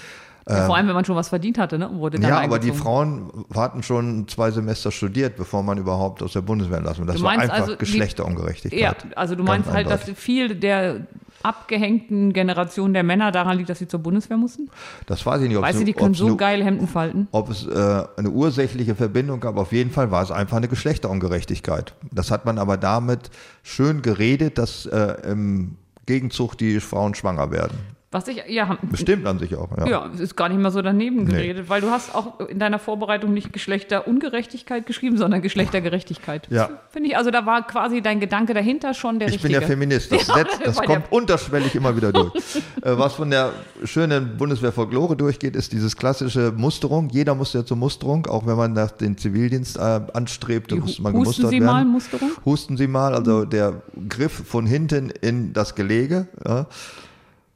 [0.48, 1.88] Ja, vor allem, wenn man schon was verdient hatte, ne?
[1.88, 2.72] Und wurde dann Ja, aber die.
[2.72, 7.06] Frauen hatten schon zwei Semester studiert, bevor man überhaupt aus der Bundeswehr lassen.
[7.06, 8.80] Das Du war einfach also, Geschlechterungerechtigkeit.
[8.80, 11.06] Ja, also du meinst Ganz halt, dass viel der
[11.42, 14.70] abgehängten Generation der Männer daran liegt, dass sie zur Bundeswehr mussten?
[15.06, 15.56] Das weiß ich nicht.
[15.56, 17.28] ob Weißt du, die können so geile Hemden falten.
[17.32, 19.56] ob es äh, eine ursächliche Verbindung gab.
[19.56, 21.94] Auf jeden Fall war es einfach eine Geschlechterungerechtigkeit.
[22.12, 23.30] Das hat man aber damit
[23.62, 25.76] schön geredet, dass äh, im
[26.06, 27.93] Gegenzug die Frauen schwanger werden.
[28.14, 29.76] Was ich, ja, Bestimmt an sich auch.
[29.76, 29.86] Ja.
[29.88, 31.32] Ja, es ist gar nicht mal so daneben Nee.
[31.32, 36.46] geredet, weil du hast auch in deiner Vorbereitung nicht Geschlechterungerechtigkeit geschrieben, sondern Geschlechtergerechtigkeit.
[36.48, 36.70] Ja.
[36.90, 39.60] Finde ich, also da war quasi dein Gedanke dahinter schon der Ich bin richtige.
[39.62, 40.12] ja Feminist.
[40.12, 42.32] Das, Ja, setzt, das kommt unterschwellig immer wieder durch.
[42.82, 43.50] äh, was von der
[43.84, 47.08] schönen Bundeswehr-Folklore durchgeht, ist dieses klassische Musterung.
[47.10, 51.00] Jeder muss ja zur Musterung, auch wenn man nach den Zivildienst äh, anstrebt, Die muss
[51.00, 51.66] man Husten gemustert Sie werden.
[51.66, 52.30] mal, Musterung?
[52.44, 56.28] Husten Sie mal, also der Griff von hinten in das Gelege.
[56.46, 56.66] Ja,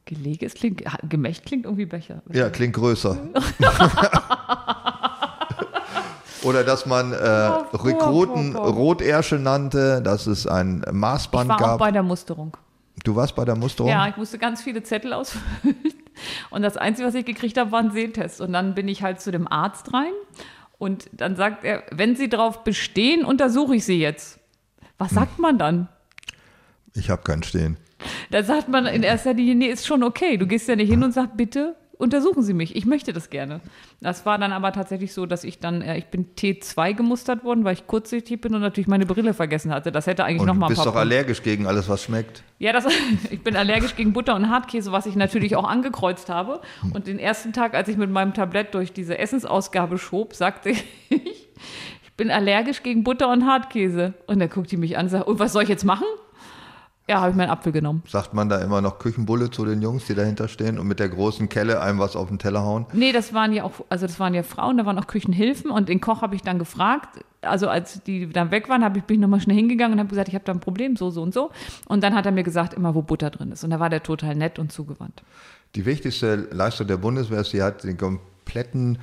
[0.09, 2.23] Gelege, es klingt, Gemächt klingt irgendwie besser.
[2.33, 3.15] ja klingt größer.
[6.43, 7.15] Oder dass man äh,
[7.71, 8.69] Oh, Rekruten oh.
[8.69, 11.79] Rotärschel nannte, dass es ein ich Maßband war auch gab.
[11.79, 12.55] bei der Musterung.
[13.03, 13.91] Du warst bei der Musterung?
[13.91, 15.45] Ja, ich musste ganz viele Zettel ausfüllen.
[16.49, 18.41] Und das Einzige, was ich gekriegt habe, war ein Sehtest.
[18.41, 20.11] Und dann bin ich halt zu dem Arzt rein.
[20.77, 24.39] Und dann sagt er, wenn Sie darauf bestehen, untersuche ich Sie jetzt.
[24.97, 25.87] Was sagt man dann?
[26.93, 27.77] Ich habe keinen Stehen.
[28.31, 30.37] Da sagt man in erster Linie, nee, ist schon okay.
[30.37, 32.77] Du gehst ja nicht hin und sagst, bitte untersuchen Sie mich.
[32.77, 33.59] Ich möchte das gerne.
[33.99, 37.65] Das war dann aber tatsächlich so, dass ich dann, äh, ich bin T2 gemustert worden,
[37.65, 39.91] weil ich kurzsichtig bin und natürlich meine Brille vergessen hatte.
[39.91, 42.43] Das hätte eigentlich Und noch du bist doch Punkte- allergisch gegen alles, was schmeckt.
[42.59, 42.85] Ja, das,
[43.31, 46.61] ich bin allergisch gegen Butter und Hartkäse, was ich natürlich auch angekreuzt habe.
[46.93, 50.85] Und den ersten Tag, als ich mit meinem Tablett durch diese Essensausgabe schob, sagte ich,
[51.09, 54.13] ich bin allergisch gegen Butter und Hartkäse.
[54.25, 56.05] Und dann guckt die mich an und sagt, und was soll ich jetzt machen?
[57.09, 58.03] Ja, habe ich meinen Apfel genommen.
[58.07, 61.09] Sagt man da immer noch Küchenbulle zu den Jungs, die dahinter stehen und mit der
[61.09, 62.85] großen Kelle einem was auf den Teller hauen?
[62.93, 65.89] Nee, das waren ja auch, also das waren ja Frauen, da waren auch Küchenhilfen und
[65.89, 67.25] den Koch habe ich dann gefragt.
[67.41, 70.09] Also als die dann weg waren, habe ich bin ich nochmal schnell hingegangen und habe
[70.09, 71.49] gesagt, ich habe da ein Problem, so, so und so.
[71.87, 73.63] Und dann hat er mir gesagt, immer wo Butter drin ist.
[73.63, 75.23] Und da war der total nett und zugewandt.
[75.73, 78.99] Die wichtigste Leistung der Bundeswehr ist, sie hat den kompletten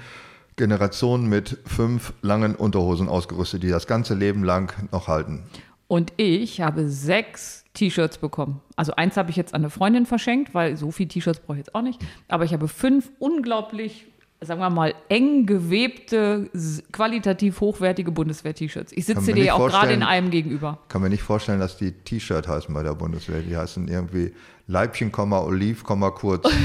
[0.54, 5.42] Generationen mit fünf langen Unterhosen ausgerüstet, die das ganze Leben lang noch halten.
[5.88, 8.60] Und ich habe sechs T-Shirts bekommen.
[8.74, 11.66] Also eins habe ich jetzt an eine Freundin verschenkt, weil so viele T-Shirts brauche ich
[11.66, 12.00] jetzt auch nicht.
[12.28, 14.06] Aber ich habe fünf unglaublich,
[14.40, 16.50] sagen wir mal, eng gewebte,
[16.92, 18.92] qualitativ hochwertige Bundeswehr-T-Shirts.
[18.92, 20.78] Ich sitze dir auch gerade in einem gegenüber.
[20.88, 23.40] Kann mir nicht vorstellen, dass die T-Shirt heißen bei der Bundeswehr.
[23.40, 24.32] Die heißen irgendwie
[24.66, 26.48] Leibchen, Oliv, kurz.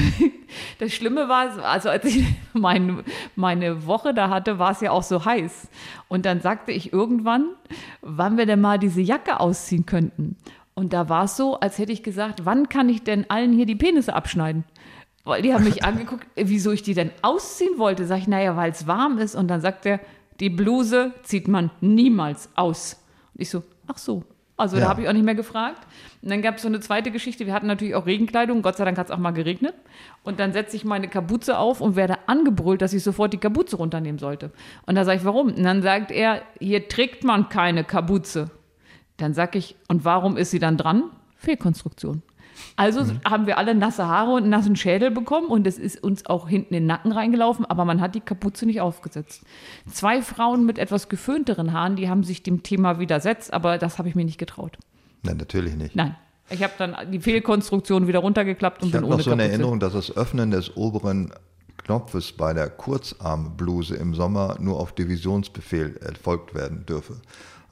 [0.78, 3.02] Das Schlimme war, also als ich mein,
[3.36, 5.68] meine Woche da hatte, war es ja auch so heiß.
[6.08, 7.46] Und dann sagte ich irgendwann,
[8.02, 10.36] wann wir denn mal diese Jacke ausziehen könnten.
[10.74, 13.66] Und da war es so, als hätte ich gesagt, wann kann ich denn allen hier
[13.66, 14.64] die Penisse abschneiden?
[15.24, 18.06] Weil die haben mich angeguckt, äh, wieso ich die denn ausziehen wollte.
[18.06, 19.34] Sag ich, naja, weil es warm ist.
[19.34, 20.00] Und dann sagt er,
[20.40, 23.00] die Bluse zieht man niemals aus.
[23.34, 24.24] Und ich so, ach so.
[24.56, 24.82] Also Ja.
[24.84, 25.86] da habe ich auch nicht mehr gefragt.
[26.22, 27.46] Und dann gab es so eine zweite Geschichte.
[27.46, 28.62] Wir hatten natürlich auch Regenkleidung.
[28.62, 29.74] Gott sei Dank hat es auch mal geregnet.
[30.24, 33.76] Und dann setze ich meine Kapuze auf und werde angebrüllt, dass ich sofort die Kapuze
[33.76, 34.50] runternehmen sollte.
[34.86, 35.48] Und da sage ich, warum?
[35.48, 38.50] Und dann sagt er, hier trägt man keine Kapuze.
[39.16, 41.04] Dann sage ich, und warum ist sie dann dran?
[41.36, 42.22] Fehlkonstruktion.
[42.76, 46.26] Also haben wir alle nasse Haare und einen nassen Schädel bekommen und es ist uns
[46.26, 49.42] auch hinten in den Nacken reingelaufen, aber man hat die Kapuze nicht aufgesetzt.
[49.90, 54.08] Zwei Frauen mit etwas geföhnteren Haaren, die haben sich dem Thema widersetzt, aber das habe
[54.08, 54.78] ich mir nicht getraut.
[55.22, 55.96] Nein, natürlich nicht.
[55.96, 56.16] Nein.
[56.50, 59.42] Ich habe dann die Fehlkonstruktion wieder runtergeklappt und Ich bin habe ohne noch so eine
[59.42, 59.52] Kapuze.
[59.52, 61.32] Erinnerung, dass das Öffnen des oberen
[61.78, 67.20] Knopfes bei der Kurzarmbluse im Sommer nur auf Divisionsbefehl erfolgt werden dürfe.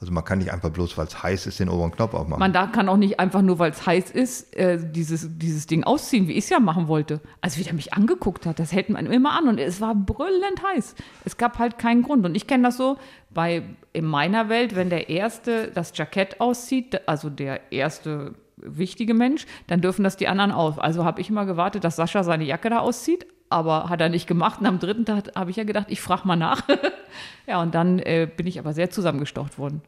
[0.01, 2.39] Also man kann nicht einfach bloß, weil es heiß ist, den oberen Knopf aufmachen.
[2.39, 5.83] Man da kann auch nicht einfach nur, weil es heiß ist, äh, dieses, dieses Ding
[5.83, 7.21] ausziehen, wie ich es ja machen wollte.
[7.39, 10.63] Also wie der mich angeguckt hat, das hält man immer an und es war brüllend
[10.73, 10.95] heiß.
[11.23, 12.25] Es gab halt keinen Grund.
[12.25, 12.97] Und ich kenne das so
[13.29, 13.61] bei
[13.93, 19.81] in meiner Welt, wenn der Erste das Jackett auszieht, also der erste wichtige Mensch, dann
[19.81, 20.79] dürfen das die anderen auch.
[20.79, 24.25] Also habe ich immer gewartet, dass Sascha seine Jacke da auszieht, aber hat er nicht
[24.25, 24.61] gemacht.
[24.61, 26.63] Und am dritten Tag habe ich ja gedacht, ich frage mal nach.
[27.47, 29.81] ja, und dann äh, bin ich aber sehr zusammengestaucht worden.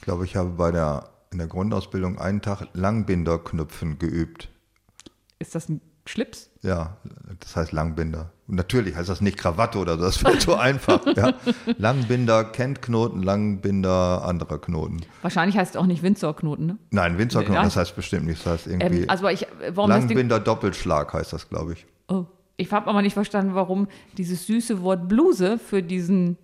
[0.00, 4.48] Ich glaube, ich habe bei der, in der Grundausbildung einen Tag Langbinderknüpfen geübt.
[5.38, 6.48] Ist das ein Schlips?
[6.62, 6.96] Ja,
[7.38, 8.32] das heißt Langbinder.
[8.48, 11.04] Und natürlich heißt das nicht Krawatte oder so, das wird zu einfach.
[11.14, 11.34] Ja.
[11.76, 15.02] Langbinder kennt Knoten, Langbinder anderer Knoten.
[15.20, 16.78] Wahrscheinlich heißt es auch nicht Windsor-Knoten, ne?
[16.90, 17.62] Nein, Winzerknoten, Ja.
[17.64, 18.44] das heißt bestimmt nicht.
[18.46, 21.86] Das heißt irgendwie Ähm, also ich, warum das Ding, Langbinder Doppelschlag heißt das, glaube ich.
[22.08, 22.24] oh,
[22.56, 23.86] ich habe aber nicht verstanden, warum
[24.16, 26.38] dieses süße Wort Bluse für diesen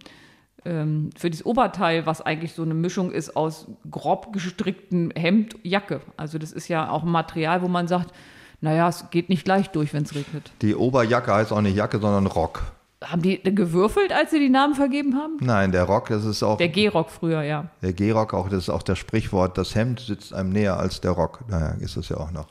[0.66, 6.01] ähm, für dieses Oberteil, was eigentlich so eine Mischung ist aus grob gestrickten Hemd, Jacke.
[6.16, 8.12] Also das ist ja auch ein Material, wo man sagt,
[8.60, 10.51] naja, es geht nicht leicht durch, wenn es regnet.
[10.62, 12.62] Die Oberjacke heißt auch nicht Jacke, sondern Rock.
[13.05, 15.36] Haben die gewürfelt, als sie die Namen vergeben haben?
[15.40, 17.66] Nein, der Rock, das ist auch Der G-Rock früher, ja.
[17.82, 21.12] der G-Rock, auch das ist auch das Sprichwort, das Hemd sitzt einem näher als der
[21.12, 21.44] Rock.
[21.48, 22.48] Naja, ist es ja auch noch.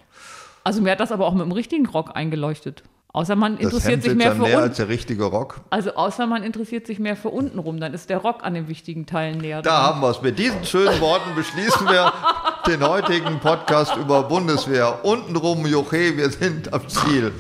[0.64, 2.84] Also mir hat das aber auch mit dem richtigen Rock eingeleuchtet.
[3.16, 4.68] Außer man Das interessiert Hemd sich mehr dann für näher unten.
[4.70, 5.62] als der richtige Rock.
[5.70, 8.68] Also außer man interessiert sich mehr für unten rum, dann ist der Rock an den
[8.68, 9.84] wichtigen Teilen näher Da dran.
[9.84, 10.22] haben wir es.
[10.22, 12.12] Mit diesen schönen Worten beschließen wir
[12.68, 15.00] den heutigen Podcast über Bundeswehr.
[15.06, 17.32] Untenrum, Joche, wir sind am Ziel.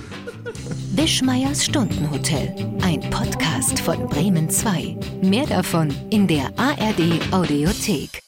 [0.94, 2.56] Wischmeiers Stundenhotel.
[2.82, 4.96] Ein Podcast von Bremen 2.
[5.24, 8.25] Mehr davon in der ARD Audiothek.